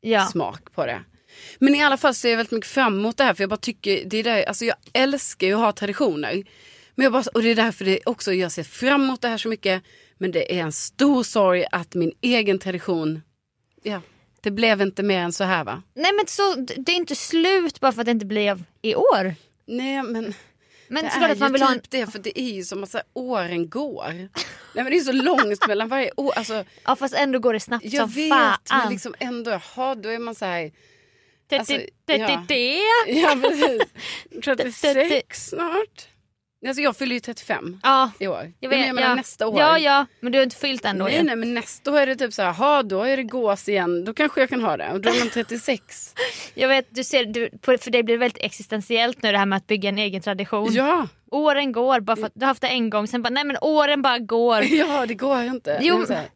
ja. 0.00 0.26
smak 0.26 0.74
på 0.74 0.86
det. 0.86 1.02
Men 1.58 1.74
i 1.74 1.82
alla 1.82 1.96
fall 1.96 2.14
ser 2.14 2.30
jag 2.30 2.36
väldigt 2.36 2.52
mycket 2.52 2.70
fram 2.70 2.98
emot 2.98 3.16
det 3.16 3.24
här 3.24 3.34
för 3.34 3.42
jag 3.42 3.50
bara 3.50 3.56
tycker, 3.56 4.02
det 4.04 4.16
är 4.18 4.24
där, 4.24 4.44
alltså 4.44 4.64
jag 4.64 4.76
älskar 4.92 5.46
ju 5.46 5.54
att 5.54 5.60
ha 5.60 5.72
traditioner. 5.72 6.42
Men 7.00 7.04
jag 7.04 7.12
bara, 7.12 7.24
och 7.34 7.42
det 7.42 7.48
är 7.48 7.54
därför 7.54 7.84
det 7.84 8.00
också, 8.06 8.32
jag 8.32 8.52
ser 8.52 8.62
fram 8.62 9.02
emot 9.02 9.20
det 9.20 9.28
här 9.28 9.38
så 9.38 9.48
mycket. 9.48 9.82
Men 10.18 10.30
det 10.32 10.58
är 10.58 10.62
en 10.62 10.72
stor 10.72 11.22
sorg 11.22 11.64
att 11.72 11.94
min 11.94 12.12
egen 12.20 12.58
tradition, 12.58 13.22
ja, 13.82 14.00
det 14.40 14.50
blev 14.50 14.82
inte 14.82 15.02
mer 15.02 15.18
än 15.18 15.32
så 15.32 15.44
här 15.44 15.64
va? 15.64 15.82
Nej 15.94 16.12
men 16.12 16.26
så, 16.26 16.54
det 16.54 16.92
är 16.92 16.96
inte 16.96 17.16
slut 17.16 17.80
bara 17.80 17.92
för 17.92 18.00
att 18.00 18.04
det 18.04 18.10
inte 18.10 18.26
blev 18.26 18.64
i 18.82 18.94
år. 18.94 19.34
Nej 19.66 20.02
men 20.02 20.34
Men 20.88 21.04
det 21.04 21.10
är 21.10 21.28
att 21.32 21.38
man 21.38 21.48
ju 21.48 21.52
vill 21.52 21.62
ha 21.62 21.72
en... 21.72 21.80
typ 21.80 21.90
det 21.90 22.06
för 22.06 22.18
det 22.18 22.40
är 22.40 22.52
ju 22.52 22.64
som 22.64 22.82
att 22.82 22.90
så 22.90 22.98
här, 22.98 23.06
åren 23.12 23.70
går. 23.70 24.12
Nej 24.12 24.28
men 24.74 24.84
det 24.84 24.96
är 24.96 25.00
så 25.00 25.12
långt 25.12 25.68
mellan 25.68 25.88
varje 25.88 26.10
år. 26.16 26.32
Alltså, 26.36 26.64
Ja 26.84 26.96
fast 26.96 27.14
ändå 27.14 27.38
går 27.38 27.52
det 27.52 27.60
snabbt 27.60 27.84
jag 27.84 28.02
som 28.02 28.10
vet 28.10 28.28
fan. 28.30 28.58
men 28.68 28.92
liksom 28.92 29.14
ändå, 29.18 29.50
jaha 29.50 29.94
då 29.94 30.08
är 30.08 30.18
man 30.18 30.34
så 30.34 30.44
här. 30.44 30.72
alltså, 31.52 31.74
ja. 32.06 32.44
Ja 33.06 33.38
precis. 33.42 33.82
36 34.44 35.48
snart. 35.48 36.08
Alltså 36.66 36.82
jag 36.82 36.96
fyller 36.96 37.14
ju 37.14 37.20
35 37.20 37.80
Ja, 37.82 38.10
i 38.18 38.26
år. 38.26 38.36
jag 38.36 38.52
Ja, 38.60 38.68
vet. 38.68 38.78
men 38.78 38.86
jag 38.86 38.94
menar 38.94 39.08
ja. 39.08 39.14
nästa 39.14 39.46
år. 39.46 39.60
Ja, 39.60 39.78
ja, 39.78 40.06
men 40.20 40.32
du 40.32 40.38
har 40.38 40.42
inte 40.44 40.56
fyllt 40.56 40.84
ändå 40.84 41.04
Nej, 41.04 41.16
ju. 41.16 41.22
nej 41.22 41.36
men 41.36 41.54
nästa 41.54 41.92
år 41.92 41.96
är 41.98 42.06
det 42.06 42.16
typ 42.16 42.32
så 42.32 42.42
här, 42.42 42.82
då 42.82 43.02
är 43.02 43.16
det 43.16 43.22
gås 43.22 43.68
igen, 43.68 44.04
då 44.04 44.14
kanske 44.14 44.40
jag 44.40 44.48
kan 44.48 44.60
ha 44.60 44.76
det. 44.76 44.92
Och 44.92 45.00
då 45.00 45.10
är 45.10 45.18
man 45.18 45.28
36. 45.30 46.14
Jag 46.54 46.68
vet, 46.68 46.86
du 46.90 47.04
ser, 47.04 47.24
du, 47.24 47.50
för 47.62 47.90
dig 47.90 48.02
blir 48.02 48.14
det 48.14 48.18
väldigt 48.18 48.42
existentiellt 48.44 49.22
nu 49.22 49.32
det 49.32 49.38
här 49.38 49.46
med 49.46 49.56
att 49.56 49.66
bygga 49.66 49.88
en 49.88 49.98
egen 49.98 50.22
tradition. 50.22 50.72
Ja, 50.72 51.08
Åren 51.30 51.72
går 51.72 52.00
bara 52.00 52.16
för 52.16 52.26
att 52.26 52.32
du 52.34 52.40
har 52.40 52.46
haft 52.48 52.60
det 52.62 52.68
en 52.68 52.90
gång, 52.90 53.06
sen 53.06 53.22
bara 53.22 53.30
nej 53.30 53.44
men 53.44 53.56
åren 53.60 54.02
bara 54.02 54.18
går. 54.18 54.62
ja 54.70 55.06
det 55.06 55.14
går 55.14 55.42
inte. 55.42 55.78
Jo, 55.82 55.96
Det 55.96 56.02
är 56.02 56.06
så 56.06 56.12
här, 56.12 56.28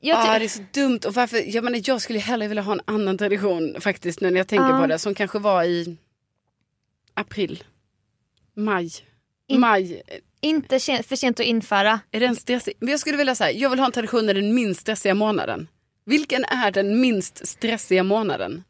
Jag 0.00 0.18
ah, 0.28 0.38
det 0.38 0.44
är 0.44 0.48
så 0.48 0.62
dumt. 0.72 1.00
Och 1.06 1.14
varför, 1.14 1.54
jag, 1.54 1.64
menar, 1.64 1.80
jag 1.84 2.00
skulle 2.02 2.18
hellre 2.18 2.48
vilja 2.48 2.62
ha 2.62 2.72
en 2.72 2.80
annan 2.84 3.18
tradition 3.18 3.76
faktiskt 3.80 4.20
nu 4.20 4.30
när 4.30 4.36
jag 4.40 4.48
tänker 4.48 4.68
Ja. 4.70 4.80
på 4.80 4.86
det. 4.86 4.98
Som 4.98 5.14
kanske 5.14 5.38
var 5.38 5.64
i 5.64 5.96
april, 7.14 7.64
maj. 8.56 8.90
In- 9.50 9.60
Maj, 9.60 10.02
inte 10.40 10.78
för 10.80 11.16
sent 11.16 11.40
att 11.40 11.46
införa. 11.46 12.00
är 12.10 12.20
den 12.20 12.36
stressig? 12.36 12.74
Men 12.80 12.88
jag 12.88 13.00
skulle 13.00 13.16
vilja 13.16 13.34
säga, 13.34 13.50
jag 13.58 13.70
vill 13.70 13.78
ha 13.78 13.86
en 13.86 13.92
tradition 13.92 14.30
i 14.30 14.32
den 14.32 14.54
minst 14.54 14.80
stressiga 14.80 15.14
månaden. 15.14 15.68
Vilken 16.04 16.44
är 16.44 16.70
den 16.70 17.00
minst 17.00 17.46
stressiga 17.46 18.02
månaden? 18.02 18.64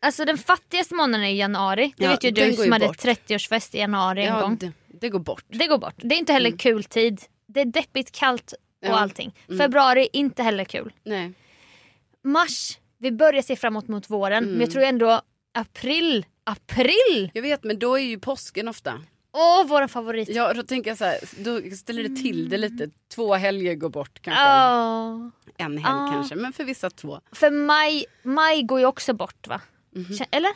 Alltså 0.00 0.24
den 0.24 0.38
fattigaste 0.38 0.94
månaden 0.94 1.26
är 1.26 1.30
januari. 1.34 1.92
Det 1.96 2.04
Ja, 2.04 2.10
vet 2.10 2.24
ju 2.24 2.30
du 2.30 2.52
som 2.52 2.64
ju 2.64 2.72
hade 2.72 2.86
bort. 2.86 2.96
30-årsfest 3.04 3.74
i 3.76 3.78
januari 3.78 4.22
en 4.24 4.34
Ja, 4.34 4.40
gång. 4.40 4.56
det, 4.56 4.72
det 4.86 5.08
går 5.08 5.18
bort. 5.18 5.44
Det 5.48 5.66
går 5.66 5.78
bort. 5.78 5.94
Det 5.96 6.14
är 6.14 6.18
inte 6.18 6.32
heller 6.32 6.50
kul 6.50 6.84
tid. 6.84 7.22
Det 7.46 7.60
är 7.60 7.64
deppigt, 7.64 8.12
kallt 8.12 8.52
och 8.52 8.88
Ja. 8.88 8.96
allting. 8.98 9.34
Februari 9.58 10.00
är 10.02 10.16
inte 10.16 10.42
heller 10.42 10.64
kul. 10.64 10.92
Nej. 11.04 11.32
Mars, 12.24 12.78
vi 12.98 13.12
börjar 13.12 13.42
se 13.42 13.56
framåt 13.56 13.88
mot 13.88 14.10
våren. 14.10 14.38
Mm. 14.44 14.50
Men 14.52 14.60
jag 14.60 14.70
tror 14.70 14.82
ändå 14.82 15.20
april, 15.54 16.26
april! 16.44 17.30
Jag 17.34 17.42
vet 17.42 17.64
men 17.64 17.78
då 17.78 17.94
är 17.98 18.02
ju 18.02 18.18
påsken 18.18 18.68
ofta. 18.68 19.02
Åh, 19.36 19.66
våran 19.66 19.88
favorit. 19.88 20.28
Ja 20.28 20.52
då 20.54 20.62
tänker 20.62 20.90
jag 20.90 20.98
så 20.98 21.04
här, 21.04 21.18
då 21.38 21.76
ställer 21.76 22.02
det 22.02 22.16
till 22.22 22.48
det 22.48 22.58
lite. 22.58 22.88
Två 23.14 23.34
helger 23.34 23.74
går 23.74 23.88
bort 23.88 24.18
kanske. 24.22 24.42
Åh. 24.44 25.28
En 25.58 25.78
helg 25.78 25.84
Ah. 25.86 26.10
kanske 26.12 26.34
men 26.34 26.52
för 26.52 26.64
vissa 26.64 26.90
två. 26.90 27.20
För 27.32 27.50
maj, 27.50 28.04
maj 28.22 28.62
går 28.62 28.80
ju 28.80 28.86
också 28.86 29.12
bort 29.14 29.46
va? 29.48 29.60
Mhm. 29.94 30.04
Kä- 30.04 30.26
Eller? 30.30 30.50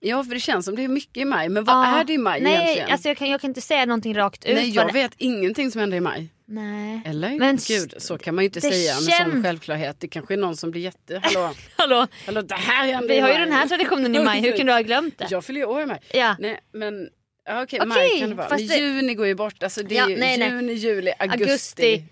Ja 0.00 0.24
för 0.24 0.34
det 0.34 0.40
känns 0.40 0.64
som 0.64 0.76
det 0.76 0.84
är 0.84 0.88
mycket 0.88 1.16
i 1.16 1.24
maj. 1.24 1.48
Men 1.48 1.64
vad 1.64 1.86
är 1.86 2.04
det 2.04 2.12
i 2.12 2.18
maj 2.18 2.40
Nej, 2.40 2.52
egentligen? 2.54 2.90
alltså 2.90 3.08
jag 3.08 3.16
kan, 3.16 3.30
jag 3.30 3.40
kan 3.40 3.50
inte 3.50 3.60
säga 3.60 3.86
någonting 3.86 4.16
rakt 4.16 4.44
ut. 4.44 4.54
Nej 4.54 4.70
jag 4.70 4.86
det- 4.88 4.92
vet 4.92 5.12
ingenting 5.16 5.70
som 5.70 5.80
händer 5.80 5.96
i 5.96 6.00
maj. 6.00 6.28
Nej. 6.48 7.02
Eller? 7.06 7.38
Men 7.38 7.58
Gud 7.68 7.94
så 7.98 8.18
kan 8.18 8.34
man 8.34 8.44
ju 8.44 8.46
inte 8.46 8.60
säga 8.60 8.94
med 8.94 9.04
känns- 9.12 9.32
sån 9.32 9.42
självklarhet. 9.42 9.96
Det 10.00 10.08
kanske 10.08 10.34
är 10.34 10.38
någon 10.38 10.56
som 10.56 10.70
blir 10.70 10.82
jätte... 10.82 11.20
Hallå, 11.22 11.54
Hallå, 11.76 12.06
hallå 12.26 12.42
det 12.42 12.54
här 12.54 12.92
händer 12.92 13.08
vi 13.14 13.20
har 13.20 13.28
ju 13.28 13.38
den 13.38 13.52
här 13.52 13.66
traditionen 13.68 14.16
i 14.16 14.24
maj. 14.24 14.40
Hur 14.50 14.56
kan 14.56 14.66
du 14.66 14.72
ha 14.72 14.80
glömt 14.80 15.18
det? 15.18 15.26
Jag 15.30 15.44
fyller 15.44 15.60
ju 15.60 15.66
år 15.66 15.82
i 15.82 15.86
maj. 15.86 16.00
Ja. 16.12 16.36
Nej 16.38 16.60
men 16.72 17.08
ja, 17.46 17.62
okej 17.62 17.78
Okej, 17.80 17.88
maj 17.88 18.20
kan 18.20 18.28
det 18.28 18.34
vara. 18.34 18.48
Men 18.50 18.66
det- 18.66 18.76
juni 18.76 19.14
går 19.14 19.26
ju 19.26 19.34
bort. 19.34 19.62
Alltså 19.62 19.82
det 19.82 19.96
är 19.96 20.00
Ja, 20.02 20.10
ju 20.10 20.16
nej, 20.16 20.38
nej. 20.38 20.50
juni, 20.50 20.72
juli, 20.72 21.12
augusti. 21.18 21.44
Augusti. 21.44 22.04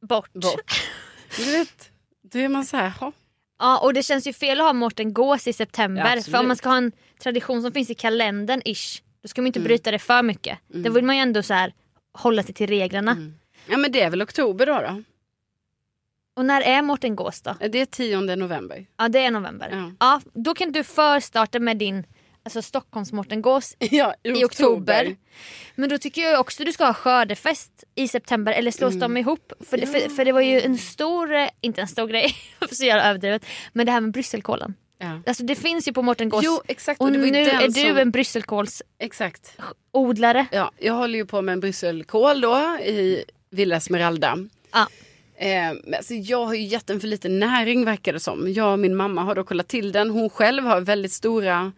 Bort. 0.00 0.32
Bort. 0.32 0.72
Du 1.36 1.44
vet, 1.52 1.90
då 2.22 2.38
är 2.38 2.48
man 2.48 2.64
så 2.64 2.76
här, 2.76 2.88
ha. 2.88 3.12
Ja, 3.58 3.78
och 3.78 3.94
det 3.94 4.02
känns 4.02 4.26
ju 4.26 4.32
fel 4.32 4.60
att 4.60 4.66
ha 4.66 4.72
Mårten 4.72 5.12
Gås 5.14 5.46
i 5.46 5.50
Ja, 5.50 5.54
september. 5.54 6.02
absolut. 6.02 6.24
för 6.26 6.38
om 6.38 6.48
man 6.48 6.56
ska 6.56 6.68
ha 6.68 6.76
en 6.76 6.92
tradition 7.22 7.62
som 7.62 7.72
finns 7.72 7.90
i 7.90 7.94
kalendern 7.94 8.62
ish. 8.64 9.02
Då 9.22 9.28
ska 9.28 9.40
man 9.40 9.44
Mm. 9.44 9.46
inte 9.46 9.60
bryta 9.60 9.90
det 9.90 9.98
för 9.98 10.22
mycket. 10.22 10.58
Då 10.68 10.90
vill 10.92 11.04
man 11.04 11.16
ju 11.16 11.22
ändå 11.22 11.42
så 11.42 11.54
här 11.54 11.72
hålla 12.12 12.42
sig 12.42 12.54
till 12.54 12.66
reglerna. 12.66 13.10
Mm. 13.10 13.34
Ja 13.66 13.76
men 13.76 13.92
det 13.92 14.00
är 14.00 14.10
väl 14.10 14.22
oktober 14.22 14.66
då 14.66 14.72
då? 14.80 15.02
Och 16.36 16.44
när 16.44 16.60
är 16.62 16.82
Mårten 16.82 17.16
Gås 17.16 17.42
då? 17.42 17.54
Det 17.68 17.78
är 17.80 17.86
10 17.86 18.36
november. 18.36 18.86
Ja 18.96 19.08
det 19.08 19.18
är 19.18 19.30
november. 19.30 19.68
Ja. 19.72 19.92
Ja, 20.00 20.20
då 20.34 20.54
kan 20.54 20.72
du 20.72 20.84
förstarta 20.84 21.58
med 21.58 21.76
din 21.76 22.06
alltså 22.56 22.68
Stockholms 22.68 23.12
Mårten 23.12 23.42
Gås 23.42 23.76
Ja, 23.78 24.14
i 24.22 24.44
oktober. 24.44 25.16
Men 25.74 25.88
då 25.88 25.98
tycker 25.98 26.22
jag 26.22 26.40
också 26.40 26.64
du 26.64 26.72
ska 26.72 26.84
ha 26.84 26.94
skördefest 26.94 27.84
i 27.94 28.08
september 28.08 28.52
eller 28.52 28.70
slås 28.70 28.94
Mm. 28.94 29.14
de 29.14 29.20
ihop? 29.20 29.52
För, 29.60 29.78
för, 29.78 30.16
för 30.16 30.24
det 30.24 30.32
var 30.32 30.40
ju 30.40 30.60
en 30.60 30.78
stor, 30.78 31.34
eh, 31.34 31.48
inte 31.60 31.80
en 31.80 31.88
stor 31.88 32.08
grej, 32.08 32.34
för 32.68 32.74
så 32.74 32.84
jävla 32.84 33.04
överdrivet, 33.10 33.44
men 33.72 33.86
det 33.86 33.92
här 33.92 34.00
med 34.00 34.12
brysselkålen. 34.12 34.74
Ja. 34.98 35.20
Alltså 35.26 35.42
det 35.42 35.54
finns 35.54 35.88
ju 35.88 35.92
på 35.92 36.02
Mårten 36.02 36.28
Gås 36.28 36.44
Jo 36.44 36.60
exakt. 36.68 37.00
och 37.00 37.10
ju 37.10 37.30
nu 37.30 37.38
är 37.38 37.66
du 37.68 37.72
som... 37.72 37.96
en 37.98 38.10
brysselkålsodlare. 38.10 40.46
Ja, 40.52 40.70
jag 40.78 40.94
håller 40.94 41.18
ju 41.18 41.26
på 41.26 41.42
med 41.42 41.52
en 41.52 41.60
brysselkål 41.60 42.40
då 42.40 42.56
i 42.84 43.24
Villa 43.50 43.76
Esmeralda. 43.76 44.38
Ja. 44.72 44.86
Eh, 45.36 45.70
alltså 45.96 46.14
jag 46.14 46.46
har 46.46 46.54
ju 46.54 46.62
gett 46.62 46.86
den 46.86 47.00
för 47.00 47.08
lite 47.08 47.28
näring 47.28 47.84
verkar 47.84 48.12
det 48.12 48.20
som. 48.20 48.52
Jag 48.52 48.72
och 48.72 48.78
min 48.78 48.96
mamma 48.96 49.22
har 49.22 49.34
då 49.34 49.44
kollat 49.44 49.68
till 49.68 49.92
den. 49.92 50.10
Hon 50.10 50.30
själv 50.30 50.64
har 50.64 50.80
väldigt 50.80 51.12
stora 51.12 51.72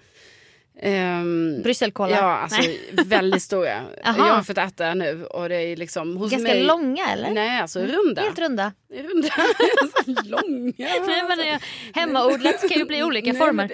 ehm, 0.82 1.62
Brysselkålar. 1.62 2.16
Ja, 2.16 2.22
alltså 2.36 2.60
Nej. 2.60 2.80
väldigt 2.92 3.42
stora. 3.42 3.82
Jag 4.04 4.12
har 4.12 4.42
fått 4.42 4.58
äta 4.58 4.94
nu 4.94 5.24
och 5.24 5.48
det 5.48 5.56
är 5.56 5.76
liksom 5.76 6.16
hos 6.16 6.30
Ganska 6.32 6.52
mig. 6.52 6.62
långa 6.62 7.08
eller? 7.12 7.30
Nej, 7.30 7.60
alltså 7.60 7.80
runda. 7.80 8.22
Helt 8.22 8.38
runda. 8.38 8.72
Runda. 8.94 9.28
Så 10.04 10.22
långa. 10.24 10.72
Nej, 11.06 11.22
men 11.28 11.40
eh, 11.40 11.60
hemmaodlat 11.94 12.60
kan 12.68 12.78
ju 12.78 12.84
bli 12.84 13.02
olika 13.02 13.32
Nej, 13.32 13.38
former. 13.40 13.70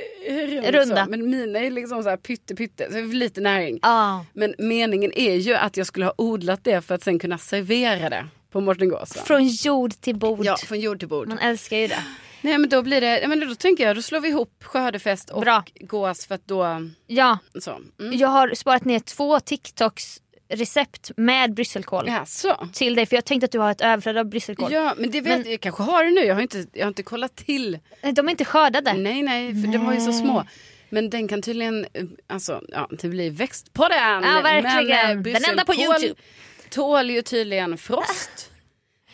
Men, 0.63 0.73
Runda. 0.73 1.05
Så. 1.05 1.11
men 1.11 1.31
mina 1.31 1.59
är 1.59 1.71
liksom 1.71 2.03
så 2.03 2.09
här 2.09 2.17
pytte 2.17 2.55
pytte. 2.55 2.93
Så 2.93 2.99
lite 3.01 3.41
näring. 3.41 3.79
Ja. 3.83 4.25
Men 4.33 4.55
meningen 4.59 5.13
är 5.17 5.35
ju 5.35 5.55
att 5.55 5.77
jag 5.77 5.87
skulle 5.87 6.05
ha 6.07 6.15
odlat 6.19 6.65
det 6.65 6.81
för 6.83 6.95
att 6.95 7.03
sen 7.05 7.19
kunna 7.19 7.39
servera 7.39 8.11
det 8.11 8.27
på 8.53 8.61
Mårtengås. 8.61 9.17
va? 9.17 9.23
Från 9.27 9.47
jord 9.47 9.91
till 10.01 10.17
bord. 10.17 10.45
Ja, 10.45 10.57
från 10.57 10.81
jord 10.81 10.99
till 10.99 11.09
bord. 11.09 11.29
Man 11.29 11.39
älskar 11.39 11.77
ju 11.77 11.87
det. 11.87 12.05
Nej 12.41 12.59
men 12.59 12.69
då 12.71 12.83
blir 12.83 13.01
det, 13.01 13.07
nej, 13.11 13.27
men 13.29 13.49
då 13.49 13.55
tänker 13.55 13.87
jag 13.87 13.97
då 13.97 14.03
slår 14.03 14.21
vi 14.21 14.29
ihop 14.29 14.65
skördefest 14.65 15.31
och 15.31 15.41
Bra. 15.41 15.65
gås 15.81 16.27
för 16.27 16.35
att 16.35 16.47
då, 16.49 16.89
Ja, 17.07 17.39
så. 17.61 17.71
Mm. 18.01 18.19
jag 18.19 18.29
har 18.29 18.55
sparat 18.55 18.85
ner 18.85 18.99
två 19.01 19.41
TikToks 19.41 20.23
recept 20.49 21.11
med 21.17 21.55
brysselkål 21.55 22.05
Ja, 22.09 22.27
så. 22.27 22.69
till 22.73 22.95
dig 22.95 23.07
för 23.07 23.17
jag 23.17 23.25
tänkte 23.25 23.45
att 23.45 23.53
du 23.53 23.59
har 23.59 23.71
ett 23.71 23.81
överflöd 23.81 24.17
av 24.17 24.25
brysselkål. 24.27 24.73
Ja 24.73 24.95
men 24.99 25.11
det 25.11 25.21
vet 25.21 25.39
Men- 25.39 25.51
jag, 25.51 25.61
kanske 25.61 25.83
har 25.83 26.05
det 26.05 26.11
nu, 26.11 26.21
jag 26.21 26.35
har 26.35 26.43
inte, 26.43 26.67
jag 26.73 26.83
har 26.85 26.89
inte 26.89 27.03
kollat 27.03 27.37
till. 27.37 27.79
De 28.15 28.27
är 28.27 28.31
inte 28.31 28.45
skördade. 28.45 28.93
Nej 28.93 29.23
nej, 29.23 29.63
för 29.63 29.73
de 29.73 29.79
var 29.87 29.93
ju 29.93 30.01
så 30.01 30.11
Nej. 30.11 30.21
små. 30.21 30.45
Men 30.89 31.11
den 31.11 31.29
kan 31.29 31.43
tydligen, 31.43 31.87
eh, 31.93 32.05
alltså 32.27 32.61
ja 32.69 32.89
det 32.91 33.09
blir 33.09 33.31
växt 33.31 33.73
på 33.73 33.89
den. 33.89 34.23
Ja, 34.23 34.41
verkligen. 34.43 35.23
Men, 35.23 35.35
eh, 35.35 35.41
Den 35.41 35.51
enda 35.51 35.65
på 35.65 35.75
YouTube. 35.75 36.15
Tål 36.71 37.11
ju 37.11 37.23
tydligen 37.23 37.79
frost. 37.79 38.51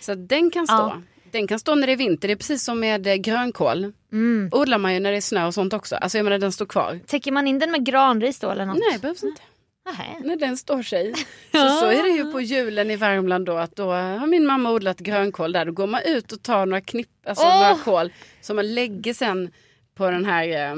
Så 0.00 0.14
den 0.14 0.50
kan 0.50 0.66
stå. 0.66 0.74
Ja. 0.74 1.02
Den 1.32 1.46
kan 1.46 1.58
stå 1.58 1.74
när 1.74 1.86
det 1.86 1.92
är 1.92 1.96
vinter, 1.96 2.28
det 2.28 2.34
är 2.34 2.36
precis 2.36 2.64
som 2.64 2.80
med 2.80 3.06
eh, 3.06 3.14
grönkål. 3.14 3.92
Mm. 4.12 4.48
Odlar 4.52 4.78
man 4.78 4.94
ju 4.94 5.00
när 5.00 5.10
det 5.10 5.16
är 5.16 5.20
snö 5.20 5.46
och 5.46 5.54
sånt 5.54 5.72
också. 5.72 5.96
Alltså 5.96 6.18
jag 6.18 6.24
menar 6.24 6.38
den 6.38 6.52
står 6.52 6.66
kvar. 6.66 7.00
Täcker 7.06 7.32
man 7.32 7.46
in 7.46 7.58
den 7.58 7.70
med 7.70 7.86
granris 7.86 8.38
då 8.38 8.50
eller 8.50 8.66
något? 8.66 8.78
Nej, 8.90 8.98
behövs 8.98 9.24
inte. 9.24 9.42
Nähä. 9.86 10.20
När 10.24 10.36
den 10.36 10.56
står 10.56 10.82
sig. 10.82 11.14
Så, 11.52 11.68
så 11.68 11.86
är 11.86 12.02
det 12.02 12.08
ju 12.08 12.32
på 12.32 12.40
julen 12.40 12.90
i 12.90 12.96
Värmland 12.96 13.46
då 13.46 13.56
att 13.56 13.76
då 13.76 13.92
har 13.92 14.26
min 14.26 14.46
mamma 14.46 14.70
odlat 14.70 14.98
grönkål 14.98 15.52
där. 15.52 15.64
Då 15.64 15.72
går 15.72 15.86
man 15.86 16.02
ut 16.04 16.32
och 16.32 16.42
tar 16.42 16.66
några 16.66 16.80
knipp, 16.80 17.08
alltså 17.26 17.44
Åh! 17.44 17.60
några 17.60 17.74
kål 17.74 18.12
som 18.40 18.56
man 18.56 18.74
lägger 18.74 19.14
sen 19.14 19.50
på 19.94 20.10
den 20.10 20.24
här 20.24 20.48
eh, 20.48 20.76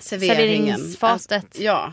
serveringen. 0.00 0.78
Serveringsfatet. 0.78 1.44
Alltså, 1.44 1.62
ja, 1.62 1.92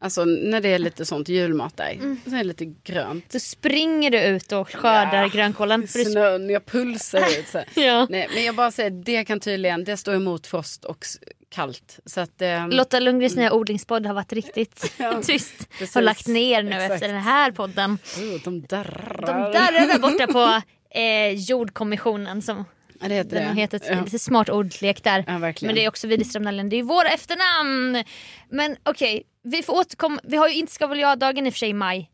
alltså 0.00 0.24
när 0.24 0.60
det 0.60 0.68
är 0.68 0.78
lite 0.78 1.06
sånt 1.06 1.28
julmat 1.28 1.76
där. 1.76 1.90
Mm. 1.92 2.12
Och 2.12 2.30
sen 2.30 2.34
är 2.34 2.38
det 2.38 2.44
lite 2.44 2.64
grönt. 2.84 3.32
Så 3.32 3.40
springer 3.40 4.10
du 4.10 4.20
ut 4.22 4.52
och 4.52 4.68
skördar 4.70 5.22
Ja. 5.22 5.28
grönkålen. 5.28 5.88
För. 5.88 5.98
Snön, 5.98 6.50
jag 6.50 6.66
pulsar 6.66 7.38
ut 7.40 7.48
så. 7.48 7.62
Ja. 7.80 8.06
Nej, 8.10 8.28
men 8.34 8.44
jag 8.44 8.54
bara 8.54 8.70
säger, 8.70 8.90
det 8.90 9.24
kan 9.24 9.40
tydligen, 9.40 9.84
det 9.84 9.96
står 9.96 10.14
emot 10.14 10.46
frost 10.46 10.84
och 10.84 11.04
kallt. 11.48 11.98
Så 12.06 12.20
att, 12.20 12.42
eh, 12.42 12.68
Lotta 12.68 13.00
Lundgrens 13.00 13.36
nya 13.36 13.52
odlingspodd 13.52 14.06
har 14.06 14.14
varit 14.14 14.32
riktigt 14.32 14.92
Ja, 14.98 15.22
tyst. 15.26 15.68
precis. 15.78 15.94
Har 15.94 16.02
lagt 16.02 16.26
ner 16.26 16.62
nu 16.62 16.70
Exakt. 16.72 16.92
efter 16.94 17.08
den 17.08 17.22
här 17.22 17.52
podden. 17.52 17.98
oh, 18.18 18.42
de 18.44 18.60
darrar. 18.60 19.16
De 19.20 19.26
darrar 19.26 19.86
där 19.88 19.98
borta 19.98 20.26
på 20.26 20.62
eh, 20.98 21.30
jordkommissionen 21.34 22.42
som 22.42 22.64
det 23.08 23.14
heter 23.14 23.30
den 23.30 23.42
det. 23.42 23.48
har 23.48 23.54
hetat. 23.54 23.82
Ja. 23.88 24.04
Lite 24.04 24.18
smart 24.18 24.48
ordlek 24.48 25.02
där. 25.04 25.24
Ja. 25.26 25.38
Men 25.38 25.74
det 25.74 25.84
är 25.84 25.88
också 25.88 26.06
Widerström 26.06 26.44
det 26.68 26.76
är 26.76 26.78
ju 26.78 26.82
våra 26.82 27.08
efternamn. 27.08 28.04
Men 28.50 28.76
okej, 28.82 29.22
vi 29.42 29.62
får 29.62 29.72
återkomma. 29.74 30.20
Vi 30.24 30.36
har 30.36 30.48
ju 30.48 30.54
inte 30.54 30.72
ska 30.72 30.86
väl 30.86 30.98
jag-dagen 30.98 31.46
i 31.46 31.50
och 31.50 31.54
för 31.54 31.58
sig 31.58 31.68
i 31.68 31.74
maj. 31.74 32.10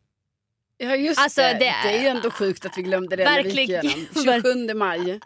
Ja 0.79 0.97
just 0.97 1.21
Alltså, 1.21 1.41
det. 1.41 1.53
det 1.53 1.59
det, 1.59 1.97
är- 1.97 2.01
ju 2.03 2.07
ändå 2.09 2.31
sjukt 2.31 2.67
att 2.67 2.79
vi 2.79 2.83
glömde 2.83 3.17
det 3.17 3.25
Verkligen. 3.25 3.85
igenom. 3.87 4.07
27 4.43 4.75
maj. 4.75 5.21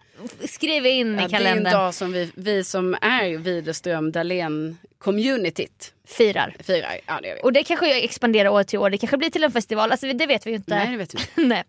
Skriv 0.45 0.87
in 0.87 1.19
i 1.19 1.23
Ja, 1.23 1.29
det 1.29 1.35
är 1.35 1.39
en 1.39 1.45
kalendern. 1.45 1.73
dag 1.73 1.95
som 1.95 2.13
vi, 2.13 2.31
vi 2.35 2.65
som 2.65 2.95
är 3.01 3.39
Widerström 3.39 4.13
Dahlén 4.13 4.79
communityt 4.99 5.93
Firar. 6.09 6.57
firar. 6.61 7.01
Ja 7.07 7.19
det. 7.23 7.35
Och 7.41 7.53
det 7.53 7.63
kanske 7.65 8.01
expanderar 8.01 8.49
år 8.49 8.63
till 8.63 8.79
år. 8.79 8.91
Det 8.91 8.99
kanske 8.99 9.17
blir 9.17 9.31
till 9.31 9.45
en 9.45 9.53
festival. 9.53 9.91
Alltså 9.91 10.13
det 10.13 10.27
vet 10.27 10.47
vi 10.47 10.51
ju 10.51 10.57
inte. 10.57 10.75
Nej 10.75 10.91
det 10.91 10.97
vet 10.97 11.15
vi 11.15 11.19
inte. 11.19 11.31
Nej. 11.55 11.65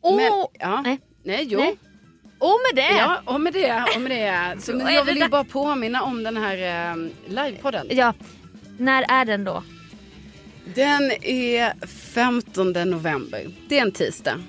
Och, 0.00 0.14
Men, 0.16 0.32
ja. 0.58 0.80
nej. 0.82 0.98
Nej. 1.22 1.46
jo. 1.50 1.58
Nej. 1.58 1.76
Och 2.42 2.58
med 2.68 2.84
det. 2.84 2.96
Ja, 2.98 3.20
och 3.24 3.40
med 3.40 3.52
det. 3.52 3.84
Och 3.94 4.00
med 4.00 4.10
det. 4.10 4.62
Så, 4.62 4.82
Och 4.84 4.92
jag 4.92 5.04
vill 5.04 5.16
ju 5.16 5.28
bara 5.28 5.44
påminna 5.44 6.02
om 6.02 6.22
den 6.22 6.36
här 6.36 6.90
eh, 6.92 6.96
livepodden. 7.26 7.86
Ja. 7.90 8.14
När 8.78 9.04
är 9.08 9.24
den 9.24 9.44
då? 9.44 9.62
Den 10.74 11.10
är 11.22 11.86
15 11.86 12.72
november. 12.72 13.46
Det 13.68 13.78
är 13.78 13.82
en 13.82 13.92
tisdag. 13.92 14.40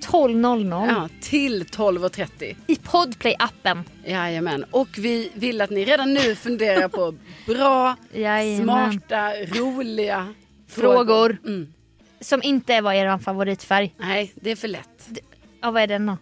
12.00 0.00 0.86
Ja, 0.88 1.08
till 1.20 1.62
12.30. 1.64 2.56
i 2.66 2.74
Podplay-appen. 2.74 3.82
Jajamän. 4.06 4.64
Och 4.70 4.88
vi 4.98 5.30
vill 5.34 5.60
att 5.60 5.70
ni 5.70 5.84
redan 5.84 6.14
nu 6.14 6.34
funderar 6.34 6.88
på 6.88 7.14
bra, 7.46 7.96
Jajamän. 8.12 8.92
smarta, 8.92 9.32
roliga 9.34 10.34
Frågor. 10.68 11.36
Mm. 11.46 11.72
Som 12.20 12.42
inte 12.42 12.80
var 12.80 12.92
er 12.92 13.18
favoritfärg. 13.18 13.94
Nej, 13.98 14.32
det 14.34 14.50
är 14.50 14.56
för 14.56 14.68
lätt. 14.68 15.08
Ja, 15.60 15.70
vad 15.70 15.82
är 15.82 15.86
den 15.86 16.06
då? 16.06 16.16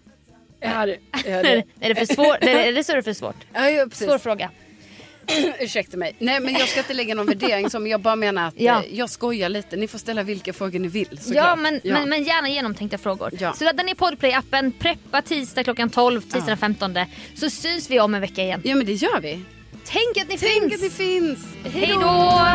Ja, 0.75 0.87
det, 0.87 0.97
ja, 1.13 1.19
Är 1.31 1.43
det. 1.43 1.65
det 1.89 1.95
för 2.07 2.15
svårt? 2.15 2.37
är 2.45 2.73
det 2.73 2.85
så 2.85 2.93
är 2.93 2.97
det 2.97 3.03
för 3.03 3.13
svårt? 3.13 3.37
Ja, 3.53 3.71
ja, 3.71 3.87
precis. 3.87 4.07
Svår 4.07 4.19
fråga. 4.19 4.51
Ursäkta 5.61 5.97
mig. 5.97 6.15
Nej, 6.19 6.41
men 6.41 6.55
jag 6.55 6.69
ska 6.69 6.81
inte 6.81 6.95
lägga 6.95 7.15
någon 7.15 7.27
värdering 7.27 7.71
som 7.71 7.87
jag 7.87 8.01
bara 8.01 8.17
menar 8.17 8.49
att 8.49 8.55
Ja. 8.57 8.83
eh, 8.85 8.95
jag 8.99 9.11
skojar 9.11 9.49
lite. 9.49 9.77
Ni 9.77 9.89
får 9.89 9.99
ställa 9.99 10.23
vilka 10.23 10.53
frågor 10.53 10.79
ni 10.79 10.89
vill. 10.89 11.09
Ja 11.11 11.19
såklart. 11.21 11.59
men, 11.59 11.81
Men, 11.85 12.09
men 12.09 12.23
gärna 12.23 12.49
genomtänkta 12.49 12.99
frågor. 12.99 13.31
Ja. 13.41 13.53
Så 13.53 13.65
ladda 13.65 13.83
ner 13.83 13.95
Podplay-appen, 13.95 14.73
preppa 14.79 15.23
tisdag 15.23 15.65
klockan 15.65 15.91
12, 15.91 16.21
tisdag 16.21 16.47
den 16.47 16.57
15. 16.57 16.95
Så 17.35 17.51
syns 17.51 17.91
vi 17.91 18.01
om 18.01 18.15
en 18.15 18.21
vecka 18.21 18.43
igen. 18.43 18.61
Ja, 18.65 18.75
men 18.75 18.87
det 18.87 18.93
gör 18.93 19.21
vi. 19.21 19.41
Tänk 19.85 20.17
att 20.23 20.29
ni 20.29 20.39
Tänk 20.39 20.41
finns! 20.63 20.75
att 20.75 20.81
det 20.81 20.91
finns. 20.91 21.39
Hej 21.75 21.95
då! 22.01 22.47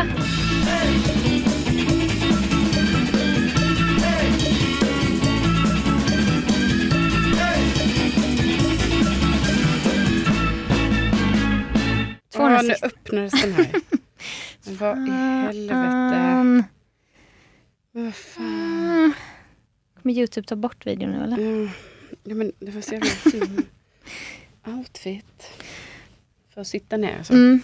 Ja, 12.34 12.62
nu 12.62 12.74
öppnades 12.82 13.42
den 13.42 13.52
här. 13.52 13.72
Men 14.64 14.76
vad 14.76 15.08
i 15.08 15.10
helvete. 15.10 16.38
Um, 16.40 16.64
Vad 17.92 18.14
fan. 18.14 19.12
kommer 20.02 20.14
Youtube 20.14 20.46
ta 20.46 20.56
bort 20.56 20.86
videon 20.86 21.10
nu 21.10 21.24
eller? 21.24 21.38
Ja, 21.38 21.70
ja, 22.24 22.34
men 22.34 22.52
det 22.58 22.70
var 22.70 22.80
så 22.80 22.92
jävla 22.94 23.10
fin 23.10 23.66
outfit. 24.66 25.50
För 26.54 26.60
att 26.60 26.66
sitta 26.66 26.96
ner. 26.96 27.22
Så. 27.22 27.32
Mm. 27.32 27.62